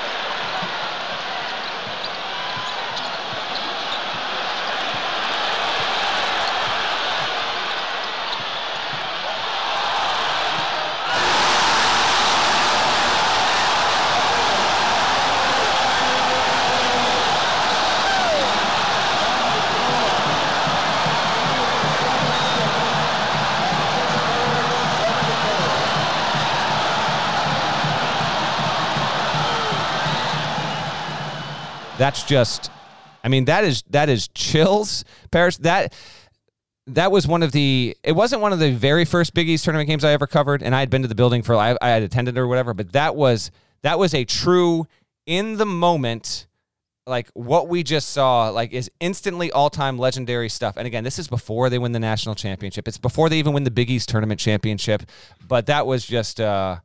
That's 32.08 32.24
just, 32.24 32.72
I 33.22 33.28
mean, 33.28 33.44
that 33.46 33.66
is 33.66 33.84
that 33.90 34.08
is 34.08 34.30
chills, 34.30 35.04
Parrish. 35.30 35.58
That 35.58 35.94
that 36.86 37.12
was 37.12 37.28
one 37.28 37.44
of 37.44 37.52
the. 37.52 37.98
It 38.02 38.14
wasn't 38.14 38.42
one 38.42 38.54
of 38.54 38.60
the 38.60 38.72
very 38.72 39.04
first 39.04 39.34
Big 39.34 39.50
East 39.50 39.66
tournament 39.66 39.90
games 39.90 40.06
I 40.06 40.14
ever 40.14 40.26
covered, 40.26 40.64
and 40.64 40.74
I 40.74 40.80
had 40.80 40.90
been 40.90 41.02
to 41.02 41.10
the 41.10 41.16
building 41.16 41.42
for. 41.42 41.56
I, 41.56 41.76
I 41.82 41.90
had 41.90 42.04
attended 42.04 42.38
or 42.38 42.48
whatever, 42.48 42.74
but 42.74 42.94
that 42.94 43.18
was 43.18 43.52
that 43.82 44.00
was 44.00 44.14
a 44.14 44.24
true 44.24 44.88
in 45.26 45.58
the 45.58 45.66
moment 45.66 46.48
like 47.06 47.28
what 47.34 47.68
we 47.68 47.84
just 47.84 48.12
saw 48.12 48.48
like 48.52 48.72
is 48.72 48.90
instantly 49.02 49.52
all-time 49.52 49.98
legendary 49.98 50.48
stuff 50.48 50.76
and 50.78 50.88
again 50.88 51.04
this 51.04 51.20
is 51.20 51.28
before 51.28 51.70
they 51.70 51.80
win 51.80 51.94
the 51.94 52.00
national 52.00 52.36
championship 52.36 52.86
it's 52.86 52.98
before 52.98 53.30
they 53.30 53.40
even 53.40 53.54
win 53.54 53.64
the 53.64 53.72
big 53.72 53.90
east 53.90 54.10
tournament 54.10 54.40
championship 54.40 55.04
but 55.48 55.68
that 55.68 55.88
was 55.88 56.06
just 56.06 56.42
uh 56.42 56.78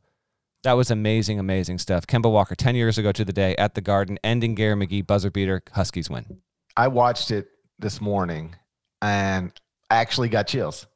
that 0.63 0.73
was 0.73 0.89
amazing 0.89 1.39
amazing 1.39 1.77
stuff 1.77 2.07
kemba 2.07 2.31
walker 2.31 2.55
10 2.55 2.75
years 2.75 2.97
ago 2.97 3.11
to 3.11 3.23
the 3.23 3.33
day 3.33 3.55
at 3.57 3.75
the 3.75 3.81
garden 3.81 4.17
ending 4.23 4.55
gary 4.55 4.75
mcghee 4.75 5.05
buzzer 5.05 5.31
beater 5.31 5.61
huskies 5.73 6.09
win 6.09 6.41
I 6.75 6.87
watched 6.87 7.31
it 7.31 7.47
this 7.79 8.01
morning 8.01 8.55
and 9.01 9.51
I 9.89 9.97
actually 9.97 10.29
got 10.29 10.47
chills. 10.47 10.87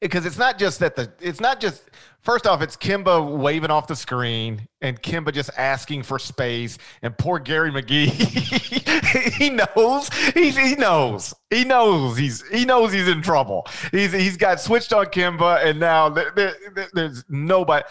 Because 0.00 0.26
it's 0.26 0.36
not 0.36 0.58
just 0.58 0.80
that 0.80 0.94
the 0.94 1.10
it's 1.22 1.40
not 1.40 1.58
just 1.58 1.82
first 2.20 2.46
off, 2.46 2.60
it's 2.60 2.76
Kemba 2.76 3.34
waving 3.38 3.70
off 3.70 3.86
the 3.86 3.96
screen 3.96 4.68
and 4.82 5.00
Kemba 5.00 5.32
just 5.32 5.48
asking 5.56 6.02
for 6.02 6.18
space 6.18 6.76
and 7.00 7.16
poor 7.16 7.38
Gary 7.38 7.70
McGhee. 7.70 8.10
he 9.38 9.48
knows. 9.48 10.10
He's, 10.34 10.54
he 10.54 10.74
knows. 10.74 11.32
He 11.48 11.64
knows 11.64 12.18
he's 12.18 12.46
he 12.48 12.66
knows 12.66 12.92
he's 12.92 13.08
in 13.08 13.22
trouble. 13.22 13.66
He's 13.90 14.12
he's 14.12 14.36
got 14.36 14.60
switched 14.60 14.92
on 14.92 15.06
Kemba 15.06 15.64
and 15.64 15.80
now 15.80 16.10
there, 16.10 16.30
there, 16.36 16.88
there's 16.92 17.24
nobody 17.30 17.82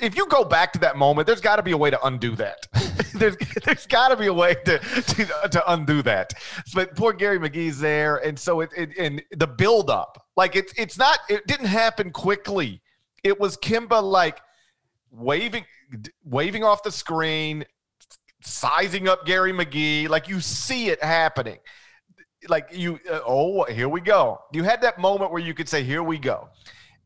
if 0.00 0.16
you 0.16 0.26
go 0.26 0.44
back 0.44 0.72
to 0.72 0.78
that 0.80 0.96
moment, 0.96 1.26
there's 1.26 1.40
got 1.40 1.56
to 1.56 1.62
be 1.62 1.72
a 1.72 1.76
way 1.76 1.90
to 1.90 2.06
undo 2.06 2.34
that. 2.36 2.66
there's 3.14 3.36
there's 3.64 3.86
got 3.86 4.08
to 4.08 4.16
be 4.16 4.26
a 4.26 4.32
way 4.32 4.54
to, 4.64 4.78
to 4.78 5.48
to 5.50 5.72
undo 5.72 6.02
that. 6.02 6.32
But 6.74 6.94
poor 6.96 7.12
Gary 7.12 7.38
McGhee's 7.38 7.78
there, 7.78 8.16
and 8.16 8.38
so 8.38 8.60
it, 8.60 8.70
it 8.76 8.90
and 8.98 9.22
the 9.32 9.46
build 9.46 9.90
up, 9.90 10.26
like 10.36 10.56
it's 10.56 10.72
it's 10.76 10.98
not 10.98 11.18
it 11.28 11.46
didn't 11.46 11.66
happen 11.66 12.10
quickly. 12.10 12.80
It 13.22 13.38
was 13.38 13.56
Kemba 13.56 14.02
like 14.02 14.40
waving 15.10 15.64
waving 16.24 16.64
off 16.64 16.82
the 16.82 16.92
screen, 16.92 17.64
sizing 18.42 19.08
up 19.08 19.26
Gary 19.26 19.52
McGhee, 19.52 20.08
like 20.08 20.28
you 20.28 20.40
see 20.40 20.88
it 20.88 21.02
happening. 21.02 21.58
Like 22.48 22.68
you, 22.72 22.98
uh, 23.10 23.20
oh, 23.26 23.64
here 23.64 23.88
we 23.88 24.00
go. 24.00 24.40
You 24.52 24.62
had 24.62 24.80
that 24.82 24.98
moment 24.98 25.30
where 25.30 25.42
you 25.42 25.52
could 25.52 25.68
say, 25.68 25.82
"Here 25.82 26.02
we 26.02 26.18
go." 26.18 26.48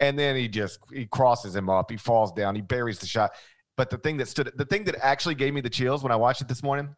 And 0.01 0.19
then 0.19 0.37
he 0.37 0.49
just 0.49 0.79
he 0.93 1.07
crosses 1.07 1.55
him 1.55 1.69
up. 1.71 1.91
He 1.91 1.97
falls 1.97 2.33
down. 2.33 2.55
He 2.55 2.61
buries 2.63 2.99
the 2.99 3.07
shot. 3.07 3.33
But 3.77 3.91
the 3.91 3.99
thing 3.99 4.17
that 4.19 4.29
stood, 4.29 4.53
the 4.57 4.65
thing 4.65 4.85
that 4.85 4.97
actually 5.05 5.35
gave 5.35 5.53
me 5.53 5.61
the 5.61 5.71
chills 5.71 6.03
when 6.03 6.13
I 6.13 6.17
watched 6.17 6.41
it 6.41 6.49
this 6.49 6.63
morning, 6.63 6.95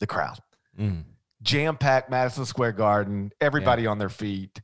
the 0.00 0.06
crowd, 0.06 0.38
Mm. 0.78 1.04
jam 1.42 1.76
packed 1.76 2.08
Madison 2.08 2.44
Square 2.44 2.72
Garden, 2.72 3.32
everybody 3.40 3.86
on 3.86 3.98
their 3.98 4.08
feet. 4.08 4.60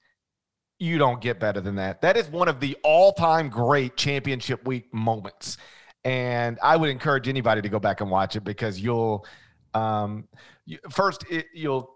You 0.79 0.99
don't 0.99 1.21
get 1.21 1.41
better 1.41 1.61
than 1.61 1.77
that. 1.77 2.01
That 2.03 2.17
is 2.17 2.29
one 2.29 2.47
of 2.49 2.61
the 2.61 2.77
all 2.85 3.13
time 3.13 3.49
great 3.49 3.97
championship 3.97 4.67
week 4.67 4.93
moments. 4.93 5.57
And 6.05 6.59
I 6.63 6.77
would 6.77 6.91
encourage 6.91 7.29
anybody 7.29 7.63
to 7.63 7.69
go 7.69 7.79
back 7.79 8.01
and 8.01 8.11
watch 8.11 8.37
it 8.37 8.45
because 8.45 8.79
you'll, 8.79 9.25
um, 9.73 10.29
you, 10.67 10.79
first, 10.91 11.25
it, 11.31 11.47
you'll, 11.55 11.91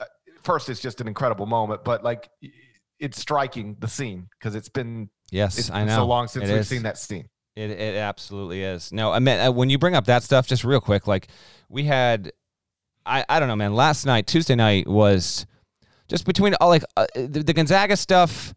uh, 0.00 0.04
first, 0.42 0.68
it's 0.68 0.80
just 0.80 1.00
an 1.00 1.08
incredible 1.08 1.46
moment, 1.46 1.82
but 1.84 2.04
like, 2.04 2.28
it's 3.04 3.20
striking 3.20 3.76
the 3.78 3.88
scene 3.88 4.28
because 4.38 4.54
it's 4.54 4.68
been 4.68 5.10
yes 5.30 5.58
it's 5.58 5.70
i 5.70 5.80
been 5.80 5.88
know 5.88 5.96
so 5.96 6.06
long 6.06 6.26
since 6.28 6.44
It 6.48 6.52
we've 6.52 6.60
is. 6.60 6.68
seen 6.68 6.82
that 6.84 6.98
scene. 6.98 7.28
It 7.56 7.70
it 7.70 7.94
absolutely 7.96 8.62
is. 8.62 8.90
No, 8.92 9.12
I 9.12 9.20
mean 9.20 9.38
uh, 9.38 9.52
when 9.52 9.70
you 9.70 9.78
bring 9.78 9.94
up 9.94 10.06
that 10.06 10.22
stuff, 10.24 10.46
just 10.48 10.64
real 10.64 10.80
quick, 10.80 11.06
like 11.06 11.28
we 11.68 11.84
had, 11.84 12.32
I 13.06 13.24
I 13.28 13.38
don't 13.38 13.46
know, 13.48 13.54
man. 13.54 13.74
Last 13.74 14.06
night, 14.06 14.26
Tuesday 14.26 14.56
night 14.56 14.88
was 14.88 15.46
just 16.08 16.26
between 16.26 16.54
all 16.60 16.68
like 16.68 16.82
uh, 16.96 17.06
the, 17.14 17.44
the 17.44 17.52
Gonzaga 17.52 17.96
stuff. 17.96 18.52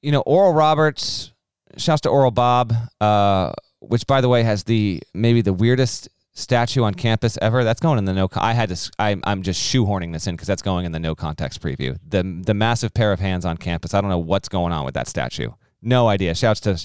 You 0.00 0.10
know, 0.10 0.22
Oral 0.22 0.52
Roberts. 0.54 1.32
Shouts 1.76 2.00
to 2.02 2.08
Oral 2.10 2.32
Bob, 2.32 2.74
uh, 3.00 3.52
which 3.78 4.06
by 4.08 4.20
the 4.20 4.28
way 4.28 4.42
has 4.42 4.64
the 4.64 5.00
maybe 5.14 5.40
the 5.40 5.52
weirdest 5.54 6.08
statue 6.34 6.82
on 6.82 6.94
campus 6.94 7.38
ever. 7.40 7.64
That's 7.64 7.80
going 7.80 7.98
in 7.98 8.04
the 8.04 8.12
no. 8.12 8.28
I 8.34 8.52
had 8.52 8.68
to. 8.70 8.90
I'm 8.98 9.22
I'm 9.24 9.42
just 9.42 9.62
shoehorning 9.62 10.12
this 10.12 10.26
in 10.26 10.34
because 10.34 10.48
that's 10.48 10.62
going 10.62 10.86
in 10.86 10.92
the 10.92 11.00
no 11.00 11.14
context 11.14 11.62
preview. 11.62 11.98
The 12.06 12.22
the 12.22 12.54
massive 12.54 12.94
pair 12.94 13.12
of 13.12 13.20
hands 13.20 13.44
on 13.44 13.56
campus. 13.56 13.94
I 13.94 14.00
don't 14.00 14.10
know 14.10 14.18
what's 14.18 14.48
going 14.48 14.72
on 14.72 14.84
with 14.84 14.94
that 14.94 15.08
statue. 15.08 15.50
No 15.82 16.08
idea. 16.08 16.34
Shouts 16.34 16.60
to 16.60 16.84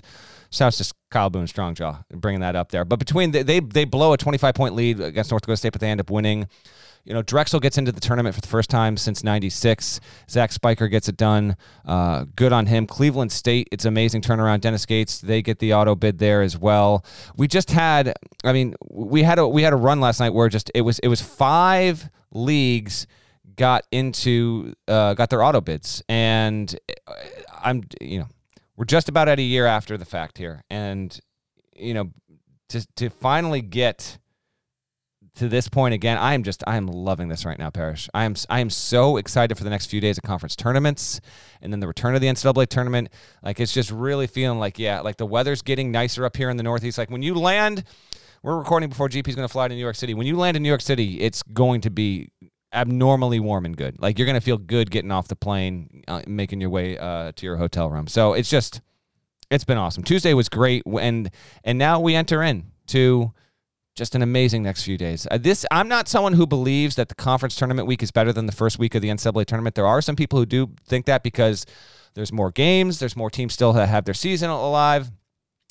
shouts 0.49 0.77
to 0.77 0.93
Kyle 1.11 1.29
Boone 1.29 1.45
Strongjaw 1.45 2.03
bringing 2.09 2.41
that 2.41 2.55
up 2.55 2.71
there. 2.71 2.85
But 2.85 2.99
between 2.99 3.31
the, 3.31 3.43
they 3.43 3.59
they 3.59 3.85
blow 3.85 4.13
a 4.13 4.17
25 4.17 4.53
point 4.53 4.75
lead 4.75 4.99
against 4.99 5.31
North 5.31 5.43
Dakota 5.43 5.57
State, 5.57 5.73
but 5.73 5.81
they 5.81 5.89
end 5.89 6.01
up 6.01 6.09
winning. 6.09 6.47
You 7.07 7.13
know, 7.13 7.21
Drexel 7.21 7.61
gets 7.61 7.77
into 7.77 7.93
the 7.93 8.01
tournament 8.01 8.35
for 8.35 8.41
the 8.41 8.49
first 8.49 8.69
time 8.69 8.97
since 8.97 9.23
'96. 9.23 10.01
Zach 10.29 10.51
Spiker 10.51 10.89
gets 10.89 11.07
it 11.07 11.15
done. 11.15 11.55
Uh, 11.85 12.25
good 12.35 12.51
on 12.51 12.65
him. 12.65 12.85
Cleveland 12.85 13.31
State, 13.31 13.69
it's 13.71 13.85
amazing 13.85 14.21
turnaround. 14.21 14.59
Dennis 14.59 14.85
Gates, 14.85 15.19
they 15.19 15.41
get 15.41 15.59
the 15.59 15.73
auto 15.73 15.95
bid 15.95 16.17
there 16.17 16.41
as 16.41 16.57
well. 16.57 17.05
We 17.37 17.47
just 17.47 17.71
had, 17.71 18.13
I 18.43 18.51
mean, 18.51 18.75
we 18.89 19.23
had 19.23 19.39
a 19.39 19.47
we 19.47 19.63
had 19.63 19.71
a 19.71 19.77
run 19.77 20.01
last 20.01 20.19
night 20.19 20.31
where 20.31 20.49
just 20.49 20.69
it 20.75 20.81
was 20.81 20.99
it 20.99 21.07
was 21.07 21.21
five 21.21 22.09
leagues 22.31 23.07
got 23.55 23.85
into 23.89 24.73
uh, 24.89 25.13
got 25.13 25.29
their 25.29 25.41
auto 25.41 25.61
bids, 25.61 26.03
and 26.09 26.77
uh, 27.07 27.13
I'm 27.63 27.83
you 28.01 28.19
know 28.19 28.27
we're 28.75 28.83
just 28.83 29.07
about 29.07 29.29
at 29.29 29.39
a 29.39 29.43
year 29.43 29.65
after 29.65 29.97
the 29.97 30.05
fact 30.05 30.37
here, 30.37 30.65
and 30.69 31.17
you 31.73 31.93
know 31.93 32.11
to 32.67 32.85
to 32.95 33.09
finally 33.09 33.61
get 33.61 34.17
to 35.37 35.47
this 35.47 35.69
point 35.69 35.93
again, 35.93 36.17
I 36.17 36.33
am 36.33 36.43
just 36.43 36.63
I 36.67 36.77
am 36.77 36.87
loving 36.87 37.27
this 37.27 37.45
right 37.45 37.57
now, 37.57 37.69
Parrish. 37.69 38.09
I 38.13 38.25
am 38.25 38.35
I 38.49 38.59
am 38.59 38.69
so 38.69 39.17
excited 39.17 39.57
for 39.57 39.63
the 39.63 39.69
next 39.69 39.85
few 39.87 40.01
days 40.01 40.17
of 40.17 40.23
conference 40.23 40.55
tournaments, 40.55 41.21
and 41.61 41.71
then 41.71 41.79
the 41.79 41.87
return 41.87 42.15
of 42.15 42.21
the 42.21 42.27
NCAA 42.27 42.67
tournament. 42.67 43.09
Like 43.43 43.59
it's 43.59 43.73
just 43.73 43.91
really 43.91 44.27
feeling 44.27 44.59
like 44.59 44.79
yeah, 44.79 45.01
like 45.01 45.17
the 45.17 45.25
weather's 45.25 45.61
getting 45.61 45.91
nicer 45.91 46.25
up 46.25 46.35
here 46.35 46.49
in 46.49 46.57
the 46.57 46.63
Northeast. 46.63 46.97
Like 46.97 47.11
when 47.11 47.21
you 47.21 47.35
land, 47.35 47.83
we're 48.41 48.57
recording 48.57 48.89
before 48.89 49.09
GP's 49.09 49.35
going 49.35 49.47
to 49.47 49.51
fly 49.51 49.67
to 49.67 49.73
New 49.73 49.79
York 49.79 49.95
City. 49.95 50.13
When 50.13 50.27
you 50.27 50.37
land 50.37 50.57
in 50.57 50.63
New 50.63 50.69
York 50.69 50.81
City, 50.81 51.21
it's 51.21 51.43
going 51.43 51.81
to 51.81 51.91
be 51.91 52.31
abnormally 52.73 53.39
warm 53.39 53.65
and 53.65 53.77
good. 53.77 54.01
Like 54.01 54.17
you're 54.17 54.25
going 54.25 54.39
to 54.39 54.45
feel 54.45 54.57
good 54.57 54.89
getting 54.89 55.11
off 55.11 55.27
the 55.27 55.35
plane, 55.35 56.03
uh, 56.07 56.21
making 56.27 56.61
your 56.61 56.71
way 56.71 56.97
uh, 56.97 57.31
to 57.35 57.45
your 57.45 57.57
hotel 57.57 57.89
room. 57.89 58.07
So 58.07 58.33
it's 58.33 58.49
just 58.49 58.81
it's 59.51 59.63
been 59.63 59.77
awesome. 59.77 60.03
Tuesday 60.03 60.33
was 60.33 60.49
great, 60.49 60.81
and 60.85 61.29
and 61.63 61.77
now 61.77 61.99
we 61.99 62.15
enter 62.15 62.41
in 62.41 62.71
to 62.87 63.33
just 63.97 64.15
an 64.15 64.21
amazing 64.21 64.63
next 64.63 64.83
few 64.83 64.97
days. 64.97 65.27
Uh, 65.29 65.37
this 65.37 65.65
I'm 65.71 65.87
not 65.87 66.07
someone 66.07 66.33
who 66.33 66.45
believes 66.45 66.95
that 66.95 67.09
the 67.09 67.15
conference 67.15 67.55
tournament 67.55 67.87
week 67.87 68.03
is 68.03 68.11
better 68.11 68.31
than 68.31 68.45
the 68.45 68.51
first 68.51 68.77
week 68.79 68.95
of 68.95 69.01
the 69.01 69.09
NCAA 69.09 69.45
tournament. 69.45 69.75
There 69.75 69.87
are 69.87 70.01
some 70.01 70.15
people 70.15 70.39
who 70.39 70.45
do 70.45 70.69
think 70.85 71.07
that 71.07 71.23
because 71.23 71.65
there's 72.13 72.31
more 72.31 72.51
games, 72.51 72.99
there's 72.99 73.15
more 73.15 73.29
teams 73.29 73.53
still 73.53 73.73
that 73.73 73.89
have 73.89 74.05
their 74.05 74.13
season 74.13 74.49
alive. 74.49 75.11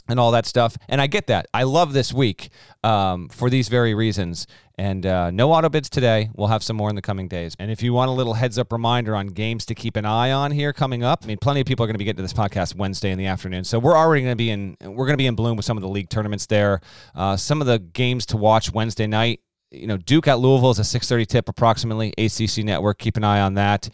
And 0.09 0.21
all 0.21 0.31
that 0.31 0.47
stuff, 0.47 0.77
and 0.89 1.01
I 1.01 1.09
get 1.09 1.27
that. 1.27 1.47
I 1.53 1.65
love 1.65 1.93
this 1.93 2.13
week 2.13 2.51
um, 2.85 3.29
for 3.29 3.51
these 3.51 3.69
very 3.69 3.93
reasons. 3.95 4.47
And 4.79 5.07
uh, 5.07 5.31
no 5.31 5.53
auto 5.53 5.71
bids 5.71 5.89
today. 5.89 6.29
We'll 6.35 6.49
have 6.49 6.63
some 6.63 6.77
more 6.77 6.91
in 6.91 6.97
the 6.97 7.03
coming 7.03 7.29
days. 7.29 7.57
And 7.59 7.71
if 7.71 7.83
you 7.83 7.95
want 7.95 8.11
a 8.11 8.13
little 8.13 8.35
heads 8.35 8.59
up 8.59 8.73
reminder 8.73 9.17
on 9.17 9.29
games 9.29 9.65
to 9.67 9.75
keep 9.75 9.97
an 9.97 10.05
eye 10.05 10.33
on 10.33 10.51
here 10.51 10.75
coming 10.75 11.03
up, 11.03 11.21
I 11.25 11.27
mean, 11.27 11.39
plenty 11.39 11.61
of 11.61 11.67
people 11.67 11.85
are 11.85 11.87
going 11.87 11.95
to 11.95 11.99
be 11.99 12.05
getting 12.05 12.19
to 12.19 12.23
this 12.23 12.35
podcast 12.35 12.75
Wednesday 12.75 13.11
in 13.11 13.17
the 13.17 13.25
afternoon. 13.25 13.65
So 13.65 13.79
we're 13.79 13.97
already 13.97 14.23
going 14.23 14.33
to 14.33 14.37
be 14.37 14.51
in. 14.51 14.77
We're 14.83 15.07
going 15.07 15.15
to 15.15 15.17
be 15.17 15.27
in 15.27 15.35
bloom 15.35 15.57
with 15.57 15.65
some 15.65 15.79
of 15.79 15.83
the 15.83 15.89
league 15.89 16.11
tournaments 16.11 16.45
there. 16.47 16.81
Uh, 17.15 17.37
some 17.37 17.63
of 17.63 17.67
the 17.67 17.79
games 17.79 18.27
to 18.27 18.37
watch 18.37 18.71
Wednesday 18.71 19.07
night. 19.07 19.41
You 19.71 19.87
know, 19.87 19.97
Duke 19.97 20.29
at 20.29 20.39
Louisville 20.41 20.71
is 20.71 20.79
a 20.79 20.83
6:30 20.83 21.27
tip 21.27 21.49
approximately. 21.49 22.13
ACC 22.19 22.63
Network. 22.63 22.99
Keep 22.99 23.17
an 23.17 23.25
eye 23.25 23.41
on 23.41 23.55
that. 23.55 23.89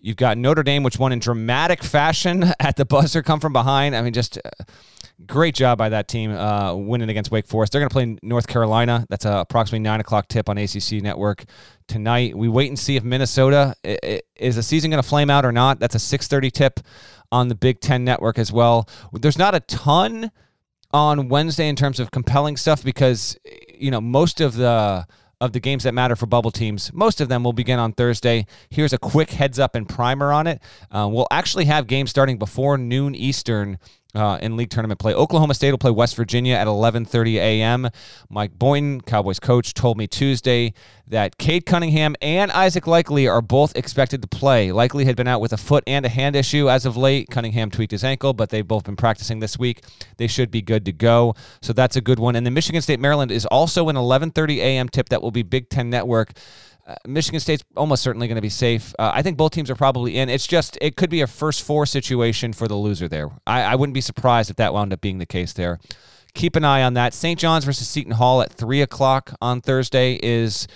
You've 0.00 0.16
got 0.16 0.38
Notre 0.38 0.62
Dame, 0.62 0.82
which 0.82 0.98
won 0.98 1.12
in 1.12 1.18
dramatic 1.18 1.84
fashion 1.84 2.52
at 2.60 2.76
the 2.76 2.86
buzzer, 2.86 3.22
come 3.22 3.38
from 3.38 3.52
behind. 3.52 3.94
I 3.94 4.00
mean, 4.00 4.14
just. 4.14 4.38
Uh, 4.38 4.64
Great 5.26 5.54
job 5.54 5.78
by 5.78 5.88
that 5.90 6.08
team 6.08 6.32
uh, 6.32 6.74
winning 6.74 7.08
against 7.08 7.30
Wake 7.30 7.46
Forest. 7.46 7.72
They're 7.72 7.80
going 7.80 7.88
to 7.88 7.92
play 7.92 8.16
North 8.22 8.46
Carolina. 8.46 9.06
That's 9.08 9.24
a 9.24 9.38
approximately 9.38 9.80
nine 9.80 10.00
o'clock 10.00 10.28
tip 10.28 10.48
on 10.48 10.58
ACC 10.58 11.02
Network 11.02 11.44
tonight. 11.86 12.36
We 12.36 12.48
wait 12.48 12.68
and 12.68 12.78
see 12.78 12.96
if 12.96 13.04
Minnesota 13.04 13.74
is 14.36 14.56
the 14.56 14.62
season 14.62 14.90
going 14.90 15.02
to 15.02 15.08
flame 15.08 15.30
out 15.30 15.44
or 15.44 15.52
not. 15.52 15.78
That's 15.78 15.94
a 15.94 15.98
six 15.98 16.28
thirty 16.28 16.50
tip 16.50 16.80
on 17.30 17.48
the 17.48 17.54
Big 17.54 17.80
Ten 17.80 18.04
Network 18.04 18.38
as 18.38 18.52
well. 18.52 18.88
There's 19.12 19.38
not 19.38 19.54
a 19.54 19.60
ton 19.60 20.30
on 20.92 21.28
Wednesday 21.28 21.68
in 21.68 21.76
terms 21.76 22.00
of 22.00 22.10
compelling 22.10 22.56
stuff 22.56 22.84
because 22.84 23.36
you 23.74 23.90
know 23.90 24.00
most 24.00 24.40
of 24.40 24.54
the 24.54 25.06
of 25.42 25.52
the 25.52 25.60
games 25.60 25.82
that 25.82 25.92
matter 25.92 26.14
for 26.14 26.26
bubble 26.26 26.52
teams, 26.52 26.92
most 26.92 27.20
of 27.20 27.28
them 27.28 27.42
will 27.42 27.52
begin 27.52 27.80
on 27.80 27.92
Thursday. 27.92 28.46
Here's 28.70 28.92
a 28.92 28.98
quick 28.98 29.30
heads 29.30 29.58
up 29.58 29.74
and 29.74 29.88
primer 29.88 30.32
on 30.32 30.46
it. 30.46 30.62
Uh, 30.88 31.08
we'll 31.10 31.26
actually 31.32 31.64
have 31.64 31.88
games 31.88 32.10
starting 32.10 32.38
before 32.38 32.78
noon 32.78 33.16
Eastern 33.16 33.80
uh, 34.14 34.38
in 34.42 34.56
league 34.56 34.70
tournament 34.70 35.00
play. 35.00 35.14
Oklahoma 35.14 35.54
State 35.54 35.70
will 35.70 35.78
play 35.78 35.90
West 35.90 36.16
Virginia 36.16 36.54
at 36.54 36.66
11:30 36.66 37.36
a.m. 37.36 37.88
Mike 38.28 38.58
Boynton, 38.58 39.00
Cowboys 39.00 39.40
coach, 39.40 39.72
told 39.74 39.96
me 39.96 40.06
Tuesday 40.06 40.74
that 41.06 41.38
Cade 41.38 41.66
Cunningham 41.66 42.14
and 42.20 42.50
Isaac 42.52 42.86
Likely 42.86 43.26
are 43.26 43.42
both 43.42 43.76
expected 43.76 44.22
to 44.22 44.28
play. 44.28 44.72
Likely 44.72 45.04
had 45.04 45.16
been 45.16 45.28
out 45.28 45.40
with 45.40 45.52
a 45.52 45.56
foot 45.56 45.84
and 45.86 46.04
a 46.04 46.08
hand 46.08 46.36
issue 46.36 46.68
as 46.68 46.86
of 46.86 46.96
late. 46.96 47.28
Cunningham 47.30 47.70
tweaked 47.70 47.92
his 47.92 48.04
ankle, 48.04 48.32
but 48.32 48.50
they've 48.50 48.66
both 48.66 48.84
been 48.84 48.96
practicing 48.96 49.40
this 49.40 49.58
week. 49.58 49.82
They 50.18 50.26
should 50.26 50.50
be 50.50 50.62
good 50.62 50.84
to 50.86 50.92
go. 50.92 51.34
So 51.60 51.72
that's 51.72 51.96
a 51.96 52.00
good 52.00 52.18
one. 52.18 52.36
And 52.36 52.46
then 52.46 52.54
Michigan 52.54 52.82
State 52.82 53.00
Maryland 53.00 53.30
is 53.30 53.46
also 53.46 53.88
an 53.88 53.96
11:30 53.96 54.58
a.m. 54.58 54.88
tip 54.88 55.08
that 55.08 55.22
will 55.22 55.30
be 55.30 55.42
Big 55.42 55.68
Ten 55.68 55.90
Network. 55.90 56.32
Uh, 56.84 56.96
Michigan 57.06 57.38
State's 57.38 57.62
almost 57.76 58.02
certainly 58.02 58.26
going 58.26 58.36
to 58.36 58.42
be 58.42 58.48
safe. 58.48 58.92
Uh, 58.98 59.12
I 59.14 59.22
think 59.22 59.36
both 59.36 59.52
teams 59.52 59.70
are 59.70 59.76
probably 59.76 60.16
in. 60.16 60.28
It's 60.28 60.46
just 60.46 60.76
it 60.80 60.96
could 60.96 61.10
be 61.10 61.20
a 61.20 61.26
first 61.26 61.62
four 61.62 61.86
situation 61.86 62.52
for 62.52 62.66
the 62.66 62.74
loser 62.74 63.08
there. 63.08 63.30
I, 63.46 63.62
I 63.62 63.74
wouldn't 63.76 63.94
be 63.94 64.00
surprised 64.00 64.50
if 64.50 64.56
that 64.56 64.74
wound 64.74 64.92
up 64.92 65.00
being 65.00 65.18
the 65.18 65.26
case 65.26 65.52
there. 65.52 65.78
Keep 66.34 66.56
an 66.56 66.64
eye 66.64 66.82
on 66.82 66.94
that. 66.94 67.14
St. 67.14 67.38
John's 67.38 67.64
versus 67.64 67.86
Seton 67.86 68.14
Hall 68.14 68.42
at 68.42 68.52
three 68.52 68.82
o'clock 68.82 69.34
on 69.40 69.60
Thursday 69.60 70.18
is 70.22 70.66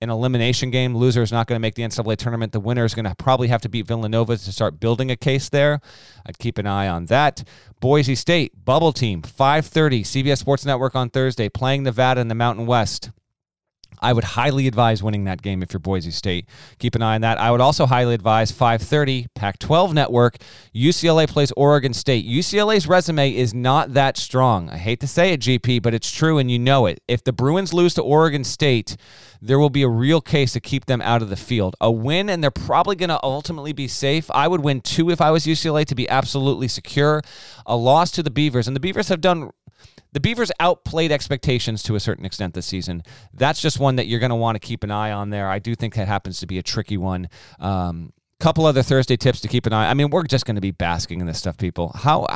an 0.00 0.10
elimination 0.10 0.70
game. 0.70 0.94
Loser 0.94 1.22
is 1.22 1.32
not 1.32 1.46
going 1.46 1.56
to 1.56 1.60
make 1.60 1.74
the 1.74 1.82
NCAA 1.82 2.16
tournament. 2.16 2.52
The 2.52 2.60
winner 2.60 2.84
is 2.84 2.94
going 2.94 3.06
to 3.06 3.14
probably 3.14 3.48
have 3.48 3.62
to 3.62 3.68
beat 3.68 3.86
Villanova 3.86 4.36
to 4.36 4.52
start 4.52 4.78
building 4.78 5.10
a 5.10 5.16
case 5.16 5.48
there. 5.48 5.80
I'd 6.26 6.38
keep 6.38 6.58
an 6.58 6.66
eye 6.66 6.86
on 6.86 7.06
that. 7.06 7.44
Boise 7.80 8.14
State 8.14 8.64
bubble 8.64 8.92
team 8.92 9.22
5:30 9.22 10.02
CBS 10.02 10.38
Sports 10.38 10.64
Network 10.64 10.94
on 10.94 11.10
Thursday 11.10 11.48
playing 11.48 11.82
Nevada 11.82 12.20
in 12.20 12.28
the 12.28 12.34
Mountain 12.34 12.66
West. 12.66 13.10
I 14.00 14.12
would 14.12 14.24
highly 14.24 14.66
advise 14.66 15.02
winning 15.02 15.24
that 15.24 15.42
game 15.42 15.62
if 15.62 15.72
you're 15.72 15.80
Boise 15.80 16.10
State. 16.10 16.46
Keep 16.78 16.94
an 16.94 17.02
eye 17.02 17.14
on 17.14 17.20
that. 17.22 17.38
I 17.38 17.50
would 17.50 17.60
also 17.60 17.86
highly 17.86 18.14
advise 18.14 18.52
5:30 18.52 19.26
Pac-12 19.34 19.92
Network. 19.92 20.36
UCLA 20.74 21.26
plays 21.26 21.52
Oregon 21.56 21.92
State. 21.92 22.26
UCLA's 22.26 22.86
resume 22.86 23.34
is 23.34 23.54
not 23.54 23.94
that 23.94 24.16
strong. 24.16 24.70
I 24.70 24.78
hate 24.78 25.00
to 25.00 25.06
say 25.06 25.32
it, 25.32 25.40
GP, 25.40 25.82
but 25.82 25.94
it's 25.94 26.10
true 26.10 26.38
and 26.38 26.50
you 26.50 26.58
know 26.58 26.86
it. 26.86 27.00
If 27.08 27.24
the 27.24 27.32
Bruins 27.32 27.72
lose 27.72 27.94
to 27.94 28.02
Oregon 28.02 28.44
State, 28.44 28.96
there 29.40 29.58
will 29.58 29.70
be 29.70 29.82
a 29.82 29.88
real 29.88 30.20
case 30.20 30.52
to 30.54 30.60
keep 30.60 30.86
them 30.86 31.00
out 31.02 31.22
of 31.22 31.28
the 31.28 31.36
field. 31.36 31.76
A 31.80 31.90
win 31.90 32.28
and 32.28 32.42
they're 32.42 32.50
probably 32.50 32.96
going 32.96 33.10
to 33.10 33.20
ultimately 33.22 33.72
be 33.72 33.88
safe. 33.88 34.30
I 34.30 34.48
would 34.48 34.62
win 34.62 34.80
2 34.80 35.10
if 35.10 35.20
I 35.20 35.30
was 35.30 35.46
UCLA 35.46 35.84
to 35.86 35.94
be 35.94 36.08
absolutely 36.08 36.68
secure. 36.68 37.22
A 37.66 37.76
loss 37.76 38.10
to 38.12 38.22
the 38.22 38.30
Beavers 38.30 38.66
and 38.66 38.74
the 38.74 38.80
Beavers 38.80 39.08
have 39.08 39.20
done 39.20 39.50
the 40.16 40.20
Beavers 40.20 40.50
outplayed 40.60 41.12
expectations 41.12 41.82
to 41.82 41.94
a 41.94 42.00
certain 42.00 42.24
extent 42.24 42.54
this 42.54 42.64
season. 42.64 43.02
That's 43.34 43.60
just 43.60 43.78
one 43.78 43.96
that 43.96 44.06
you're 44.06 44.18
going 44.18 44.30
to 44.30 44.34
want 44.34 44.54
to 44.54 44.66
keep 44.66 44.82
an 44.82 44.90
eye 44.90 45.12
on 45.12 45.28
there. 45.28 45.46
I 45.46 45.58
do 45.58 45.74
think 45.74 45.94
that 45.96 46.08
happens 46.08 46.40
to 46.40 46.46
be 46.46 46.56
a 46.56 46.62
tricky 46.62 46.96
one. 46.96 47.28
Um, 47.58 48.14
couple 48.40 48.64
other 48.64 48.82
Thursday 48.82 49.18
tips 49.18 49.40
to 49.42 49.48
keep 49.48 49.66
an 49.66 49.74
eye. 49.74 49.90
I 49.90 49.92
mean, 49.92 50.08
we're 50.08 50.22
just 50.22 50.46
going 50.46 50.54
to 50.54 50.62
be 50.62 50.70
basking 50.70 51.20
in 51.20 51.26
this 51.26 51.36
stuff, 51.36 51.58
people. 51.58 51.92
How 51.94 52.26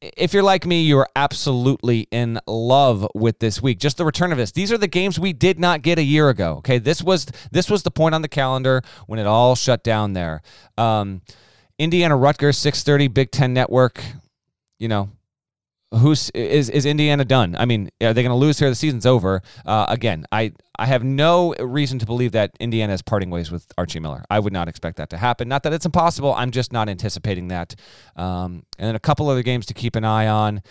if 0.00 0.34
you're 0.34 0.42
like 0.42 0.66
me, 0.66 0.82
you 0.82 0.98
are 0.98 1.08
absolutely 1.14 2.08
in 2.10 2.40
love 2.48 3.06
with 3.14 3.38
this 3.38 3.62
week. 3.62 3.78
Just 3.78 3.96
the 3.96 4.04
return 4.04 4.32
of 4.32 4.38
this. 4.38 4.50
These 4.50 4.72
are 4.72 4.78
the 4.78 4.88
games 4.88 5.20
we 5.20 5.32
did 5.32 5.60
not 5.60 5.82
get 5.82 6.00
a 6.00 6.02
year 6.02 6.30
ago. 6.30 6.54
Okay, 6.56 6.78
this 6.78 7.00
was 7.00 7.28
this 7.52 7.70
was 7.70 7.84
the 7.84 7.92
point 7.92 8.16
on 8.16 8.22
the 8.22 8.28
calendar 8.28 8.82
when 9.06 9.20
it 9.20 9.26
all 9.28 9.54
shut 9.54 9.84
down 9.84 10.14
there. 10.14 10.42
Um, 10.76 11.22
Indiana 11.78 12.16
Rutgers, 12.16 12.58
six 12.58 12.82
thirty, 12.82 13.06
Big 13.06 13.30
Ten 13.30 13.54
Network. 13.54 14.02
You 14.80 14.88
know, 14.88 15.10
who's 15.98 16.30
is 16.30 16.68
is 16.68 16.86
Indiana 16.86 17.24
done? 17.24 17.54
I 17.58 17.64
mean, 17.64 17.90
are 18.02 18.12
they 18.12 18.22
going 18.22 18.30
to 18.30 18.36
lose 18.36 18.58
here? 18.58 18.68
The 18.68 18.74
season's 18.74 19.06
over. 19.06 19.42
Uh, 19.64 19.86
again, 19.88 20.26
I 20.32 20.52
I 20.78 20.86
have 20.86 21.04
no 21.04 21.54
reason 21.54 21.98
to 21.98 22.06
believe 22.06 22.32
that 22.32 22.52
Indiana 22.60 22.92
is 22.92 23.02
parting 23.02 23.30
ways 23.30 23.50
with 23.50 23.66
Archie 23.76 24.00
Miller. 24.00 24.24
I 24.30 24.38
would 24.38 24.52
not 24.52 24.68
expect 24.68 24.96
that 24.96 25.10
to 25.10 25.16
happen. 25.16 25.48
Not 25.48 25.62
that 25.64 25.72
it's 25.72 25.86
impossible. 25.86 26.34
I'm 26.34 26.50
just 26.50 26.72
not 26.72 26.88
anticipating 26.88 27.48
that. 27.48 27.74
Um, 28.16 28.64
and 28.78 28.88
then 28.88 28.94
a 28.94 29.00
couple 29.00 29.28
other 29.28 29.42
games 29.42 29.66
to 29.66 29.74
keep 29.74 29.96
an 29.96 30.04
eye 30.04 30.28
on. 30.28 30.62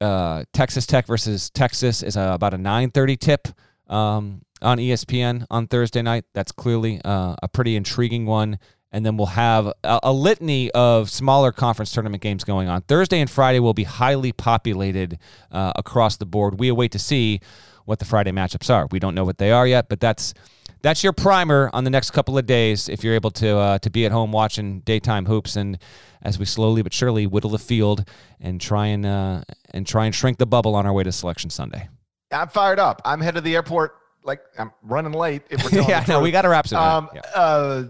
Uh, 0.00 0.44
Texas 0.52 0.86
Tech 0.86 1.06
versus 1.06 1.50
Texas 1.50 2.02
is 2.02 2.16
a, 2.16 2.32
about 2.32 2.54
a 2.54 2.58
9:30 2.58 3.18
tip 3.18 3.48
um, 3.88 4.42
on 4.62 4.78
ESPN 4.78 5.46
on 5.50 5.66
Thursday 5.66 6.02
night. 6.02 6.24
That's 6.34 6.52
clearly 6.52 7.00
uh, 7.04 7.36
a 7.42 7.48
pretty 7.48 7.76
intriguing 7.76 8.26
one 8.26 8.58
and 8.92 9.06
then 9.06 9.16
we'll 9.16 9.26
have 9.26 9.66
a, 9.84 10.00
a, 10.02 10.12
litany 10.12 10.70
of 10.72 11.10
smaller 11.10 11.52
conference 11.52 11.92
tournament 11.92 12.22
games 12.22 12.44
going 12.44 12.68
on. 12.68 12.82
Thursday 12.82 13.20
and 13.20 13.30
Friday 13.30 13.60
will 13.60 13.74
be 13.74 13.84
highly 13.84 14.32
populated 14.32 15.18
uh, 15.50 15.72
across 15.76 16.16
the 16.16 16.26
board. 16.26 16.58
We 16.58 16.68
await 16.68 16.92
to 16.92 16.98
see 16.98 17.40
what 17.84 17.98
the 17.98 18.04
Friday 18.04 18.32
matchups 18.32 18.72
are. 18.72 18.88
We 18.90 18.98
don't 18.98 19.14
know 19.14 19.24
what 19.24 19.38
they 19.38 19.52
are 19.52 19.66
yet, 19.66 19.88
but 19.88 20.00
that's 20.00 20.34
that's 20.82 21.04
your 21.04 21.12
primer 21.12 21.70
on 21.72 21.84
the 21.84 21.90
next 21.90 22.12
couple 22.12 22.38
of 22.38 22.46
days. 22.46 22.88
If 22.88 23.04
you're 23.04 23.14
able 23.14 23.30
to 23.32 23.56
uh, 23.56 23.78
to 23.80 23.90
be 23.90 24.06
at 24.06 24.12
home 24.12 24.32
watching 24.32 24.80
daytime 24.80 25.26
hoops, 25.26 25.56
and 25.56 25.78
as 26.22 26.38
we 26.38 26.44
slowly 26.44 26.82
but 26.82 26.92
surely 26.92 27.26
whittle 27.26 27.50
the 27.50 27.58
field 27.58 28.08
and 28.40 28.60
try 28.60 28.86
and 28.86 29.06
uh, 29.06 29.42
and 29.72 29.86
try 29.86 30.06
and 30.06 30.14
shrink 30.14 30.38
the 30.38 30.46
bubble 30.46 30.74
on 30.74 30.86
our 30.86 30.92
way 30.92 31.04
to 31.04 31.12
Selection 31.12 31.50
Sunday. 31.50 31.88
I'm 32.32 32.48
fired 32.48 32.78
up. 32.78 33.02
I'm 33.04 33.20
headed 33.20 33.36
to 33.36 33.40
the 33.40 33.56
airport 33.56 33.96
like 34.24 34.40
I'm 34.58 34.70
running 34.82 35.12
late. 35.12 35.42
yeah, 35.72 36.04
no, 36.06 36.20
we 36.20 36.30
got 36.30 36.42
to 36.42 36.48
wrap 36.48 36.68
some. 36.68 36.82
Um, 36.82 37.10
yeah. 37.14 37.84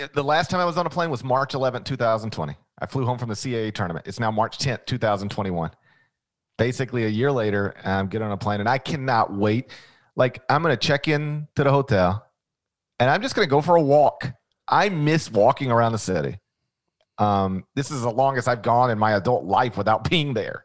Uh, 0.00 0.08
the 0.12 0.24
last 0.24 0.50
time 0.50 0.60
I 0.60 0.64
was 0.64 0.76
on 0.76 0.86
a 0.86 0.90
plane 0.90 1.10
was 1.10 1.24
March 1.24 1.52
11th, 1.52 1.84
2020. 1.84 2.56
I 2.78 2.86
flew 2.86 3.04
home 3.06 3.18
from 3.18 3.28
the 3.28 3.34
CAA 3.34 3.72
tournament. 3.72 4.06
It's 4.06 4.20
now 4.20 4.30
March 4.30 4.58
10th, 4.58 4.86
2021. 4.86 5.70
Basically, 6.56 7.04
a 7.04 7.08
year 7.08 7.32
later, 7.32 7.74
I'm 7.84 8.08
getting 8.08 8.26
on 8.26 8.32
a 8.32 8.36
plane 8.36 8.60
and 8.60 8.68
I 8.68 8.78
cannot 8.78 9.32
wait. 9.32 9.70
Like, 10.16 10.42
I'm 10.48 10.62
going 10.62 10.76
to 10.76 10.86
check 10.86 11.08
in 11.08 11.48
to 11.56 11.64
the 11.64 11.70
hotel 11.70 12.26
and 13.00 13.10
I'm 13.10 13.22
just 13.22 13.34
going 13.34 13.46
to 13.46 13.50
go 13.50 13.60
for 13.60 13.76
a 13.76 13.82
walk. 13.82 14.32
I 14.68 14.88
miss 14.88 15.30
walking 15.30 15.70
around 15.70 15.92
the 15.92 15.98
city. 15.98 16.38
Um, 17.18 17.64
this 17.74 17.90
is 17.90 18.02
the 18.02 18.10
longest 18.10 18.48
I've 18.48 18.62
gone 18.62 18.90
in 18.90 18.98
my 18.98 19.12
adult 19.12 19.44
life 19.44 19.76
without 19.76 20.08
being 20.10 20.34
there. 20.34 20.64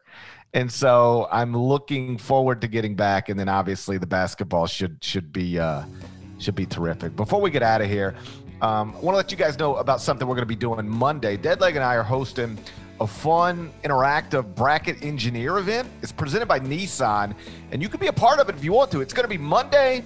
And 0.52 0.70
so 0.70 1.28
I'm 1.30 1.56
looking 1.56 2.18
forward 2.18 2.60
to 2.62 2.68
getting 2.68 2.96
back. 2.96 3.28
And 3.28 3.38
then 3.38 3.48
obviously 3.48 3.98
the 3.98 4.06
basketball 4.06 4.66
should 4.66 5.02
should 5.02 5.32
be 5.32 5.58
uh, 5.58 5.84
should 6.38 6.56
be 6.56 6.66
terrific. 6.66 7.14
Before 7.14 7.40
we 7.40 7.50
get 7.50 7.62
out 7.62 7.80
of 7.80 7.88
here, 7.88 8.16
um, 8.62 8.94
I 8.94 9.00
want 9.00 9.14
to 9.14 9.16
let 9.16 9.30
you 9.30 9.38
guys 9.38 9.58
know 9.58 9.76
about 9.76 10.02
something 10.02 10.28
we're 10.28 10.34
going 10.34 10.42
to 10.42 10.46
be 10.46 10.54
doing 10.54 10.86
Monday. 10.86 11.38
Deadleg 11.38 11.70
and 11.70 11.78
I 11.78 11.96
are 11.96 12.02
hosting 12.02 12.58
a 13.00 13.06
fun, 13.06 13.72
interactive 13.84 14.54
bracket 14.54 15.02
engineer 15.02 15.56
event. 15.58 15.88
It's 16.02 16.12
presented 16.12 16.46
by 16.46 16.60
Nissan, 16.60 17.34
and 17.72 17.80
you 17.80 17.88
can 17.88 18.00
be 18.00 18.08
a 18.08 18.12
part 18.12 18.38
of 18.38 18.50
it 18.50 18.56
if 18.56 18.62
you 18.62 18.72
want 18.74 18.90
to. 18.90 19.00
It's 19.00 19.14
going 19.14 19.24
to 19.24 19.30
be 19.30 19.38
Monday 19.38 20.04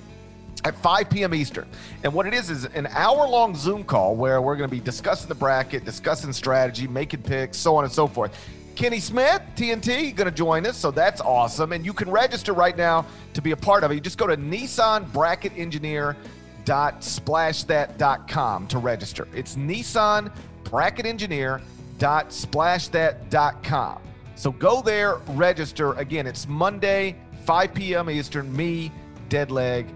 at 0.64 0.78
5 0.78 1.10
p.m. 1.10 1.34
Eastern. 1.34 1.66
And 2.04 2.14
what 2.14 2.26
it 2.26 2.34
is 2.34 2.48
is 2.48 2.64
an 2.66 2.86
hour 2.92 3.28
long 3.28 3.56
Zoom 3.56 3.82
call 3.82 4.14
where 4.14 4.40
we're 4.40 4.56
going 4.56 4.70
to 4.70 4.74
be 4.74 4.80
discussing 4.80 5.28
the 5.28 5.34
bracket, 5.34 5.84
discussing 5.84 6.32
strategy, 6.32 6.86
making 6.86 7.22
picks, 7.22 7.58
so 7.58 7.74
on 7.74 7.82
and 7.82 7.92
so 7.92 8.06
forth. 8.06 8.38
Kenny 8.76 8.98
Smith, 8.98 9.40
TNT, 9.56 10.14
going 10.14 10.28
to 10.28 10.34
join 10.34 10.66
us, 10.66 10.76
so 10.76 10.90
that's 10.90 11.20
awesome. 11.20 11.72
And 11.72 11.84
you 11.84 11.92
can 11.92 12.10
register 12.10 12.52
right 12.52 12.76
now 12.76 13.06
to 13.32 13.42
be 13.42 13.52
a 13.52 13.56
part 13.56 13.84
of 13.84 13.90
it. 13.90 13.94
You 13.94 14.00
just 14.00 14.18
go 14.18 14.26
to 14.26 14.36
Nissan 14.36 15.12
Bracket 15.12 15.52
Engineer 15.56 16.16
nissan.splashthat.com 16.64 18.66
to 18.68 18.78
register. 18.78 19.28
It's 19.34 19.56
Nissan 19.56 20.32
Bracket 20.64 21.06
Engineer 21.06 21.60
splashthat.com. 21.98 24.02
So 24.36 24.52
go 24.52 24.82
there, 24.82 25.16
register. 25.28 25.94
Again, 25.94 26.26
it's 26.26 26.46
Monday, 26.48 27.16
5 27.44 27.74
p.m. 27.74 28.10
Eastern. 28.10 28.54
Me, 28.54 28.92
Deadleg, 29.28 29.88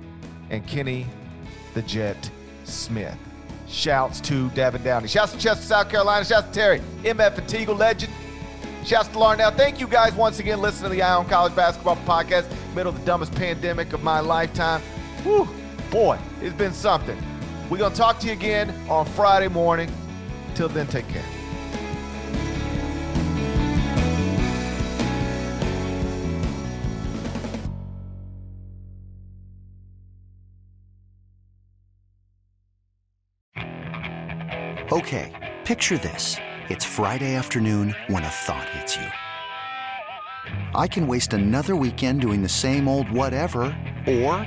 and 0.50 0.66
Kenny 0.66 1.06
the 1.74 1.82
Jet 1.82 2.30
Smith. 2.64 3.16
Shouts 3.66 4.20
to 4.22 4.48
Devin 4.50 4.82
Downey. 4.82 5.08
Shouts 5.08 5.32
to 5.32 5.38
Chester, 5.38 5.64
South 5.64 5.90
Carolina. 5.90 6.24
Shouts 6.24 6.48
to 6.48 6.54
Terry, 6.54 6.80
MF 7.02 7.34
Fatigue 7.34 7.68
legend. 7.68 8.12
Shouts 8.86 9.08
to 9.08 9.16
Larnell. 9.16 9.54
Thank 9.54 9.80
you 9.80 9.86
guys 9.86 10.14
once 10.14 10.38
again 10.38 10.62
listening 10.62 10.90
to 10.90 10.96
the 10.96 11.02
Eye 11.02 11.14
on 11.14 11.28
College 11.28 11.54
Basketball 11.54 11.96
Podcast. 12.06 12.46
Middle 12.74 12.92
of 12.92 12.98
the 12.98 13.04
dumbest 13.04 13.34
pandemic 13.34 13.92
of 13.92 14.02
my 14.02 14.20
lifetime. 14.20 14.80
Whew 15.24 15.46
boy, 15.90 16.18
it's 16.40 16.54
been 16.54 16.72
something. 16.72 17.20
We're 17.70 17.78
going 17.78 17.92
to 17.92 17.98
talk 17.98 18.18
to 18.20 18.26
you 18.26 18.32
again 18.32 18.74
on 18.88 19.04
Friday 19.04 19.48
morning. 19.48 19.92
Till 20.54 20.68
then, 20.68 20.86
take 20.86 21.06
care. 21.08 21.24
Okay, 34.90 35.54
picture 35.64 35.98
this. 35.98 36.36
It's 36.70 36.84
Friday 36.84 37.34
afternoon 37.34 37.94
when 38.06 38.24
a 38.24 38.28
thought 38.28 38.68
hits 38.70 38.96
you. 38.96 39.06
I 40.74 40.88
can 40.88 41.06
waste 41.06 41.34
another 41.34 41.76
weekend 41.76 42.22
doing 42.22 42.42
the 42.42 42.48
same 42.48 42.88
old 42.88 43.10
whatever, 43.10 43.76
or 44.06 44.46